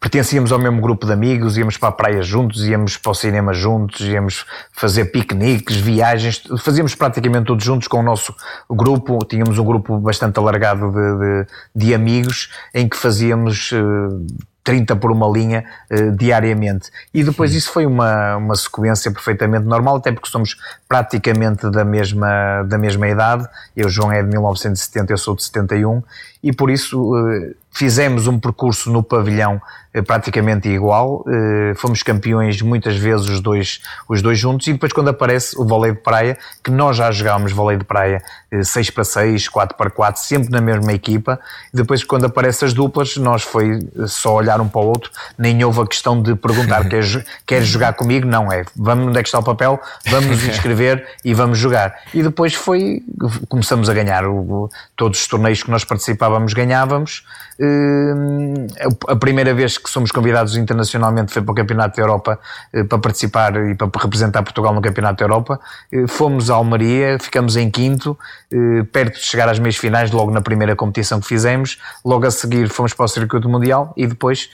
pertencíamos 0.00 0.52
ao 0.52 0.58
mesmo 0.58 0.80
grupo 0.80 1.04
de 1.04 1.12
amigos, 1.12 1.58
íamos 1.58 1.76
para 1.76 1.88
a 1.88 1.92
praia 1.92 2.22
juntos, 2.22 2.64
íamos 2.64 2.96
para 2.96 3.10
o 3.10 3.14
cinema 3.14 3.52
juntos, 3.52 4.00
íamos 4.02 4.46
fazer 4.72 5.06
piqueniques, 5.06 5.76
viagens, 5.76 6.44
fazíamos 6.60 6.94
praticamente 6.94 7.46
todos 7.46 7.64
juntos 7.64 7.88
com 7.88 7.98
o 7.98 8.02
nosso 8.04 8.32
grupo. 8.70 9.18
Tínhamos 9.28 9.58
um 9.58 9.64
grupo 9.64 9.98
bastante 9.98 10.38
alargado 10.38 10.92
de, 10.92 11.18
de, 11.18 11.46
de 11.74 11.94
amigos 11.94 12.50
em 12.72 12.88
que 12.88 12.96
fazíamos. 12.96 13.72
Uh, 13.72 14.26
30 14.68 14.96
por 14.96 15.10
uma 15.10 15.26
linha 15.26 15.64
uh, 15.90 16.12
diariamente. 16.12 16.90
E 17.14 17.24
depois 17.24 17.54
isso 17.54 17.72
foi 17.72 17.86
uma, 17.86 18.36
uma 18.36 18.54
sequência 18.54 19.10
perfeitamente 19.10 19.64
normal, 19.64 19.96
até 19.96 20.12
porque 20.12 20.28
somos 20.28 20.58
praticamente 20.86 21.70
da 21.70 21.86
mesma, 21.86 22.62
da 22.64 22.76
mesma 22.76 23.08
idade. 23.08 23.48
Eu, 23.74 23.88
João, 23.88 24.12
é 24.12 24.22
de 24.22 24.28
1970, 24.28 25.10
eu 25.10 25.16
sou 25.16 25.34
de 25.34 25.42
71, 25.44 26.02
e 26.42 26.52
por 26.52 26.68
isso 26.68 27.14
uh, 27.14 27.54
fizemos 27.78 28.26
um 28.26 28.40
percurso 28.40 28.90
no 28.90 29.04
pavilhão 29.04 29.62
eh, 29.94 30.02
praticamente 30.02 30.68
igual, 30.68 31.24
eh, 31.28 31.74
fomos 31.76 32.02
campeões 32.02 32.60
muitas 32.60 32.96
vezes 32.96 33.26
os 33.28 33.40
dois, 33.40 33.80
os 34.08 34.20
dois 34.20 34.38
juntos. 34.38 34.66
E 34.66 34.72
depois 34.72 34.92
quando 34.92 35.08
aparece 35.08 35.56
o 35.56 35.64
vôlei 35.64 35.92
de 35.92 35.98
praia, 35.98 36.36
que 36.62 36.70
nós 36.70 36.96
já 36.96 37.10
jogámos 37.10 37.52
vôlei 37.52 37.76
de 37.76 37.84
praia 37.84 38.20
6 38.62 38.88
eh, 38.88 38.92
para 38.92 39.04
6, 39.04 39.48
4 39.48 39.76
para 39.76 39.90
4, 39.90 40.22
sempre 40.22 40.50
na 40.50 40.60
mesma 40.60 40.92
equipa, 40.92 41.40
e 41.72 41.76
depois 41.76 42.02
quando 42.02 42.26
aparece 42.26 42.64
as 42.64 42.74
duplas, 42.74 43.16
nós 43.16 43.42
foi 43.42 43.78
só 44.06 44.34
olhar 44.34 44.60
um 44.60 44.68
para 44.68 44.80
o 44.80 44.86
outro, 44.86 45.10
nem 45.38 45.64
houve 45.64 45.80
a 45.80 45.86
questão 45.86 46.20
de 46.20 46.34
perguntar 46.34 46.88
queres, 46.88 47.24
queres 47.46 47.68
jogar 47.68 47.92
comigo? 47.94 48.26
Não 48.26 48.52
é, 48.52 48.64
vamos 48.76 49.06
onde 49.06 49.18
é 49.18 49.22
que 49.22 49.28
está 49.28 49.38
o 49.38 49.42
papel, 49.42 49.80
vamos 50.10 50.26
nos 50.26 50.44
inscrever 50.48 51.06
e 51.24 51.32
vamos 51.32 51.58
jogar. 51.58 51.94
E 52.12 52.22
depois 52.22 52.54
foi, 52.54 53.02
começamos 53.48 53.88
a 53.88 53.94
ganhar 53.94 54.26
o, 54.26 54.68
todos 54.96 55.20
os 55.20 55.26
torneios 55.26 55.62
que 55.62 55.70
nós 55.70 55.84
participávamos 55.84 56.52
ganhávamos, 56.52 57.24
a 59.08 59.16
primeira 59.16 59.52
vez 59.52 59.78
que 59.78 59.90
somos 59.90 60.12
convidados 60.12 60.56
internacionalmente 60.56 61.32
foi 61.32 61.42
para 61.42 61.52
o 61.52 61.54
Campeonato 61.54 61.96
da 61.96 62.02
Europa 62.02 62.38
eh, 62.72 62.84
para 62.84 62.98
participar 62.98 63.56
e 63.68 63.74
para 63.74 63.90
representar 64.00 64.42
Portugal 64.42 64.72
no 64.72 64.80
Campeonato 64.80 65.18
da 65.18 65.24
Europa. 65.24 65.60
Eh, 65.90 66.06
fomos 66.06 66.50
a 66.50 66.54
Almeria, 66.54 67.18
ficamos 67.18 67.56
em 67.56 67.68
quinto, 67.68 68.16
eh, 68.52 68.84
perto 68.92 69.14
de 69.14 69.24
chegar 69.24 69.48
às 69.48 69.58
meias 69.58 69.76
finais, 69.76 70.12
logo 70.12 70.30
na 70.30 70.40
primeira 70.40 70.76
competição 70.76 71.20
que 71.20 71.26
fizemos. 71.26 71.78
Logo 72.04 72.26
a 72.26 72.30
seguir 72.30 72.68
fomos 72.68 72.94
para 72.94 73.04
o 73.04 73.08
Circuito 73.08 73.48
Mundial 73.48 73.92
e 73.96 74.06
depois 74.06 74.50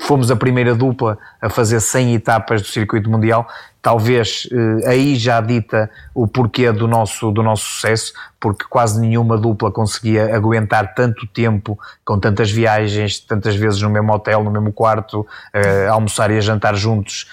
fomos 0.00 0.30
a 0.30 0.36
primeira 0.36 0.74
dupla 0.74 1.18
a 1.40 1.50
fazer 1.50 1.80
100 1.80 2.14
etapas 2.14 2.62
do 2.62 2.68
circuito 2.68 3.10
mundial 3.10 3.46
talvez 3.82 4.48
eh, 4.52 4.88
aí 4.88 5.16
já 5.16 5.40
dita 5.40 5.90
o 6.14 6.26
porquê 6.26 6.70
do 6.72 6.86
nosso, 6.86 7.30
do 7.30 7.42
nosso 7.42 7.64
sucesso, 7.64 8.12
porque 8.38 8.64
quase 8.68 9.00
nenhuma 9.00 9.36
dupla 9.38 9.70
conseguia 9.70 10.34
aguentar 10.34 10.94
tanto 10.94 11.26
tempo, 11.26 11.78
com 12.04 12.18
tantas 12.18 12.50
viagens, 12.50 13.18
tantas 13.20 13.56
vezes 13.56 13.80
no 13.80 13.90
mesmo 13.90 14.12
hotel, 14.12 14.44
no 14.44 14.50
mesmo 14.50 14.72
quarto, 14.72 15.26
eh, 15.52 15.86
almoçar 15.88 16.30
e 16.30 16.40
jantar 16.40 16.74
juntos. 16.74 17.26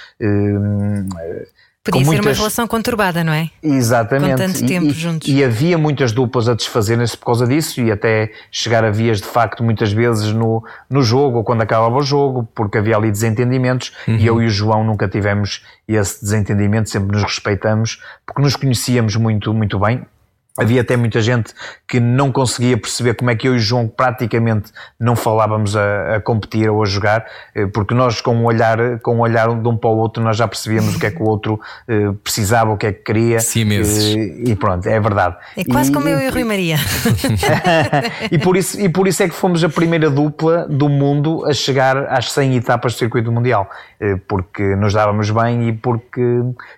Podia 1.92 2.06
ser 2.06 2.12
muitas... 2.12 2.38
uma 2.38 2.44
relação 2.44 2.68
conturbada, 2.68 3.24
não 3.24 3.34
é? 3.34 3.50
Exatamente. 3.62 4.32
Com 4.32 4.36
tanto 4.38 4.66
tempo 4.66 4.88
e, 4.88 4.92
juntos. 4.92 5.28
E 5.28 5.44
havia 5.44 5.78
muitas 5.78 6.12
duplas 6.12 6.48
a 6.50 6.54
desfazerem-se 6.54 7.18
por 7.18 7.26
causa 7.26 7.48
disso 7.48 7.82
e 7.82 7.92
até 7.92 8.32
chegar 8.52 8.84
a 8.84 8.92
vias 8.92 9.20
de 9.20 9.28
facto 9.28 9.64
muitas 9.64 9.92
vezes 9.92 10.32
no, 10.34 10.64
no 10.90 11.02
jogo 11.02 11.38
ou 11.38 11.44
quando 11.44 11.62
acabava 11.62 11.96
o 11.96 12.02
jogo, 12.02 12.48
porque 12.54 12.78
havia 12.78 12.96
ali 12.96 13.12
desentendimentos 13.12 13.94
uhum. 14.08 14.16
e 14.18 14.26
eu 14.26 14.42
e 14.42 14.46
o 14.46 14.50
João 14.50 14.84
nunca 14.84 15.08
tivemos 15.08 15.64
esse 15.88 16.22
desentendimento, 16.22 16.90
sempre 16.90 17.14
nos 17.14 17.24
respeitamos, 17.24 18.02
porque 18.26 18.42
nos 18.42 18.56
conhecíamos 18.56 19.16
muito, 19.16 19.54
muito 19.54 19.80
bem 19.80 20.06
Havia 20.58 20.82
até 20.82 20.98
muita 20.98 21.22
gente 21.22 21.54
que 21.88 22.00
não 22.00 22.32
conseguia 22.32 22.76
perceber 22.78 23.14
como 23.14 23.30
é 23.30 23.36
que 23.36 23.48
eu 23.48 23.54
e 23.54 23.58
o 23.58 23.60
João 23.60 23.88
praticamente 23.88 24.72
não 25.00 25.16
falávamos 25.16 25.76
a, 25.76 26.16
a, 26.16 26.20
competir 26.20 26.70
ou 26.70 26.82
a 26.82 26.86
jogar, 26.86 27.26
eh, 27.54 27.68
porque 27.68 27.94
nós 27.94 28.22
com 28.22 28.36
um 28.36 28.46
olhar, 28.46 29.00
com 29.00 29.18
um 29.18 29.20
olhar 29.20 29.48
de 29.50 29.68
um 29.68 29.78
para 29.78 29.90
o 29.90 29.98
outro, 29.98 30.24
nós 30.24 30.36
já 30.36 30.48
percebíamos 30.48 30.96
o 30.96 31.00
que 31.00 31.06
é 31.06 31.12
que 31.12 31.22
o 31.22 31.26
outro 31.26 31.60
eh, 31.88 32.12
precisava, 32.24 32.72
o 32.72 32.78
que 32.78 32.88
é 32.88 32.92
que 32.92 33.04
queria. 33.04 33.40
Sim, 33.40 33.66
mesmo. 33.66 34.20
E, 34.20 34.56
pronto, 34.56 34.88
é 34.88 35.00
verdade. 35.00 35.36
É 35.56 35.64
quase 35.64 35.92
e, 35.92 35.94
como 35.94 36.10
eu 36.10 36.20
e 36.20 36.28
o 36.28 36.34
Rui 36.34 36.44
Maria. 36.44 36.78
e, 38.32 38.40
por 38.40 38.58
isso, 38.58 38.82
e 38.82 38.90
por 38.90 39.08
isso 39.08 39.22
é 39.22 39.30
que 39.30 39.36
fomos 39.36 39.64
a 39.64 39.70
primeira 39.70 40.10
dupla 40.10 40.68
do 40.68 40.90
mundo 40.90 41.46
a 41.46 41.54
chegar 41.54 41.98
às 42.12 42.32
100 42.32 42.56
etapas 42.56 42.94
do 42.94 42.98
circuito 42.98 43.32
mundial, 43.32 43.70
eh, 44.00 44.16
porque 44.28 44.76
nos 44.76 44.94
dávamos 44.94 45.30
bem 45.30 45.70
e 45.70 45.74
porque 45.74 46.22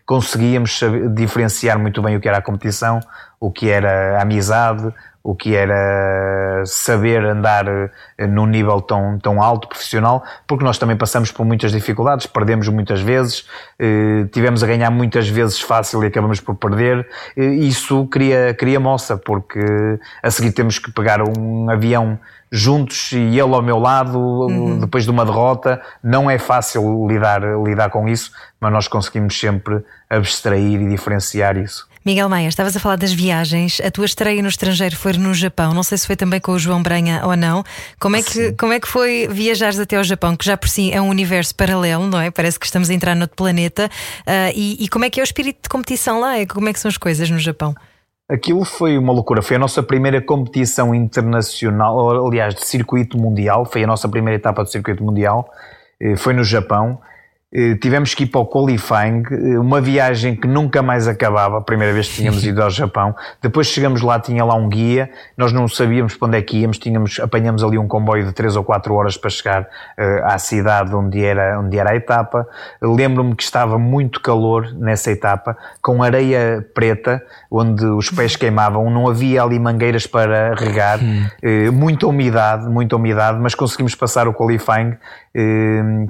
conseguíamos 0.05 0.81
diferenciar 1.15 1.79
muito 1.79 2.01
bem 2.01 2.17
o 2.17 2.19
que 2.19 2.27
era 2.27 2.39
a 2.39 2.41
competição 2.41 2.99
o 3.39 3.51
que 3.51 3.69
era 3.69 4.21
amizade, 4.21 4.93
o 5.23 5.35
que 5.35 5.55
era 5.55 6.63
saber 6.65 7.23
andar 7.23 7.67
eh, 8.17 8.27
num 8.27 8.45
nível 8.45 8.81
tão, 8.81 9.19
tão 9.19 9.41
alto, 9.41 9.67
profissional, 9.67 10.23
porque 10.47 10.63
nós 10.63 10.77
também 10.77 10.95
passamos 10.95 11.31
por 11.31 11.45
muitas 11.45 11.71
dificuldades, 11.71 12.25
perdemos 12.25 12.67
muitas 12.69 13.01
vezes, 13.01 13.45
eh, 13.77 14.25
tivemos 14.31 14.63
a 14.63 14.67
ganhar 14.67 14.89
muitas 14.89 15.27
vezes 15.27 15.59
fácil 15.61 16.03
e 16.03 16.07
acabamos 16.07 16.39
por 16.39 16.55
perder. 16.55 17.07
Eh, 17.35 17.45
isso 17.45 18.07
cria, 18.07 18.53
cria 18.53 18.79
moça, 18.79 19.17
porque 19.17 19.59
a 20.23 20.31
seguir 20.31 20.51
temos 20.51 20.79
que 20.79 20.91
pegar 20.91 21.21
um 21.21 21.69
avião 21.69 22.19
juntos 22.51 23.11
e 23.11 23.17
ele 23.17 23.53
ao 23.53 23.61
meu 23.61 23.77
lado, 23.77 24.19
uhum. 24.19 24.79
depois 24.79 25.03
de 25.03 25.11
uma 25.11 25.25
derrota, 25.25 25.81
não 26.03 26.29
é 26.29 26.37
fácil 26.37 27.07
lidar, 27.07 27.41
lidar 27.63 27.89
com 27.89 28.07
isso, 28.07 28.31
mas 28.59 28.71
nós 28.71 28.87
conseguimos 28.87 29.39
sempre 29.39 29.83
abstrair 30.09 30.81
e 30.81 30.89
diferenciar 30.89 31.57
isso. 31.57 31.87
Miguel 32.05 32.29
Maia, 32.29 32.47
estavas 32.47 32.75
a 32.75 32.79
falar 32.79 32.95
das 32.95 33.11
viagens. 33.11 33.81
A 33.81 33.91
tua 33.91 34.05
estreia 34.05 34.41
no 34.41 34.47
estrangeiro 34.47 34.95
foi 34.95 35.13
no 35.13 35.33
Japão. 35.33 35.73
Não 35.73 35.83
sei 35.83 35.97
se 35.97 36.07
foi 36.07 36.15
também 36.15 36.39
com 36.39 36.53
o 36.53 36.59
João 36.59 36.81
Branha 36.81 37.21
ou 37.25 37.35
não. 37.35 37.63
Como 37.99 38.15
é 38.15 38.23
que, 38.23 38.53
como 38.53 38.71
é 38.71 38.79
que 38.79 38.87
foi 38.87 39.27
viajares 39.29 39.77
até 39.77 39.97
ao 39.97 40.03
Japão, 40.03 40.35
que 40.35 40.45
já 40.45 40.55
por 40.55 40.69
si 40.69 40.91
é 40.91 41.01
um 41.01 41.09
universo 41.09 41.53
paralelo, 41.53 42.07
não 42.07 42.19
é? 42.19 42.31
Parece 42.31 42.57
que 42.57 42.65
estamos 42.65 42.89
a 42.89 42.93
entrar 42.93 43.15
noutro 43.15 43.35
planeta. 43.35 43.91
Uh, 44.21 44.51
e, 44.55 44.83
e 44.85 44.87
como 44.87 45.05
é 45.05 45.09
que 45.09 45.19
é 45.19 45.23
o 45.23 45.25
espírito 45.25 45.59
de 45.63 45.69
competição 45.69 46.21
lá? 46.21 46.33
Como 46.47 46.69
é 46.69 46.73
que 46.73 46.79
são 46.79 46.89
as 46.89 46.97
coisas 46.97 47.29
no 47.29 47.37
Japão? 47.37 47.75
Aquilo 48.29 48.63
foi 48.63 48.95
uma 48.95 49.11
loucura. 49.11 49.41
Foi 49.41 49.55
a 49.55 49.59
nossa 49.59 49.81
primeira 49.81 50.21
competição 50.21 50.93
internacional, 50.93 52.27
aliás, 52.27 52.53
de 52.53 52.63
circuito 52.63 53.17
mundial. 53.17 53.65
Foi 53.65 53.83
a 53.83 53.87
nossa 53.87 54.07
primeira 54.07 54.35
etapa 54.37 54.63
do 54.63 54.69
circuito 54.69 55.03
mundial. 55.03 55.49
Eh, 55.99 56.15
foi 56.15 56.33
no 56.33 56.43
Japão. 56.43 57.01
Eh, 57.51 57.73
tivemos 57.81 58.13
que 58.13 58.25
ir 58.25 58.27
para 58.27 58.41
o 58.41 58.45
qualifying, 58.45 59.23
eh, 59.31 59.57
uma 59.57 59.81
viagem 59.81 60.35
que 60.35 60.47
nunca 60.47 60.83
mais 60.83 61.07
acabava, 61.07 61.57
a 61.57 61.61
primeira 61.61 61.91
vez 61.91 62.07
que 62.07 62.17
tínhamos 62.17 62.43
ido 62.45 62.61
ao 62.61 62.69
Japão. 62.69 63.15
Depois 63.41 63.65
chegamos 63.65 64.03
lá, 64.03 64.19
tinha 64.19 64.45
lá 64.45 64.53
um 64.53 64.69
guia, 64.69 65.09
nós 65.35 65.51
não 65.51 65.67
sabíamos 65.67 66.15
para 66.15 66.27
onde 66.27 66.37
é 66.37 66.41
que 66.43 66.57
íamos, 66.59 66.77
tínhamos, 66.77 67.19
apanhamos 67.19 67.63
ali 67.63 67.75
um 67.79 67.87
comboio 67.87 68.23
de 68.23 68.33
3 68.33 68.55
ou 68.55 68.63
4 68.63 68.93
horas 68.93 69.17
para 69.17 69.31
chegar 69.31 69.63
uh, 69.63 70.25
à 70.25 70.37
cidade 70.37 70.93
onde 70.93 71.25
era, 71.25 71.59
onde 71.59 71.75
era 71.75 71.89
a 71.89 71.95
etapa. 71.95 72.47
Lembro-me 72.79 73.35
que 73.35 73.41
estava 73.41 73.79
muito 73.79 74.21
calor 74.21 74.71
nessa 74.75 75.09
etapa, 75.09 75.57
com 75.81 76.03
areia 76.03 76.63
preta, 76.75 77.19
onde 77.49 77.83
os 77.83 78.11
pés 78.11 78.35
queimavam, 78.35 78.91
não 78.91 79.09
havia 79.09 79.41
ali 79.41 79.57
mangueiras 79.57 80.05
para 80.05 80.53
regar, 80.53 80.99
uh, 80.99 81.73
muita 81.73 82.05
umidade, 82.05 82.69
muita 82.69 82.95
umidade, 82.95 83.39
mas 83.39 83.55
conseguimos 83.55 83.95
passar 83.95 84.27
o 84.27 84.33
qualifying 84.35 84.95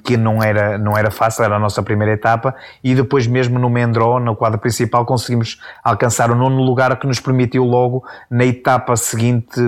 que 0.04 0.18
não 0.18 0.42
era, 0.42 0.78
não 0.78 0.98
era 0.98 1.12
fácil, 1.12 1.44
era 1.44 1.56
a 1.56 1.60
nossa 1.60 1.84
primeira 1.84 2.14
etapa, 2.14 2.56
e 2.84 2.96
depois 2.96 3.28
mesmo 3.28 3.60
no 3.60 3.70
Mendró, 3.70 4.20
no 4.20 4.36
quadro 4.36 4.60
principal, 4.60 5.06
conseguimos 5.06 5.60
alcançar 5.84 6.32
o 6.32 6.36
nono 6.36 6.62
lugar 6.62 6.98
que 6.98 7.08
nos 7.08 7.20
permitiu 7.20 7.64
logo 7.64 8.04
na 8.30 8.46
etapa 8.46 8.96
seguinte 8.96 9.60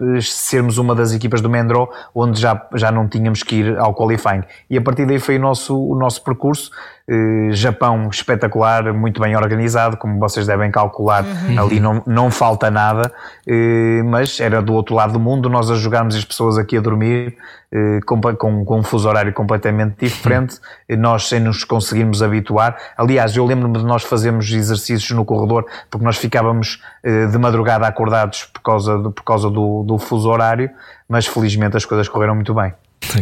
eh, 0.00 0.20
sermos 0.22 0.78
uma 0.78 0.94
das 0.94 1.12
equipas 1.12 1.40
do 1.40 1.50
Mendró, 1.50 1.90
onde 2.14 2.40
já, 2.40 2.66
já 2.74 2.90
não 2.90 3.06
tínhamos 3.06 3.42
que 3.42 3.56
ir 3.56 3.78
ao 3.78 3.94
qualifying. 3.94 4.42
E 4.68 4.78
a 4.78 4.80
partir 4.80 5.06
daí 5.06 5.18
foi 5.18 5.36
o 5.36 5.40
nosso, 5.40 5.78
o 5.78 5.94
nosso 5.94 6.22
percurso. 6.24 6.70
Uh, 7.10 7.52
Japão 7.52 8.08
espetacular, 8.08 8.94
muito 8.94 9.20
bem 9.20 9.34
organizado, 9.34 9.96
como 9.96 10.16
vocês 10.20 10.46
devem 10.46 10.70
calcular, 10.70 11.24
uhum. 11.24 11.60
ali 11.60 11.80
não, 11.80 12.00
não 12.06 12.30
falta 12.30 12.70
nada, 12.70 13.10
uh, 13.48 14.04
mas 14.04 14.38
era 14.38 14.62
do 14.62 14.72
outro 14.72 14.94
lado 14.94 15.14
do 15.14 15.18
mundo, 15.18 15.48
nós 15.48 15.68
a 15.72 15.74
jogarmos 15.74 16.14
as 16.14 16.24
pessoas 16.24 16.56
aqui 16.56 16.76
a 16.76 16.80
dormir, 16.80 17.36
uh, 17.72 18.06
com, 18.06 18.20
com, 18.20 18.64
com, 18.64 18.78
um 18.78 18.82
fuso 18.84 19.08
horário 19.08 19.32
completamente 19.32 19.96
diferente, 19.98 20.60
uhum. 20.88 20.98
nós 20.98 21.28
sem 21.28 21.40
nos 21.40 21.64
conseguirmos 21.64 22.22
habituar. 22.22 22.76
Aliás, 22.96 23.36
eu 23.36 23.44
lembro-me 23.44 23.78
de 23.78 23.84
nós 23.84 24.04
fazermos 24.04 24.48
exercícios 24.48 25.10
no 25.10 25.24
corredor, 25.24 25.66
porque 25.90 26.04
nós 26.04 26.16
ficávamos 26.16 26.80
de 27.02 27.38
madrugada 27.38 27.88
acordados 27.88 28.44
por 28.44 28.60
causa, 28.62 28.96
do, 28.98 29.10
por 29.10 29.24
causa 29.24 29.50
do, 29.50 29.82
do 29.82 29.98
fuso 29.98 30.28
horário, 30.28 30.70
mas 31.08 31.26
felizmente 31.26 31.76
as 31.76 31.84
coisas 31.84 32.08
correram 32.08 32.36
muito 32.36 32.54
bem. 32.54 32.72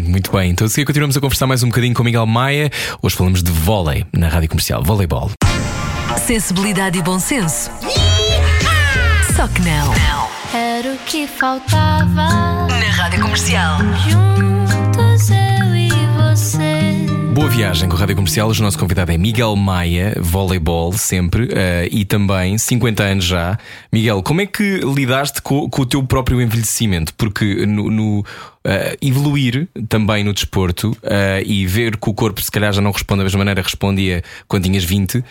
Muito 0.04 0.30
bem, 0.30 0.50
então 0.50 0.66
a 0.66 0.70
seguir 0.70 0.84
continuamos 0.84 1.16
a 1.16 1.20
conversar 1.20 1.46
mais 1.46 1.62
um 1.62 1.68
bocadinho 1.68 1.94
com 1.94 2.04
Miguel 2.04 2.26
Maia. 2.26 2.70
Hoje 3.02 3.16
falamos 3.16 3.42
de 3.42 3.50
vôlei 3.50 4.04
na 4.12 4.28
rádio 4.28 4.48
comercial, 4.48 4.82
voleibol. 4.82 5.30
Sensibilidade 6.26 6.98
e 6.98 7.02
bom 7.02 7.18
senso. 7.18 7.70
Só 9.34 9.46
que 9.48 9.62
não. 9.62 9.94
Era 10.54 10.92
o 10.92 10.98
que 11.06 11.26
faltava 11.26 12.66
na 12.66 12.90
rádio 12.90 13.20
comercial. 13.22 13.78
Juntos 14.08 15.30
eu 15.30 15.76
e 15.76 15.90
você. 16.16 17.09
Boa 17.32 17.48
viagem 17.48 17.88
com 17.88 17.94
a 17.94 18.00
Rádio 18.00 18.16
Comercial. 18.16 18.48
Hoje 18.48 18.61
o 18.61 18.64
nosso 18.64 18.78
convidado 18.78 19.12
é 19.12 19.16
Miguel 19.16 19.55
Maia, 19.55 20.16
voleibol 20.20 20.92
sempre, 20.92 21.44
uh, 21.44 21.88
e 21.88 22.05
também 22.05 22.59
50 22.59 23.03
anos 23.03 23.24
já. 23.24 23.57
Miguel, 23.93 24.22
como 24.22 24.41
é 24.41 24.47
que 24.47 24.80
lidaste 24.80 25.41
com, 25.41 25.68
com 25.68 25.82
o 25.82 25.86
teu 25.86 26.03
próprio 26.03 26.41
envelhecimento? 26.41 27.14
Porque 27.14 27.66
no, 27.66 27.91
no 27.91 28.24
uh, 28.68 28.97
evoluir 29.01 29.68
também 29.89 30.22
no 30.22 30.32
desporto 30.32 30.91
uh, 30.91 31.43
e 31.45 31.66
ver 31.66 31.97
que 31.97 32.11
o 32.11 32.14
corpo, 32.14 32.43
se 32.43 32.51
calhar, 32.51 32.72
já 32.72 32.80
não 32.80 32.91
responde 32.91 33.18
da 33.18 33.24
mesma 33.24 33.39
maneira 33.39 33.62
respondia 33.62 34.22
quando 34.47 34.64
tinhas 34.64 34.84
20, 34.84 35.18
uh, 35.18 35.24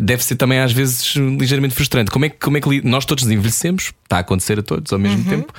deve 0.00 0.22
ser 0.22 0.36
também 0.36 0.60
às 0.60 0.72
vezes 0.72 1.14
ligeiramente 1.16 1.74
frustrante. 1.74 2.10
Como 2.10 2.24
é 2.24 2.28
que, 2.28 2.36
como 2.38 2.56
é 2.56 2.60
que 2.60 2.86
nós 2.86 3.04
todos 3.04 3.24
envelhecemos? 3.24 3.92
Está 4.04 4.18
a 4.18 4.20
acontecer 4.20 4.58
a 4.58 4.62
todos 4.62 4.90
ao 4.90 4.98
mesmo 4.98 5.18
uhum. 5.18 5.24
tempo, 5.24 5.52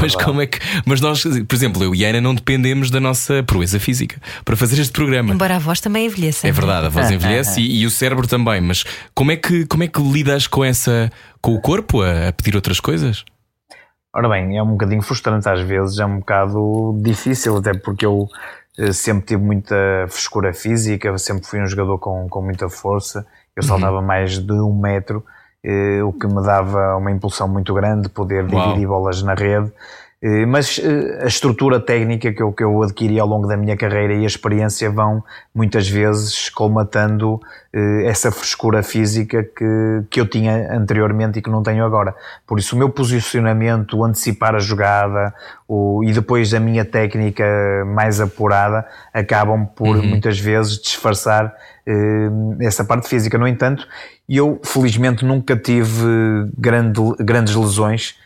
mas 0.00 0.16
como 0.16 0.40
é 0.40 0.46
que. 0.46 0.58
Mas 0.84 1.00
nós, 1.00 1.22
por 1.22 1.54
exemplo, 1.54 1.84
eu 1.84 1.94
e 1.94 2.04
a 2.04 2.08
Ana 2.08 2.20
não 2.20 2.34
dependemos 2.34 2.90
da 2.90 2.98
nossa 2.98 3.44
proeza 3.44 3.78
física 3.78 4.20
para 4.44 4.56
fazer 4.56 4.80
este 4.80 4.92
programa. 4.92 5.32
Embora 5.32 5.54
a 5.54 5.58
voz 5.60 5.78
também 5.78 6.06
envelheça. 6.06 6.48
É 6.48 6.50
verdade, 6.50 6.86
a 6.86 6.88
voz 6.88 7.08
envelhece 7.12 7.60
e, 7.60 7.82
e, 7.82 7.86
o 7.86 7.90
cérebro 7.90 8.26
também. 8.26 8.60
Mas 8.60 8.82
como 9.14 9.30
é 9.30 9.36
que, 9.36 9.66
como 9.66 9.84
é 9.84 9.86
que 9.86 10.02
lidas 10.02 10.48
com 10.48 10.64
essa. 10.64 11.12
Com 11.46 11.54
o 11.54 11.60
corpo 11.60 12.02
a, 12.02 12.26
a 12.26 12.32
pedir 12.32 12.56
outras 12.56 12.80
coisas? 12.80 13.24
Ora 14.12 14.28
bem, 14.28 14.58
é 14.58 14.62
um 14.62 14.72
bocadinho 14.72 15.00
frustrante 15.00 15.48
às 15.48 15.60
vezes, 15.60 15.96
é 16.00 16.04
um 16.04 16.18
bocado 16.18 16.98
difícil, 17.00 17.56
até 17.56 17.72
porque 17.72 18.04
eu 18.04 18.26
eh, 18.76 18.92
sempre 18.92 19.26
tive 19.26 19.42
muita 19.44 19.76
frescura 20.08 20.52
física, 20.52 21.16
sempre 21.18 21.46
fui 21.46 21.62
um 21.62 21.66
jogador 21.68 21.98
com, 21.98 22.28
com 22.28 22.42
muita 22.42 22.68
força, 22.68 23.24
eu 23.54 23.62
uhum. 23.62 23.68
saltava 23.68 24.02
mais 24.02 24.40
de 24.40 24.52
um 24.54 24.76
metro, 24.76 25.24
eh, 25.62 26.02
o 26.02 26.12
que 26.12 26.26
me 26.26 26.42
dava 26.42 26.96
uma 26.96 27.12
impulsão 27.12 27.46
muito 27.46 27.72
grande, 27.72 28.08
poder 28.08 28.44
Uau. 28.52 28.68
dividir 28.70 28.88
bolas 28.88 29.22
na 29.22 29.34
rede. 29.34 29.70
Eh, 30.26 30.44
mas 30.44 30.80
eh, 30.82 31.22
a 31.22 31.26
estrutura 31.26 31.78
técnica 31.78 32.32
que 32.32 32.42
eu, 32.42 32.52
que 32.52 32.64
eu 32.64 32.82
adquiri 32.82 33.20
ao 33.20 33.28
longo 33.28 33.46
da 33.46 33.56
minha 33.56 33.76
carreira 33.76 34.12
e 34.12 34.24
a 34.24 34.26
experiência 34.26 34.90
vão 34.90 35.22
muitas 35.54 35.88
vezes 35.88 36.50
colmatando 36.50 37.40
eh, 37.72 38.06
essa 38.06 38.32
frescura 38.32 38.82
física 38.82 39.44
que, 39.44 40.02
que 40.10 40.20
eu 40.20 40.26
tinha 40.26 40.76
anteriormente 40.76 41.38
e 41.38 41.42
que 41.42 41.48
não 41.48 41.62
tenho 41.62 41.84
agora. 41.84 42.12
Por 42.44 42.58
isso, 42.58 42.74
o 42.74 42.78
meu 42.78 42.90
posicionamento, 42.90 44.02
antecipar 44.02 44.56
a 44.56 44.58
jogada 44.58 45.32
o, 45.68 46.02
e 46.02 46.12
depois 46.12 46.52
a 46.52 46.58
minha 46.58 46.84
técnica 46.84 47.44
mais 47.86 48.20
apurada 48.20 48.84
acabam 49.14 49.64
por 49.64 49.96
uhum. 49.96 50.06
muitas 50.08 50.40
vezes 50.40 50.76
disfarçar 50.82 51.54
essa 52.58 52.84
parte 52.84 53.08
física. 53.08 53.38
No 53.38 53.46
entanto, 53.46 53.86
eu 54.28 54.60
felizmente 54.64 55.24
nunca 55.24 55.56
tive 55.56 56.50
grande, 56.58 57.00
grandes 57.20 57.54
lesões 57.54 58.16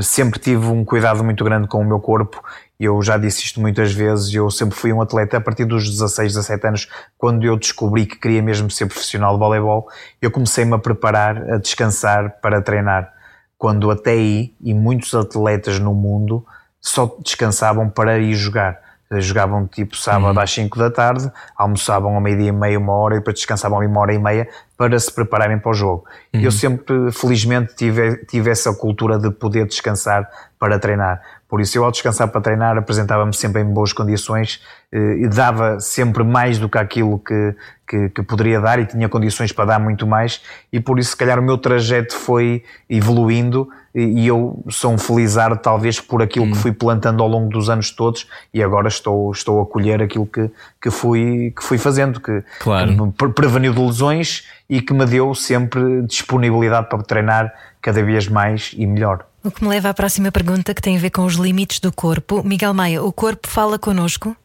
sempre 0.00 0.38
tive 0.38 0.66
um 0.66 0.84
cuidado 0.84 1.22
muito 1.22 1.44
grande 1.44 1.68
com 1.68 1.80
o 1.80 1.84
meu 1.84 2.00
corpo. 2.00 2.42
Eu 2.78 3.02
já 3.02 3.18
disse 3.18 3.44
isto 3.44 3.60
muitas 3.60 3.92
vezes. 3.92 4.32
Eu 4.32 4.50
sempre 4.50 4.76
fui 4.76 4.92
um 4.92 5.02
atleta 5.02 5.36
a 5.36 5.40
partir 5.40 5.64
dos 5.64 5.88
16, 5.88 6.34
17 6.34 6.66
anos, 6.66 6.88
quando 7.16 7.44
eu 7.44 7.56
descobri 7.56 8.06
que 8.06 8.16
queria 8.16 8.42
mesmo 8.42 8.70
ser 8.70 8.86
profissional 8.86 9.34
de 9.34 9.38
voleibol. 9.38 9.88
Eu 10.22 10.30
comecei-me 10.30 10.74
a 10.74 10.78
preparar, 10.78 11.36
a 11.52 11.58
descansar 11.58 12.40
para 12.40 12.62
treinar. 12.62 13.12
Quando 13.56 13.90
até 13.90 14.12
aí, 14.12 14.54
e 14.60 14.72
muitos 14.72 15.14
atletas 15.14 15.80
no 15.80 15.92
mundo 15.92 16.46
só 16.80 17.16
descansavam 17.22 17.90
para 17.90 18.18
ir 18.18 18.34
jogar 18.34 18.87
jogavam 19.12 19.66
tipo 19.66 19.96
sábado 19.96 20.36
uhum. 20.36 20.42
às 20.42 20.50
5 20.50 20.78
da 20.78 20.90
tarde, 20.90 21.30
almoçavam 21.56 22.14
ao 22.14 22.20
meio-dia 22.20 22.48
e 22.48 22.52
meia, 22.52 22.78
uma 22.78 22.92
hora 22.92 23.14
e 23.14 23.18
depois 23.18 23.36
descansavam 23.36 23.78
uma 23.78 24.00
hora 24.00 24.12
e 24.12 24.18
meia 24.18 24.48
para 24.76 24.98
se 24.98 25.12
prepararem 25.12 25.58
para 25.58 25.70
o 25.70 25.74
jogo. 25.74 26.04
Uhum. 26.34 26.40
Eu 26.40 26.52
sempre, 26.52 27.10
felizmente, 27.10 27.74
tive, 27.74 28.16
tive 28.26 28.50
essa 28.50 28.72
cultura 28.74 29.18
de 29.18 29.30
poder 29.30 29.66
descansar 29.66 30.28
para 30.58 30.78
treinar. 30.78 31.22
Por 31.48 31.60
isso, 31.60 31.78
eu 31.78 31.84
ao 31.84 31.90
descansar 31.90 32.28
para 32.28 32.40
treinar, 32.40 32.76
apresentava-me 32.76 33.34
sempre 33.34 33.62
em 33.62 33.64
boas 33.64 33.92
condições 33.92 34.60
eh, 34.92 35.20
e 35.20 35.28
dava 35.28 35.80
sempre 35.80 36.22
mais 36.22 36.58
do 36.58 36.68
que 36.68 36.76
aquilo 36.76 37.18
que, 37.18 37.54
que, 37.88 38.08
que, 38.10 38.22
poderia 38.22 38.60
dar 38.60 38.78
e 38.78 38.84
tinha 38.84 39.08
condições 39.08 39.50
para 39.50 39.64
dar 39.64 39.80
muito 39.80 40.06
mais. 40.06 40.42
E 40.70 40.78
por 40.78 40.98
isso, 40.98 41.10
se 41.10 41.16
calhar, 41.16 41.38
o 41.38 41.42
meu 41.42 41.56
trajeto 41.56 42.14
foi 42.14 42.62
evoluindo 42.88 43.66
e 43.94 44.26
eu 44.26 44.62
sou 44.68 44.92
um 44.92 44.98
felizardo, 44.98 45.56
talvez, 45.56 45.98
por 45.98 46.22
aquilo 46.22 46.44
hum. 46.44 46.52
que 46.52 46.58
fui 46.58 46.72
plantando 46.72 47.22
ao 47.22 47.28
longo 47.28 47.48
dos 47.48 47.70
anos 47.70 47.90
todos 47.90 48.28
e 48.52 48.62
agora 48.62 48.88
estou, 48.88 49.32
estou 49.32 49.60
a 49.62 49.66
colher 49.66 50.02
aquilo 50.02 50.26
que, 50.26 50.50
que, 50.80 50.90
fui, 50.90 51.52
que 51.56 51.64
fui 51.64 51.78
fazendo, 51.78 52.20
que, 52.20 52.44
claro. 52.60 52.94
que 52.94 53.26
me 53.26 53.32
preveniu 53.32 53.72
de 53.72 53.80
lesões 53.80 54.46
e 54.68 54.82
que 54.82 54.92
me 54.92 55.06
deu 55.06 55.34
sempre 55.34 56.02
disponibilidade 56.02 56.88
para 56.88 57.02
treinar 57.02 57.52
cada 57.80 58.02
vez 58.02 58.28
mais 58.28 58.72
e 58.76 58.86
melhor. 58.86 59.24
O 59.48 59.50
que 59.50 59.64
me 59.64 59.70
leva 59.70 59.88
à 59.88 59.94
próxima 59.94 60.30
pergunta 60.30 60.74
que 60.74 60.82
tem 60.82 60.98
a 60.98 61.00
ver 61.00 61.08
com 61.08 61.24
os 61.24 61.36
limites 61.36 61.80
do 61.80 61.90
corpo. 61.90 62.42
Miguel 62.44 62.74
Maia, 62.74 63.02
o 63.02 63.10
corpo 63.10 63.48
fala 63.48 63.78
connosco? 63.78 64.36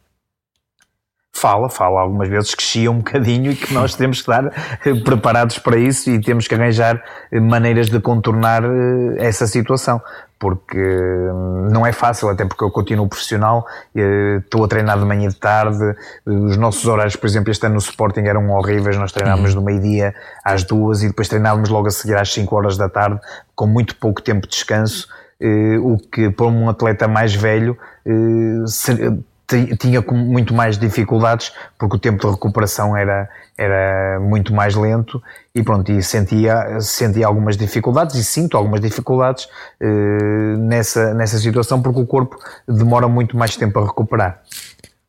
Fala, 1.36 1.68
fala 1.68 2.00
algumas 2.00 2.28
vezes 2.28 2.54
que 2.54 2.62
chia 2.62 2.88
um 2.88 2.98
bocadinho 2.98 3.50
e 3.50 3.56
que 3.56 3.74
nós 3.74 3.94
temos 3.96 4.22
que 4.22 4.30
estar 4.30 4.46
eh, 4.86 4.94
preparados 5.04 5.58
para 5.58 5.76
isso 5.76 6.08
e 6.08 6.20
temos 6.20 6.46
que 6.46 6.54
arranjar 6.54 7.02
eh, 7.30 7.40
maneiras 7.40 7.88
de 7.88 7.98
contornar 7.98 8.62
eh, 8.62 9.16
essa 9.18 9.44
situação 9.48 10.00
porque 10.38 10.78
hum, 10.78 11.68
não 11.72 11.84
é 11.84 11.90
fácil, 11.90 12.28
até 12.28 12.44
porque 12.44 12.62
eu 12.62 12.70
continuo 12.70 13.08
profissional, 13.08 13.66
estou 14.44 14.64
a 14.64 14.68
treinar 14.68 14.98
de 14.98 15.04
manhã 15.04 15.26
e 15.26 15.28
de 15.28 15.36
tarde, 15.36 15.96
os 16.26 16.56
nossos 16.56 16.86
horários, 16.86 17.16
por 17.16 17.26
exemplo, 17.26 17.50
este 17.50 17.64
ano 17.64 17.74
no 17.74 17.80
Sporting 17.80 18.20
eram 18.20 18.50
horríveis, 18.50 18.96
nós 18.98 19.10
treinávamos 19.10 19.54
uhum. 19.54 19.60
do 19.60 19.64
meio-dia 19.64 20.14
às 20.44 20.62
duas 20.62 21.02
e 21.02 21.08
depois 21.08 21.28
treinávamos 21.28 21.70
logo 21.70 21.88
a 21.88 21.90
seguir 21.90 22.16
às 22.16 22.30
5 22.32 22.54
horas 22.54 22.76
da 22.76 22.90
tarde, 22.90 23.18
com 23.54 23.66
muito 23.66 23.96
pouco 23.96 24.20
tempo 24.20 24.42
de 24.46 24.50
descanso, 24.50 25.08
o 25.82 25.96
que 25.98 26.30
para 26.30 26.46
um 26.46 26.68
atleta 26.68 27.08
mais 27.08 27.34
velho 27.34 27.78
tinha 29.78 30.00
muito 30.00 30.54
mais 30.54 30.78
dificuldades 30.78 31.52
porque 31.78 31.96
o 31.96 31.98
tempo 31.98 32.24
de 32.24 32.32
recuperação 32.32 32.96
era, 32.96 33.28
era 33.56 34.18
muito 34.20 34.54
mais 34.54 34.74
lento 34.74 35.22
e 35.54 35.62
pronto, 35.62 35.92
e 35.92 36.02
sentia, 36.02 36.80
sentia 36.80 37.26
algumas 37.26 37.56
dificuldades 37.56 38.16
e 38.16 38.24
sinto 38.24 38.56
algumas 38.56 38.80
dificuldades 38.80 39.48
eh, 39.80 40.56
nessa, 40.58 41.14
nessa 41.14 41.38
situação 41.38 41.82
porque 41.82 42.00
o 42.00 42.06
corpo 42.06 42.36
demora 42.66 43.06
muito 43.06 43.36
mais 43.36 43.56
tempo 43.56 43.78
a 43.78 43.84
recuperar. 43.84 44.40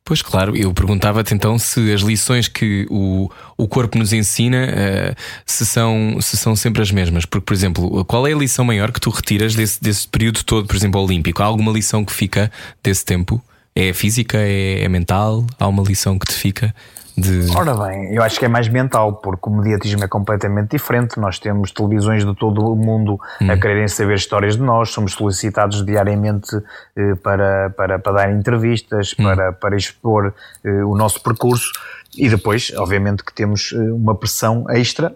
Pois 0.08 0.22
claro, 0.22 0.56
eu 0.56 0.72
perguntava-te 0.72 1.34
então 1.34 1.58
se 1.58 1.92
as 1.92 2.02
lições 2.02 2.48
que 2.48 2.86
o, 2.92 3.28
o 3.58 3.68
corpo 3.68 3.98
nos 3.98 4.14
ensina 4.14 4.68
uh, 4.68 5.16
se, 5.48 5.66
são, 5.66 6.20
se 6.22 6.38
são 6.38 6.56
sempre 6.56 6.84
as 6.84 6.92
mesmas. 6.92 7.26
Porque, 7.26 7.44
por 7.44 7.56
exemplo, 7.56 8.06
qual 8.06 8.28
é 8.28 8.34
a 8.34 8.38
lição 8.38 8.64
maior 8.64 8.92
que 8.92 9.02
tu 9.02 9.10
retiras 9.10 9.56
desse, 9.56 9.82
desse 9.82 10.08
período 10.08 10.44
todo, 10.44 10.68
por 10.68 10.76
exemplo, 10.76 11.02
olímpico? 11.02 11.42
Há 11.42 11.48
alguma 11.48 11.72
lição 11.72 12.06
que 12.06 12.14
fica 12.14 12.52
desse 12.84 13.04
tempo? 13.04 13.42
É 13.78 13.92
física? 13.92 14.38
É, 14.38 14.84
é 14.84 14.90
mental? 14.90 15.46
Há 15.60 15.68
uma 15.68 15.84
lição 15.84 16.18
que 16.18 16.26
te 16.26 16.34
fica? 16.34 16.74
De... 17.18 17.50
Ora 17.56 17.74
bem, 17.76 18.14
eu 18.14 18.24
acho 18.24 18.38
que 18.40 18.46
é 18.46 18.48
mais 18.48 18.68
mental, 18.68 19.14
porque 19.14 19.50
o 19.50 19.54
mediatismo 19.54 20.04
é 20.04 20.08
completamente 20.08 20.72
diferente. 20.72 21.20
Nós 21.20 21.40
temos 21.40 21.72
televisões 21.72 22.26
de 22.26 22.36
todo 22.36 22.62
o 22.62 22.76
mundo 22.76 23.20
hum. 23.42 23.52
a 23.52 23.58
quererem 23.58 23.88
saber 23.88 24.16
histórias 24.16 24.56
de 24.56 24.62
nós, 24.62 24.92
somos 24.92 25.14
solicitados 25.14 25.86
diariamente 25.86 26.56
eh, 26.96 27.16
para, 27.16 27.70
para, 27.72 28.00
para 28.00 28.14
dar 28.14 28.32
entrevistas, 28.32 29.14
hum. 29.18 29.24
para, 29.24 29.54
para 29.54 29.76
expor 29.78 30.34
eh, 30.64 30.84
o 30.84 30.96
nosso 30.96 31.22
percurso 31.22 31.72
e 32.18 32.30
depois, 32.30 32.72
obviamente, 32.78 33.24
que 33.24 33.34
temos 33.34 33.74
eh, 33.74 33.78
uma 33.92 34.16
pressão 34.16 34.66
extra. 34.70 35.16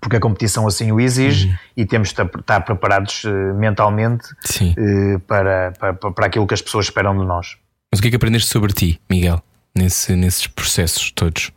Porque 0.00 0.16
a 0.16 0.20
competição 0.20 0.66
assim 0.66 0.92
o 0.92 1.00
exige 1.00 1.48
hum. 1.48 1.56
e 1.76 1.86
temos 1.86 2.12
de 2.12 2.22
estar 2.22 2.60
preparados 2.60 3.22
eh, 3.24 3.52
mentalmente 3.54 4.26
eh, 4.60 5.18
para, 5.26 5.72
para, 5.78 5.94
para 5.94 6.26
aquilo 6.26 6.46
que 6.46 6.54
as 6.54 6.60
pessoas 6.60 6.86
esperam 6.86 7.16
de 7.18 7.24
nós. 7.24 7.56
Mas 7.90 7.98
o 7.98 8.02
que 8.02 8.08
é 8.08 8.10
que 8.10 8.16
aprendeste 8.16 8.50
sobre 8.50 8.72
ti, 8.72 9.00
Miguel, 9.08 9.42
nesse, 9.74 10.14
nesses 10.16 10.46
processos 10.46 11.10
todos? 11.12 11.50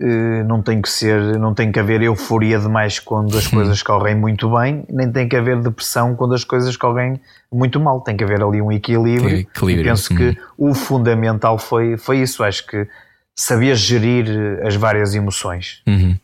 Uh, 0.00 0.42
não 0.48 0.60
tem 0.60 0.82
que 0.82 0.88
ser, 0.88 1.38
não 1.38 1.54
tem 1.54 1.70
que 1.70 1.78
haver 1.78 2.02
euforia 2.02 2.58
demais 2.58 2.98
quando 2.98 3.38
as 3.38 3.46
coisas 3.46 3.82
correm 3.82 4.16
muito 4.16 4.50
bem, 4.50 4.84
nem 4.90 5.10
tem 5.12 5.28
que 5.28 5.36
haver 5.36 5.60
depressão 5.60 6.16
quando 6.16 6.34
as 6.34 6.42
coisas 6.42 6.76
correm 6.76 7.20
muito 7.52 7.78
mal. 7.78 8.00
Tem 8.00 8.16
que 8.16 8.24
haver 8.24 8.42
ali 8.42 8.60
um 8.60 8.72
equilíbrio. 8.72 9.38
equilíbrio. 9.38 9.84
E 9.84 9.88
penso 9.88 10.14
que 10.14 10.36
uhum. 10.58 10.70
o 10.70 10.74
fundamental 10.74 11.56
foi, 11.56 11.96
foi 11.96 12.18
isso. 12.18 12.42
Acho 12.42 12.66
que 12.66 12.88
sabias 13.34 13.78
gerir 13.80 14.26
as 14.64 14.74
várias 14.76 15.14
emoções. 15.14 15.82
Uhum. 15.86 16.16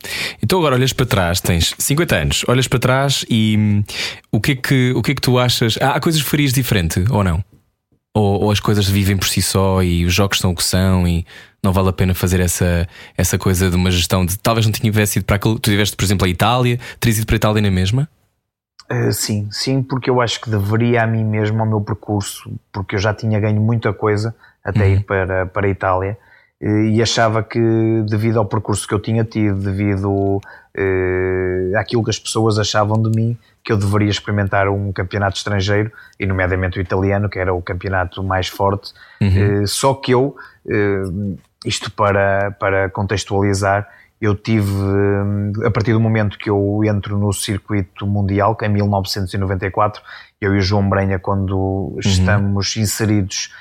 Então 0.42 0.58
agora 0.58 0.74
olhas 0.74 0.92
para 0.92 1.06
trás, 1.06 1.40
tens 1.40 1.74
50 1.78 2.16
anos, 2.16 2.44
olhas 2.48 2.68
para 2.68 2.78
trás 2.78 3.24
e 3.28 3.56
hum, 3.58 3.84
o 4.30 4.40
que 4.40 4.52
é 4.52 4.56
que, 4.56 4.92
o 4.94 5.02
que, 5.02 5.12
é 5.12 5.14
que 5.14 5.20
tu 5.20 5.38
achas? 5.38 5.78
há 5.80 5.98
coisas 6.00 6.22
que 6.22 6.28
farias 6.28 6.52
diferente 6.52 7.04
ou 7.10 7.24
não? 7.24 7.42
Ou, 8.14 8.44
ou, 8.44 8.50
as 8.50 8.58
coisas 8.58 8.88
vivem 8.88 9.16
por 9.16 9.28
si 9.28 9.40
só 9.40 9.82
e 9.82 10.04
os 10.04 10.12
jogos 10.12 10.38
são 10.38 10.50
o 10.50 10.54
que 10.54 10.64
são 10.64 11.06
e 11.06 11.26
não 11.62 11.72
vale 11.72 11.88
a 11.90 11.92
pena 11.92 12.14
fazer 12.14 12.40
essa, 12.40 12.88
essa 13.16 13.38
coisa 13.38 13.70
de 13.70 13.76
uma 13.76 13.90
gestão 13.90 14.24
de 14.24 14.36
talvez 14.38 14.66
não 14.66 14.72
tivesse 14.72 15.18
ido 15.18 15.24
para 15.24 15.36
aquilo. 15.36 15.58
Tu 15.58 15.70
tiveste, 15.70 15.94
por 15.94 16.04
exemplo, 16.04 16.26
a 16.26 16.28
Itália, 16.28 16.80
terias 16.98 17.18
ido 17.18 17.26
para 17.26 17.36
a 17.36 17.38
Itália 17.38 17.62
na 17.62 17.70
mesma? 17.70 18.08
Uh, 18.90 19.12
sim, 19.12 19.48
sim, 19.52 19.82
porque 19.82 20.08
eu 20.08 20.20
acho 20.20 20.40
que 20.40 20.48
deveria 20.48 21.02
a 21.02 21.06
mim 21.06 21.22
mesmo, 21.22 21.60
ao 21.60 21.66
meu 21.66 21.80
percurso, 21.80 22.50
porque 22.72 22.94
eu 22.94 22.98
já 22.98 23.12
tinha 23.12 23.38
ganho 23.38 23.60
muita 23.60 23.92
coisa 23.92 24.34
até 24.64 24.84
uhum. 24.84 24.92
ir 24.94 25.04
para, 25.04 25.46
para 25.46 25.66
a 25.66 25.70
Itália 25.70 26.18
e 26.60 27.00
achava 27.00 27.42
que 27.42 27.60
devido 28.08 28.38
ao 28.38 28.44
percurso 28.44 28.86
que 28.86 28.92
eu 28.92 28.98
tinha 28.98 29.22
tido, 29.24 29.60
devido 29.60 30.08
uh, 30.08 31.78
àquilo 31.78 32.02
que 32.02 32.10
as 32.10 32.18
pessoas 32.18 32.58
achavam 32.58 33.00
de 33.00 33.10
mim, 33.10 33.38
que 33.64 33.72
eu 33.72 33.76
deveria 33.76 34.10
experimentar 34.10 34.68
um 34.68 34.92
campeonato 34.92 35.36
estrangeiro, 35.36 35.92
e 36.18 36.26
nomeadamente 36.26 36.78
o 36.78 36.82
italiano, 36.82 37.28
que 37.28 37.38
era 37.38 37.54
o 37.54 37.62
campeonato 37.62 38.24
mais 38.24 38.48
forte. 38.48 38.92
Uhum. 39.20 39.62
Uh, 39.62 39.66
só 39.68 39.94
que 39.94 40.12
eu, 40.12 40.36
uh, 40.66 41.38
isto 41.64 41.92
para, 41.92 42.50
para 42.52 42.90
contextualizar, 42.90 43.88
eu 44.20 44.34
tive, 44.34 44.68
a 45.64 45.70
partir 45.70 45.92
do 45.92 46.00
momento 46.00 46.38
que 46.38 46.50
eu 46.50 46.80
entro 46.84 47.16
no 47.16 47.32
circuito 47.32 48.04
mundial, 48.04 48.56
que 48.56 48.64
é 48.64 48.68
em 48.68 48.72
1994, 48.72 50.02
eu 50.40 50.56
e 50.56 50.58
o 50.58 50.60
João 50.60 50.88
Brenha, 50.88 51.20
quando 51.20 51.56
uhum. 51.56 51.98
estamos 52.00 52.76
inseridos 52.76 53.52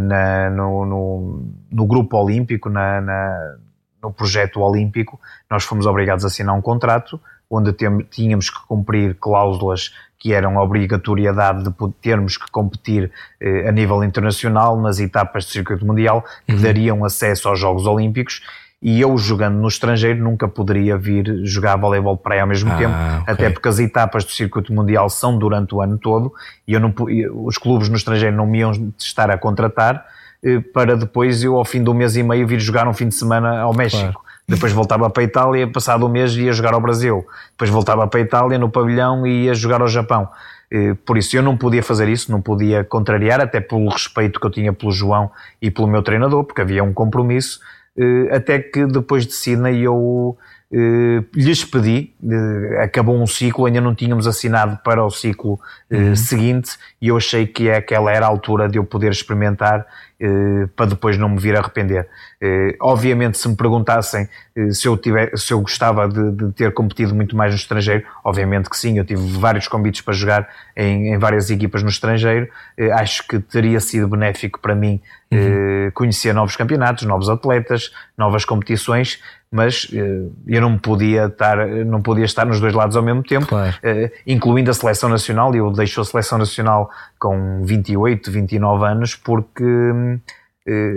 na, 0.00 0.50
no, 0.50 0.84
no, 0.84 1.42
no, 1.70 1.86
grupo 1.86 2.16
olímpico, 2.16 2.68
na, 2.68 3.00
na, 3.00 3.56
no 4.02 4.12
projeto 4.12 4.60
olímpico, 4.60 5.20
nós 5.50 5.64
fomos 5.64 5.86
obrigados 5.86 6.24
a 6.24 6.28
assinar 6.28 6.54
um 6.54 6.62
contrato 6.62 7.20
onde 7.48 7.72
tínhamos 8.10 8.50
que 8.50 8.58
cumprir 8.66 9.16
cláusulas 9.20 9.94
que 10.18 10.32
eram 10.32 10.56
obrigatoriedade 10.56 11.62
de 11.62 11.92
termos 12.00 12.36
que 12.36 12.50
competir 12.50 13.12
eh, 13.40 13.68
a 13.68 13.72
nível 13.72 14.02
internacional 14.02 14.80
nas 14.80 14.98
etapas 14.98 15.44
do 15.44 15.52
circuito 15.52 15.86
mundial 15.86 16.24
que 16.46 16.54
uhum. 16.54 16.62
dariam 16.62 17.04
acesso 17.04 17.48
aos 17.48 17.60
Jogos 17.60 17.86
Olímpicos 17.86 18.42
e 18.82 19.00
eu 19.00 19.16
jogando 19.16 19.56
no 19.56 19.68
estrangeiro 19.68 20.22
nunca 20.22 20.46
poderia 20.46 20.96
vir 20.98 21.40
jogar 21.44 21.76
voleibol 21.76 22.16
praia 22.16 22.42
ao 22.42 22.48
mesmo 22.48 22.70
ah, 22.72 22.76
tempo, 22.76 22.94
okay. 22.94 23.34
até 23.34 23.50
porque 23.50 23.68
as 23.68 23.78
etapas 23.78 24.24
do 24.24 24.30
circuito 24.30 24.72
mundial 24.72 25.08
são 25.08 25.38
durante 25.38 25.74
o 25.74 25.80
ano 25.80 25.98
todo 25.98 26.32
e 26.68 26.74
eu 26.74 26.80
não, 26.80 26.94
os 27.44 27.56
clubes 27.56 27.88
no 27.88 27.96
estrangeiro 27.96 28.36
não 28.36 28.46
me 28.46 28.58
iam 28.58 28.92
estar 28.98 29.30
a 29.30 29.38
contratar 29.38 30.04
eh, 30.42 30.60
para 30.60 30.96
depois 30.96 31.42
eu 31.42 31.56
ao 31.56 31.64
fim 31.64 31.82
do 31.82 31.94
mês 31.94 32.16
e 32.16 32.22
meio 32.22 32.46
vir 32.46 32.60
jogar 32.60 32.86
um 32.86 32.92
fim 32.92 33.08
de 33.08 33.14
semana 33.14 33.60
ao 33.60 33.74
México. 33.74 34.02
Claro. 34.02 34.26
Depois 34.48 34.72
voltava 34.72 35.10
para 35.10 35.22
a 35.22 35.26
Itália, 35.26 35.66
passado 35.66 36.06
um 36.06 36.08
mês 36.08 36.36
ia 36.36 36.52
jogar 36.52 36.72
ao 36.72 36.80
Brasil. 36.80 37.26
Depois 37.50 37.68
voltava 37.68 38.06
para 38.06 38.20
a 38.20 38.22
Itália 38.22 38.58
no 38.58 38.70
pavilhão 38.70 39.26
e 39.26 39.46
ia 39.46 39.54
jogar 39.54 39.80
ao 39.80 39.88
Japão. 39.88 40.28
Eh, 40.70 40.94
por 41.04 41.18
isso 41.18 41.36
eu 41.36 41.42
não 41.42 41.56
podia 41.56 41.82
fazer 41.82 42.08
isso, 42.08 42.30
não 42.30 42.40
podia 42.40 42.84
contrariar, 42.84 43.40
até 43.40 43.60
pelo 43.60 43.88
respeito 43.88 44.38
que 44.38 44.46
eu 44.46 44.50
tinha 44.50 44.72
pelo 44.72 44.92
João 44.92 45.30
e 45.60 45.70
pelo 45.70 45.88
meu 45.88 46.02
treinador, 46.02 46.44
porque 46.44 46.60
havia 46.60 46.84
um 46.84 46.92
compromisso 46.92 47.58
até 48.30 48.58
que 48.58 48.86
depois 48.86 49.26
de 49.26 49.32
Sydney 49.32 49.82
eu 49.82 50.36
eh, 50.36 50.42
lhes 51.34 51.64
pedi, 51.64 52.12
eh, 52.28 52.82
acabou 52.82 53.16
um 53.20 53.26
ciclo, 53.26 53.66
ainda 53.66 53.80
não 53.80 53.94
tínhamos 53.94 54.26
assinado 54.26 54.78
para 54.82 55.04
o 55.04 55.10
ciclo 55.10 55.60
uhum. 55.88 56.16
seguinte 56.16 56.72
e 57.00 57.08
eu 57.08 57.16
achei 57.16 57.46
que 57.46 57.70
aquela 57.70 58.10
era 58.10 58.26
a 58.26 58.28
altura 58.28 58.68
de 58.68 58.76
eu 58.76 58.84
poder 58.84 59.12
experimentar 59.12 59.86
para 60.74 60.86
depois 60.86 61.18
não 61.18 61.28
me 61.28 61.38
vir 61.38 61.54
a 61.54 61.60
arrepender. 61.60 62.08
Obviamente, 62.80 63.36
se 63.36 63.46
me 63.46 63.54
perguntassem 63.54 64.26
se 64.70 64.88
eu, 64.88 64.96
tiver, 64.96 65.36
se 65.36 65.52
eu 65.52 65.60
gostava 65.60 66.08
de, 66.08 66.30
de, 66.30 66.52
ter 66.52 66.72
competido 66.72 67.14
muito 67.14 67.36
mais 67.36 67.52
no 67.52 67.58
estrangeiro, 67.58 68.02
obviamente 68.24 68.70
que 68.70 68.78
sim, 68.78 68.96
eu 68.96 69.04
tive 69.04 69.38
vários 69.38 69.68
convites 69.68 70.00
para 70.00 70.14
jogar 70.14 70.48
em, 70.74 71.12
em 71.12 71.18
várias 71.18 71.50
equipas 71.50 71.82
no 71.82 71.90
estrangeiro, 71.90 72.48
acho 72.94 73.28
que 73.28 73.38
teria 73.38 73.78
sido 73.78 74.08
benéfico 74.08 74.58
para 74.58 74.74
mim 74.74 75.02
uhum. 75.30 75.90
conhecer 75.92 76.32
novos 76.32 76.56
campeonatos, 76.56 77.04
novos 77.04 77.28
atletas, 77.28 77.92
novas 78.16 78.42
competições, 78.42 79.20
mas 79.56 79.88
eu 80.46 80.60
não 80.60 80.76
podia 80.76 81.26
estar, 81.26 81.66
não 81.86 82.02
podia 82.02 82.24
estar 82.24 82.44
nos 82.44 82.60
dois 82.60 82.74
lados 82.74 82.96
ao 82.96 83.02
mesmo 83.02 83.22
tempo, 83.22 83.46
claro. 83.46 83.74
incluindo 84.26 84.70
a 84.70 84.74
seleção 84.74 85.08
nacional, 85.08 85.54
e 85.54 85.58
eu 85.58 85.70
deixo 85.70 86.00
a 86.00 86.04
seleção 86.04 86.38
nacional 86.38 86.90
com 87.18 87.64
28, 87.64 88.30
29 88.30 88.84
anos, 88.84 89.14
porque 89.14 89.64
eh, 89.64 90.18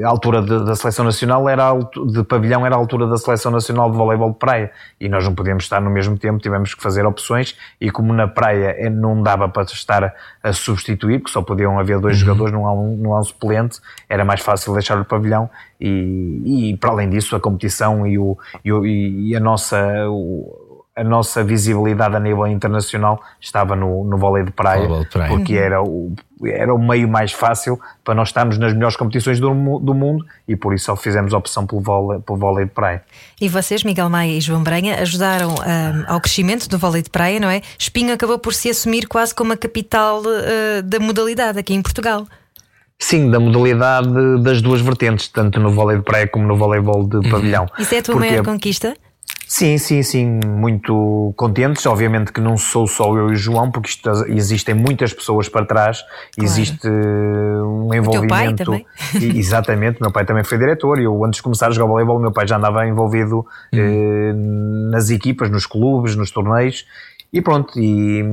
a 0.04 0.08
altura 0.08 0.42
de, 0.42 0.66
da 0.66 0.76
seleção 0.76 1.06
nacional 1.06 1.48
era 1.48 1.72
de 2.08 2.24
pavilhão 2.24 2.66
era 2.66 2.76
a 2.76 2.78
altura 2.78 3.06
da 3.06 3.18
seleção 3.18 3.52
nacional 3.52 3.92
de 3.92 3.98
voleibol 3.98 4.32
de 4.32 4.38
praia 4.38 4.72
e 5.00 5.08
nós 5.08 5.24
não 5.24 5.36
podíamos 5.36 5.64
estar 5.64 5.80
no 5.80 5.92
mesmo 5.92 6.18
tempo, 6.18 6.40
tivemos 6.40 6.74
que 6.74 6.82
fazer 6.82 7.06
opções 7.06 7.56
e 7.80 7.92
como 7.92 8.12
na 8.12 8.28
praia 8.28 8.76
eh, 8.78 8.90
não 8.90 9.22
dava 9.22 9.48
para 9.48 9.64
estar 9.64 10.14
a 10.42 10.54
substituir, 10.54 11.20
porque 11.20 11.32
só 11.32 11.44
podiam 11.44 11.78
haver 11.78 12.00
dois 12.00 12.16
uhum. 12.16 12.26
jogadores, 12.26 12.54
não 12.54 12.66
há, 12.66 12.74
um, 12.74 12.98
não 12.98 13.14
há 13.14 13.20
um 13.20 13.24
suplente, 13.24 13.80
era 14.10 14.26
mais 14.26 14.42
fácil 14.42 14.74
deixar 14.74 15.00
o 15.00 15.06
pavilhão 15.06 15.50
e, 15.80 16.72
e 16.72 16.78
para 16.78 16.90
além 16.90 17.10
disso 17.10 17.36
a 17.36 17.40
competição 17.40 18.08
e, 18.08 18.18
o, 18.18 18.38
e, 18.66 19.30
e 19.30 19.36
a 19.36 19.40
nossa 19.40 19.78
o, 20.10 20.69
a 21.00 21.04
nossa 21.04 21.44
visibilidade 21.44 22.16
a 22.16 22.20
nível 22.20 22.46
internacional 22.46 23.22
estava 23.40 23.74
no, 23.74 24.04
no 24.04 24.18
vôlei 24.18 24.44
de 24.44 24.52
praia, 24.52 24.88
praia. 25.10 25.30
porque 25.30 25.54
era 25.54 25.82
o, 25.82 26.14
era 26.44 26.74
o 26.74 26.78
meio 26.78 27.08
mais 27.08 27.32
fácil 27.32 27.80
para 28.04 28.14
nós 28.14 28.28
estarmos 28.28 28.58
nas 28.58 28.74
melhores 28.74 28.98
competições 28.98 29.40
do, 29.40 29.50
do 29.80 29.94
mundo 29.94 30.26
e 30.46 30.58
por 30.58 30.74
isso 30.74 30.86
só 30.86 30.98
fizemos 30.98 31.34
a 31.34 31.38
opção 31.38 31.66
pelo 31.66 31.80
vôlei, 31.80 32.20
pelo 32.20 32.38
vôlei 32.38 32.66
de 32.66 32.72
praia. 32.72 33.02
E 33.40 33.48
vocês, 33.48 33.84
Miguel 33.84 34.10
Maia 34.10 34.38
e 34.38 34.42
João 34.42 34.62
Brenha, 34.62 35.00
ajudaram 35.02 35.52
um, 35.52 36.04
ao 36.06 36.20
crescimento 36.20 36.68
do 36.68 36.78
vôlei 36.78 37.02
de 37.02 37.10
praia, 37.10 37.40
não 37.40 37.50
é? 37.50 37.62
Espinho 37.78 38.14
acabou 38.14 38.38
por 38.38 38.54
se 38.54 38.70
assumir 38.70 39.08
quase 39.08 39.34
como 39.34 39.54
a 39.54 39.58
capital 39.58 40.22
uh, 40.22 40.84
da 40.84 41.00
modalidade 41.00 41.58
aqui 41.60 41.74
em 41.74 41.82
Portugal. 41.82 42.28
Sim, 43.02 43.32
da 43.32 43.40
modalidade 43.40 44.10
das 44.44 44.62
duas 44.62 44.82
vertentes, 44.82 45.30
tanto 45.30 45.62
no 45.62 45.72
vôlei 45.72 45.98
de 45.98 46.04
praia 46.04 46.28
como 46.28 46.46
no 46.46 46.58
voleibol 46.58 47.08
de 47.08 47.16
uhum. 47.16 47.30
pavilhão. 47.30 47.66
Isso 47.80 47.96
é 47.96 48.00
a 48.00 48.04
tua 48.04 48.16
Porque 48.16 48.30
maior 48.32 48.44
conquista? 48.44 48.94
Sim, 49.50 49.80
sim, 49.80 50.04
sim, 50.04 50.40
muito 50.46 51.34
contentes. 51.36 51.84
Obviamente 51.88 52.32
que 52.32 52.40
não 52.40 52.56
sou 52.56 52.86
só 52.86 53.06
eu 53.18 53.32
e 53.32 53.34
o 53.34 53.36
João, 53.36 53.72
porque 53.72 53.90
isto, 53.90 54.08
existem 54.28 54.76
muitas 54.76 55.12
pessoas 55.12 55.50
para 55.50 55.66
trás, 55.66 56.02
claro. 56.02 56.22
existe 56.38 56.88
um 56.88 57.92
envolvimento. 57.92 58.62
O 58.62 58.76
teu 58.76 58.86
pai 58.86 58.86
também? 58.86 58.86
Exatamente, 59.36 60.00
meu 60.00 60.12
pai 60.12 60.24
também 60.24 60.44
foi 60.44 60.60
diretor 60.60 61.00
eu, 61.00 61.26
antes 61.26 61.38
de 61.38 61.44
começar 61.44 61.66
a 61.66 61.72
jogar 61.72 61.88
voleibol, 61.88 62.20
meu 62.20 62.32
pai 62.32 62.48
já 62.48 62.58
andava 62.58 62.86
envolvido 62.88 63.44
eh, 63.74 64.34
nas 64.92 65.10
equipas, 65.10 65.50
nos 65.50 65.66
clubes, 65.66 66.16
nos 66.16 66.30
torneios 66.30 66.86
e 67.32 67.42
pronto, 67.42 67.80
e, 67.80 68.24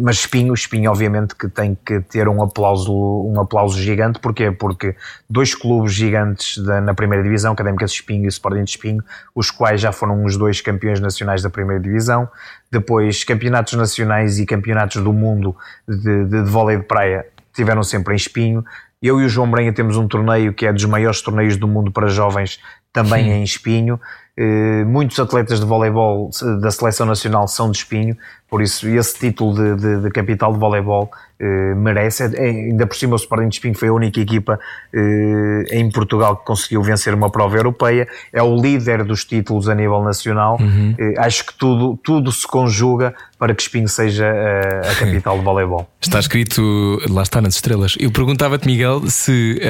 mas 0.00 0.16
Espinho, 0.16 0.52
Espinho 0.52 0.90
obviamente 0.90 1.34
que 1.34 1.48
tem 1.48 1.76
que 1.82 2.00
ter 2.00 2.28
um 2.28 2.42
aplauso, 2.42 2.92
um 2.92 3.40
aplauso 3.40 3.80
gigante, 3.80 4.18
porquê? 4.18 4.50
Porque 4.50 4.94
dois 5.30 5.54
clubes 5.54 5.94
gigantes 5.94 6.58
da, 6.58 6.78
na 6.78 6.92
primeira 6.92 7.24
divisão, 7.24 7.52
Académicas 7.52 7.90
de 7.90 7.96
Espinho 7.96 8.26
e 8.26 8.28
Sporting 8.28 8.64
de 8.64 8.70
Espinho, 8.70 9.02
os 9.34 9.50
quais 9.50 9.80
já 9.80 9.92
foram 9.92 10.24
os 10.24 10.36
dois 10.36 10.60
campeões 10.60 11.00
nacionais 11.00 11.42
da 11.42 11.48
primeira 11.48 11.82
divisão, 11.82 12.28
depois 12.70 13.24
campeonatos 13.24 13.72
nacionais 13.74 14.38
e 14.38 14.44
campeonatos 14.44 15.02
do 15.02 15.12
mundo 15.12 15.56
de, 15.88 16.24
de, 16.24 16.44
de 16.44 16.50
vôlei 16.50 16.76
de 16.76 16.84
praia 16.84 17.24
tiveram 17.54 17.82
sempre 17.82 18.12
em 18.12 18.16
Espinho, 18.16 18.62
eu 19.00 19.20
e 19.20 19.24
o 19.24 19.28
João 19.28 19.48
Brenha 19.48 19.72
temos 19.72 19.96
um 19.96 20.08
torneio 20.08 20.52
que 20.52 20.66
é 20.66 20.72
dos 20.72 20.84
maiores 20.84 21.22
torneios 21.22 21.56
do 21.56 21.68
mundo 21.68 21.92
para 21.92 22.08
jovens, 22.08 22.60
também 22.92 23.24
Sim. 23.24 23.30
em 23.30 23.42
Espinho. 23.42 24.00
Eh, 24.40 24.84
muitos 24.84 25.18
atletas 25.18 25.58
de 25.58 25.66
voleibol 25.66 26.30
da 26.60 26.70
seleção 26.70 27.04
nacional 27.04 27.48
são 27.48 27.72
de 27.72 27.78
espinho, 27.78 28.16
por 28.48 28.62
isso 28.62 28.88
esse 28.88 29.18
título 29.18 29.52
de, 29.52 29.74
de, 29.74 30.02
de 30.02 30.10
capital 30.10 30.52
de 30.52 30.60
voleibol 30.60 31.10
eh, 31.40 31.74
merece. 31.74 32.22
É, 32.22 32.48
ainda 32.48 32.86
por 32.86 32.96
cima 32.96 33.14
o 33.14 33.16
Sporting 33.16 33.48
de 33.48 33.56
Espinho 33.56 33.74
foi 33.74 33.88
a 33.88 33.92
única 33.92 34.20
equipa 34.20 34.60
eh, 34.94 35.64
em 35.72 35.90
Portugal 35.90 36.36
que 36.36 36.46
conseguiu 36.46 36.80
vencer 36.84 37.12
uma 37.14 37.28
prova 37.30 37.56
europeia, 37.56 38.06
é 38.32 38.40
o 38.40 38.54
líder 38.54 39.02
dos 39.02 39.24
títulos 39.24 39.68
a 39.68 39.74
nível 39.74 40.04
nacional. 40.04 40.56
Uhum. 40.60 40.94
acho 41.16 41.44
que 41.44 41.54
tudo, 41.58 41.98
tudo 42.04 42.30
se 42.30 42.46
conjuga 42.46 43.16
para 43.40 43.52
que 43.52 43.62
Espinho 43.62 43.88
seja 43.88 44.24
a, 44.24 44.92
a 44.92 44.94
capital 44.94 45.36
de 45.36 45.44
voleibol. 45.44 45.88
Está 46.00 46.20
escrito, 46.20 47.00
lá 47.10 47.22
está 47.22 47.40
nas 47.40 47.56
estrelas. 47.56 47.96
Eu 47.98 48.12
perguntava-te, 48.12 48.68
Miguel, 48.68 49.02
se 49.10 49.60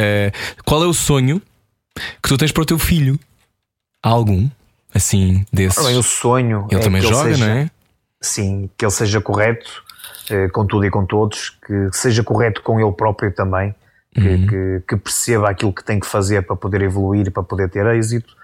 qual 0.67 0.85
é 0.85 0.87
o 0.87 0.93
sonho 0.93 1.41
que 2.23 2.29
tu 2.29 2.37
tens 2.37 2.53
para 2.53 2.63
o 2.63 2.67
teu 2.67 2.79
filho? 2.79 3.19
Há 4.03 4.11
algum? 4.11 4.49
assim, 4.95 5.45
desses. 5.53 5.85
Bem, 5.85 5.97
o 5.97 6.03
sonho. 6.03 6.67
Ele 6.71 6.81
é 6.81 6.85
também 6.85 7.03
joga, 7.03 7.31
seja, 7.31 7.47
não 7.47 7.53
é? 7.53 7.71
Sim, 8.21 8.71
que 8.77 8.85
ele 8.85 8.93
seja 8.93 9.21
correto 9.21 9.83
eh, 10.31 10.49
com 10.49 10.67
tudo 10.67 10.85
e 10.85 10.91
com 10.91 11.07
todos, 11.07 11.51
que 11.65 11.91
seja 11.93 12.23
correto 12.23 12.63
com 12.63 12.81
ele 12.81 12.93
próprio 12.93 13.33
também, 13.33 13.75
que, 14.13 14.21
uhum. 14.21 14.47
que, 14.47 14.83
que, 14.89 14.97
perceba 14.97 15.49
aquilo 15.49 15.73
que 15.73 15.85
tem 15.85 16.01
que 16.01 16.07
fazer 16.07 16.43
para 16.43 16.57
poder 16.57 16.83
evoluir, 16.83 17.31
para 17.31 17.43
poder 17.43 17.69
ter 17.69 17.87
êxito, 17.87 18.35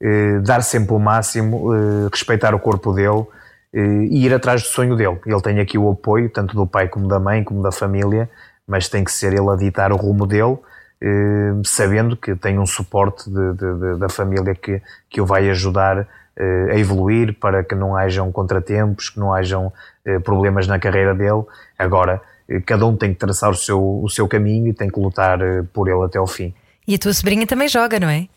eh, 0.00 0.38
dar 0.40 0.62
sempre 0.62 0.94
o 0.94 0.98
máximo, 0.98 1.74
eh, 1.74 2.08
respeitar 2.10 2.54
o 2.54 2.58
corpo 2.58 2.92
dele 2.92 3.24
eh, 3.72 4.06
e 4.10 4.26
ir 4.26 4.34
atrás 4.34 4.62
do 4.62 4.68
sonho 4.68 4.94
dele. 4.96 5.18
Ele 5.24 5.40
tem 5.40 5.60
aqui 5.60 5.78
o 5.78 5.90
apoio, 5.90 6.28
tanto 6.28 6.54
do 6.54 6.66
pai 6.66 6.88
como 6.88 7.08
da 7.08 7.18
mãe, 7.18 7.42
como 7.42 7.62
da 7.62 7.72
família, 7.72 8.28
mas 8.66 8.88
tem 8.88 9.02
que 9.02 9.12
ser 9.12 9.32
ele 9.32 9.48
a 9.48 9.56
ditar 9.56 9.92
o 9.92 9.96
rumo 9.96 10.26
dele 10.26 10.58
eh, 11.04 11.52
sabendo 11.64 12.16
que 12.16 12.36
tem 12.36 12.60
um 12.60 12.66
suporte 12.66 13.28
de, 13.28 13.54
de, 13.54 13.74
de, 13.74 13.98
da 13.98 14.08
família 14.08 14.54
que, 14.54 14.80
que 15.10 15.20
o 15.20 15.26
vai 15.26 15.50
ajudar 15.50 16.06
eh, 16.36 16.68
a 16.70 16.78
evoluir 16.78 17.34
para 17.40 17.64
que 17.64 17.74
não 17.74 17.96
hajam 17.96 18.30
contratempos, 18.30 19.10
que 19.10 19.18
não 19.18 19.34
hajam 19.34 19.72
eh, 20.04 20.20
problemas 20.20 20.68
na 20.68 20.78
carreira 20.78 21.12
dele. 21.12 21.42
Agora, 21.76 22.22
cada 22.64 22.86
um 22.86 22.96
tem 22.96 23.12
que 23.12 23.18
traçar 23.18 23.50
o 23.50 23.56
seu, 23.56 24.00
o 24.00 24.08
seu 24.08 24.28
caminho 24.28 24.68
e 24.68 24.72
tem 24.72 24.88
que 24.88 25.00
lutar 25.00 25.40
por 25.72 25.88
ele 25.88 26.04
até 26.04 26.18
ao 26.18 26.26
fim. 26.26 26.54
E 26.86 26.94
a 26.94 26.98
tua 26.98 27.12
sobrinha 27.12 27.46
também 27.48 27.66
joga, 27.66 27.98
não 27.98 28.08
é? 28.08 28.28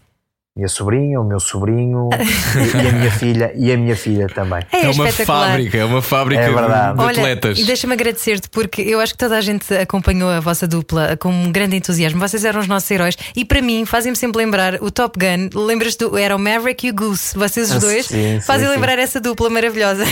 Minha 0.57 0.69
sobrinha, 0.69 1.19
o 1.19 1.23
meu 1.25 1.37
sobrinho 1.37 2.07
e, 2.13 2.87
a 2.87 2.91
minha 2.93 3.11
filha 3.11 3.51
e 3.57 3.73
a 3.73 3.77
minha 3.77 3.95
filha 3.95 4.27
também. 4.27 4.61
É, 4.71 4.85
é 4.85 4.89
uma 4.89 5.11
fábrica, 5.11 5.77
é 5.77 5.83
uma 5.83 6.01
fábrica 6.01 6.43
é 6.43 6.47
de, 6.47 6.53
de 6.53 7.01
Olha, 7.01 7.09
atletas. 7.09 7.59
E 7.59 7.65
deixa-me 7.65 7.91
agradecer-te 7.91 8.49
porque 8.49 8.81
eu 8.81 9.01
acho 9.01 9.11
que 9.11 9.17
toda 9.17 9.37
a 9.37 9.41
gente 9.41 9.73
acompanhou 9.73 10.29
a 10.29 10.39
vossa 10.39 10.65
dupla 10.65 11.17
com 11.17 11.27
um 11.27 11.51
grande 11.51 11.75
entusiasmo. 11.75 12.21
Vocês 12.21 12.45
eram 12.45 12.61
os 12.61 12.67
nossos 12.67 12.89
heróis 12.89 13.17
e 13.35 13.43
para 13.43 13.61
mim 13.61 13.85
fazem-me 13.85 14.15
sempre 14.15 14.37
lembrar 14.37 14.81
o 14.81 14.89
Top 14.89 15.19
Gun. 15.19 15.49
Lembras 15.53 15.97
do 15.97 16.17
era 16.17 16.33
o 16.33 16.39
Maverick 16.39 16.87
e 16.87 16.91
o 16.91 16.95
Goose, 16.95 17.37
vocês 17.37 17.69
os 17.69 17.81
dois 17.81 18.05
sim, 18.05 18.39
fazem 18.39 18.65
sim, 18.65 18.73
lembrar 18.73 18.95
sim. 18.95 19.01
essa 19.01 19.19
dupla 19.19 19.49
maravilhosa. 19.49 20.05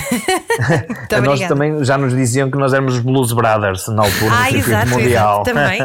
nós 1.23 1.39
também 1.47 1.85
já 1.85 1.97
nos 1.97 2.13
diziam 2.13 2.51
que 2.51 2.57
nós 2.57 2.73
éramos 2.73 2.99
Blues 2.99 3.31
Brothers 3.31 3.87
na 3.87 4.03
altura 4.03 4.31
ah, 4.33 4.49
do 4.49 4.57
exato, 4.57 4.89
mundial. 4.89 5.43
Exato, 5.47 5.53
também. 5.53 5.79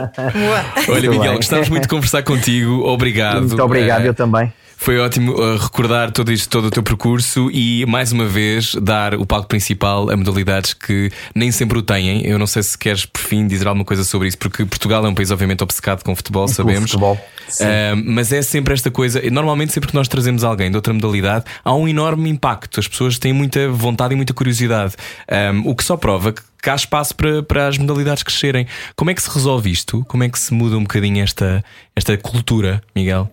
Olha, 0.96 1.10
Miguel, 1.10 1.36
gostávamos 1.36 1.68
muito 1.68 1.82
de 1.82 1.88
conversar 1.88 2.24
contigo. 2.24 2.82
Obrigado. 2.88 3.46
Muito 3.46 3.62
obrigado, 3.62 4.04
eu 4.04 4.14
também. 4.14 4.47
Foi 4.80 4.96
ótimo 5.00 5.32
uh, 5.32 5.56
recordar 5.56 6.12
todo 6.12 6.32
isto, 6.32 6.48
todo 6.48 6.66
o 6.66 6.70
teu 6.70 6.84
percurso 6.84 7.50
e 7.50 7.84
mais 7.86 8.12
uma 8.12 8.24
vez 8.24 8.76
dar 8.76 9.16
o 9.16 9.26
palco 9.26 9.48
principal 9.48 10.08
a 10.08 10.16
modalidades 10.16 10.72
que 10.72 11.10
nem 11.34 11.50
sempre 11.50 11.76
o 11.78 11.82
têm. 11.82 12.24
Eu 12.24 12.38
não 12.38 12.46
sei 12.46 12.62
se 12.62 12.78
queres 12.78 13.04
por 13.04 13.20
fim 13.20 13.46
dizer 13.46 13.66
alguma 13.66 13.84
coisa 13.84 14.04
sobre 14.04 14.28
isso, 14.28 14.38
porque 14.38 14.64
Portugal 14.64 15.04
é 15.04 15.08
um 15.08 15.14
país 15.14 15.32
obviamente 15.32 15.64
obcecado 15.64 16.04
com 16.04 16.14
futebol, 16.14 16.46
sabemos. 16.46 16.92
futebol, 16.92 17.18
Uh, 17.48 17.96
mas 18.04 18.32
é 18.32 18.40
sempre 18.40 18.72
esta 18.72 18.90
coisa. 18.90 19.20
Normalmente, 19.30 19.72
sempre 19.72 19.88
que 19.88 19.94
nós 19.94 20.06
trazemos 20.06 20.44
alguém 20.44 20.70
de 20.70 20.76
outra 20.76 20.94
modalidade, 20.94 21.44
há 21.64 21.74
um 21.74 21.88
enorme 21.88 22.30
impacto. 22.30 22.78
As 22.78 22.86
pessoas 22.86 23.18
têm 23.18 23.32
muita 23.32 23.68
vontade 23.70 24.14
e 24.14 24.16
muita 24.16 24.32
curiosidade. 24.32 24.94
Um, 25.52 25.70
o 25.70 25.74
que 25.74 25.82
só 25.82 25.96
prova 25.96 26.32
que 26.32 26.42
que 26.60 26.68
há 26.70 26.74
espaço 26.74 27.14
para, 27.14 27.40
para 27.40 27.68
as 27.68 27.78
modalidades 27.78 28.24
crescerem. 28.24 28.66
Como 28.96 29.10
é 29.10 29.14
que 29.14 29.22
se 29.22 29.30
resolve 29.30 29.70
isto? 29.70 30.04
Como 30.08 30.24
é 30.24 30.28
que 30.28 30.38
se 30.38 30.52
muda 30.52 30.76
um 30.76 30.82
bocadinho 30.82 31.22
esta, 31.22 31.64
esta 31.94 32.16
cultura, 32.18 32.82
Miguel? 32.96 33.30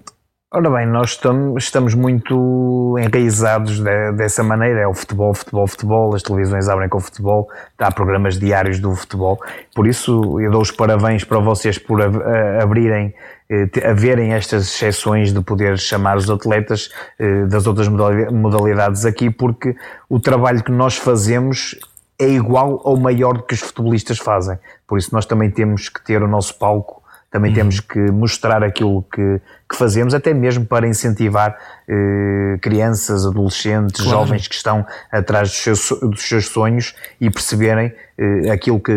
Ora 0.57 0.69
bem, 0.69 0.85
nós 0.85 1.19
estamos, 1.57 1.93
muito 1.95 2.95
enraizados 2.97 3.77
de, 3.77 4.13
dessa 4.13 4.41
maneira. 4.41 4.79
É 4.79 4.87
o 4.87 4.93
futebol, 4.93 5.33
futebol, 5.33 5.67
futebol. 5.67 6.15
As 6.15 6.23
televisões 6.23 6.69
abrem 6.69 6.87
com 6.87 6.97
o 6.97 7.01
futebol. 7.01 7.49
Há 7.77 7.91
programas 7.91 8.39
diários 8.39 8.79
do 8.79 8.95
futebol. 8.95 9.37
Por 9.75 9.85
isso, 9.85 10.39
eu 10.39 10.49
dou 10.49 10.61
os 10.61 10.71
parabéns 10.71 11.25
para 11.25 11.39
vocês 11.39 11.77
por 11.77 12.01
abrirem, 12.01 13.13
eh, 13.49 13.67
a 13.83 13.91
verem 13.91 14.31
estas 14.31 14.63
exceções 14.63 15.33
de 15.33 15.41
poder 15.41 15.77
chamar 15.77 16.15
os 16.15 16.29
atletas 16.29 16.89
eh, 17.19 17.43
das 17.47 17.67
outras 17.67 17.89
modalidades 17.89 19.03
aqui, 19.03 19.29
porque 19.29 19.75
o 20.07 20.21
trabalho 20.21 20.63
que 20.63 20.71
nós 20.71 20.95
fazemos 20.95 21.77
é 22.17 22.29
igual 22.29 22.79
ou 22.85 22.97
maior 22.97 23.33
do 23.33 23.43
que 23.43 23.55
os 23.55 23.59
futebolistas 23.59 24.19
fazem. 24.19 24.57
Por 24.87 24.97
isso 24.97 25.13
nós 25.13 25.25
também 25.25 25.51
temos 25.51 25.89
que 25.89 26.01
ter 26.01 26.23
o 26.23 26.29
nosso 26.29 26.57
palco, 26.57 27.03
também 27.35 27.51
uhum. 27.51 27.55
temos 27.55 27.81
que 27.81 27.99
mostrar 27.99 28.63
aquilo 28.63 29.03
que, 29.13 29.41
que, 29.69 29.75
fazemos, 29.75 30.13
até 30.13 30.33
mesmo 30.33 30.65
para 30.65 30.87
incentivar 30.87 31.57
eh, 31.85 32.57
crianças, 32.61 33.25
adolescentes, 33.25 34.01
claro. 34.01 34.19
jovens 34.19 34.47
que 34.47 34.55
estão 34.55 34.85
atrás 35.11 35.49
dos 35.49 35.57
seus, 35.57 35.89
dos 35.99 36.21
seus 36.21 36.45
sonhos 36.47 36.95
e 37.19 37.29
perceberem 37.29 37.93
eh, 38.17 38.49
aquilo 38.49 38.79
que 38.79 38.93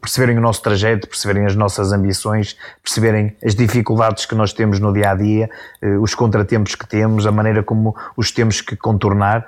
perceberem 0.00 0.38
o 0.38 0.40
nosso 0.40 0.62
trajeto, 0.62 1.06
perceberem 1.06 1.44
as 1.44 1.54
nossas 1.54 1.92
ambições, 1.92 2.56
perceberem 2.82 3.36
as 3.44 3.54
dificuldades 3.54 4.24
que 4.24 4.34
nós 4.34 4.54
temos 4.54 4.80
no 4.80 4.90
dia 4.90 5.10
a 5.10 5.14
dia, 5.14 5.50
eh, 5.82 5.98
os 5.98 6.14
contratempos 6.14 6.74
que 6.74 6.86
temos, 6.86 7.26
a 7.26 7.30
maneira 7.30 7.62
como 7.62 7.94
os 8.16 8.32
temos 8.32 8.62
que 8.62 8.74
contornar 8.74 9.46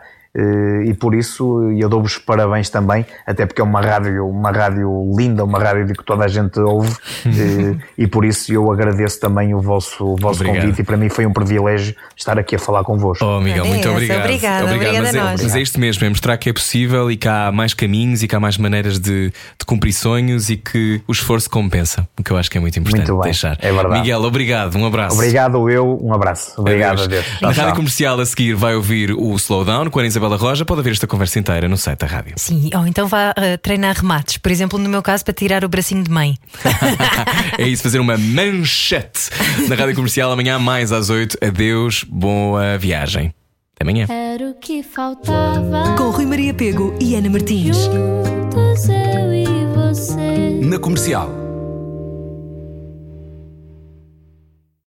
e 0.84 0.94
por 0.94 1.14
isso 1.14 1.70
eu 1.78 1.88
dou-vos 1.88 2.18
parabéns 2.18 2.68
também, 2.68 3.06
até 3.26 3.46
porque 3.46 3.60
é 3.60 3.64
uma 3.64 3.80
rádio, 3.80 4.26
uma 4.28 4.50
rádio 4.50 4.90
linda, 5.16 5.44
uma 5.44 5.58
rádio 5.58 5.94
que 5.94 6.04
toda 6.04 6.24
a 6.24 6.28
gente 6.28 6.58
ouve 6.58 6.92
eh, 7.26 7.76
e 7.96 8.06
por 8.06 8.24
isso 8.24 8.52
eu 8.52 8.70
agradeço 8.72 9.20
também 9.20 9.54
o 9.54 9.60
vosso, 9.60 10.04
o 10.04 10.16
vosso 10.16 10.44
convite 10.44 10.80
e 10.80 10.84
para 10.84 10.96
mim 10.96 11.08
foi 11.08 11.24
um 11.24 11.32
privilégio 11.32 11.94
estar 12.16 12.38
aqui 12.38 12.56
a 12.56 12.58
falar 12.58 12.82
convosco. 12.82 13.24
Oh 13.24 13.40
Miguel, 13.40 13.64
muito 13.64 13.88
obrigado. 13.88 14.24
Obrigada, 14.24 14.64
obrigado. 14.64 15.02
Mas, 15.02 15.14
é, 15.14 15.20
mas, 15.20 15.54
é, 15.54 15.60
isto 15.60 15.78
mesmo, 15.78 16.04
é 16.04 16.08
mostrar 16.08 16.36
que 16.36 16.50
é 16.50 16.52
possível 16.52 17.10
e 17.10 17.16
que 17.16 17.28
há 17.28 17.52
mais 17.52 17.72
caminhos 17.72 18.22
e 18.22 18.28
que 18.28 18.34
há 18.34 18.40
mais 18.40 18.58
maneiras 18.58 18.98
de, 18.98 19.30
de 19.30 19.66
cumprir 19.66 19.92
sonhos 19.92 20.50
e 20.50 20.56
que 20.56 21.00
o 21.06 21.12
esforço 21.12 21.48
compensa, 21.48 22.08
o 22.18 22.22
que 22.24 22.30
eu 22.30 22.36
acho 22.36 22.50
que 22.50 22.58
é 22.58 22.60
muito 22.60 22.78
importante 22.78 23.08
muito 23.08 23.22
bem, 23.22 23.30
deixar. 23.30 23.56
É 23.60 23.72
verdade. 23.72 24.00
Miguel, 24.00 24.22
obrigado, 24.22 24.76
um 24.76 24.86
abraço. 24.86 25.16
Obrigado 25.16 25.70
eu, 25.70 25.98
um 26.02 26.12
abraço. 26.12 26.54
Obrigado 26.56 27.02
a 27.02 27.06
Deus. 27.06 27.24
Na 27.40 27.50
rádio 27.50 27.76
comercial 27.76 28.18
a 28.18 28.26
seguir 28.26 28.54
vai 28.54 28.74
ouvir 28.74 29.12
o 29.12 29.34
Slowdown 29.36 29.90
com 29.90 29.98
a 29.98 30.02
Isabela 30.24 30.36
Roja. 30.36 30.64
Pode 30.64 30.80
ouvir 30.80 30.90
esta 30.92 31.06
conversa 31.06 31.38
inteira 31.38 31.68
no 31.68 31.76
site 31.76 32.00
da 32.00 32.06
rádio. 32.06 32.34
Sim, 32.36 32.70
ou 32.74 32.86
então 32.86 33.06
vá 33.06 33.30
uh, 33.30 33.58
treinar 33.58 33.96
remates, 33.96 34.38
por 34.38 34.50
exemplo, 34.50 34.78
no 34.78 34.88
meu 34.88 35.02
caso, 35.02 35.24
para 35.24 35.34
tirar 35.34 35.64
o 35.64 35.68
bracinho 35.68 36.02
de 36.02 36.10
mãe. 36.10 36.36
é 37.58 37.68
isso, 37.68 37.82
fazer 37.82 37.98
uma 37.98 38.16
manchete 38.16 39.30
na 39.68 39.74
rádio 39.74 39.94
comercial 39.94 40.32
amanhã, 40.32 40.58
mais 40.58 40.92
às 40.92 41.10
8. 41.10 41.38
Adeus, 41.44 42.04
boa 42.04 42.78
viagem. 42.78 43.34
Até 43.74 43.82
amanhã. 43.82 44.06
Era 44.08 44.50
o 44.50 44.54
que 44.54 44.82
faltava. 44.82 45.94
Com 45.96 46.10
Rui 46.10 46.26
Maria 46.26 46.54
Pego 46.54 46.96
e 47.00 47.16
Ana 47.16 47.28
Martins. 47.28 47.76
Juntos 47.76 48.88
eu 48.88 49.34
e 49.34 49.46
você. 49.74 50.60
Na 50.62 50.78
comercial. 50.78 51.43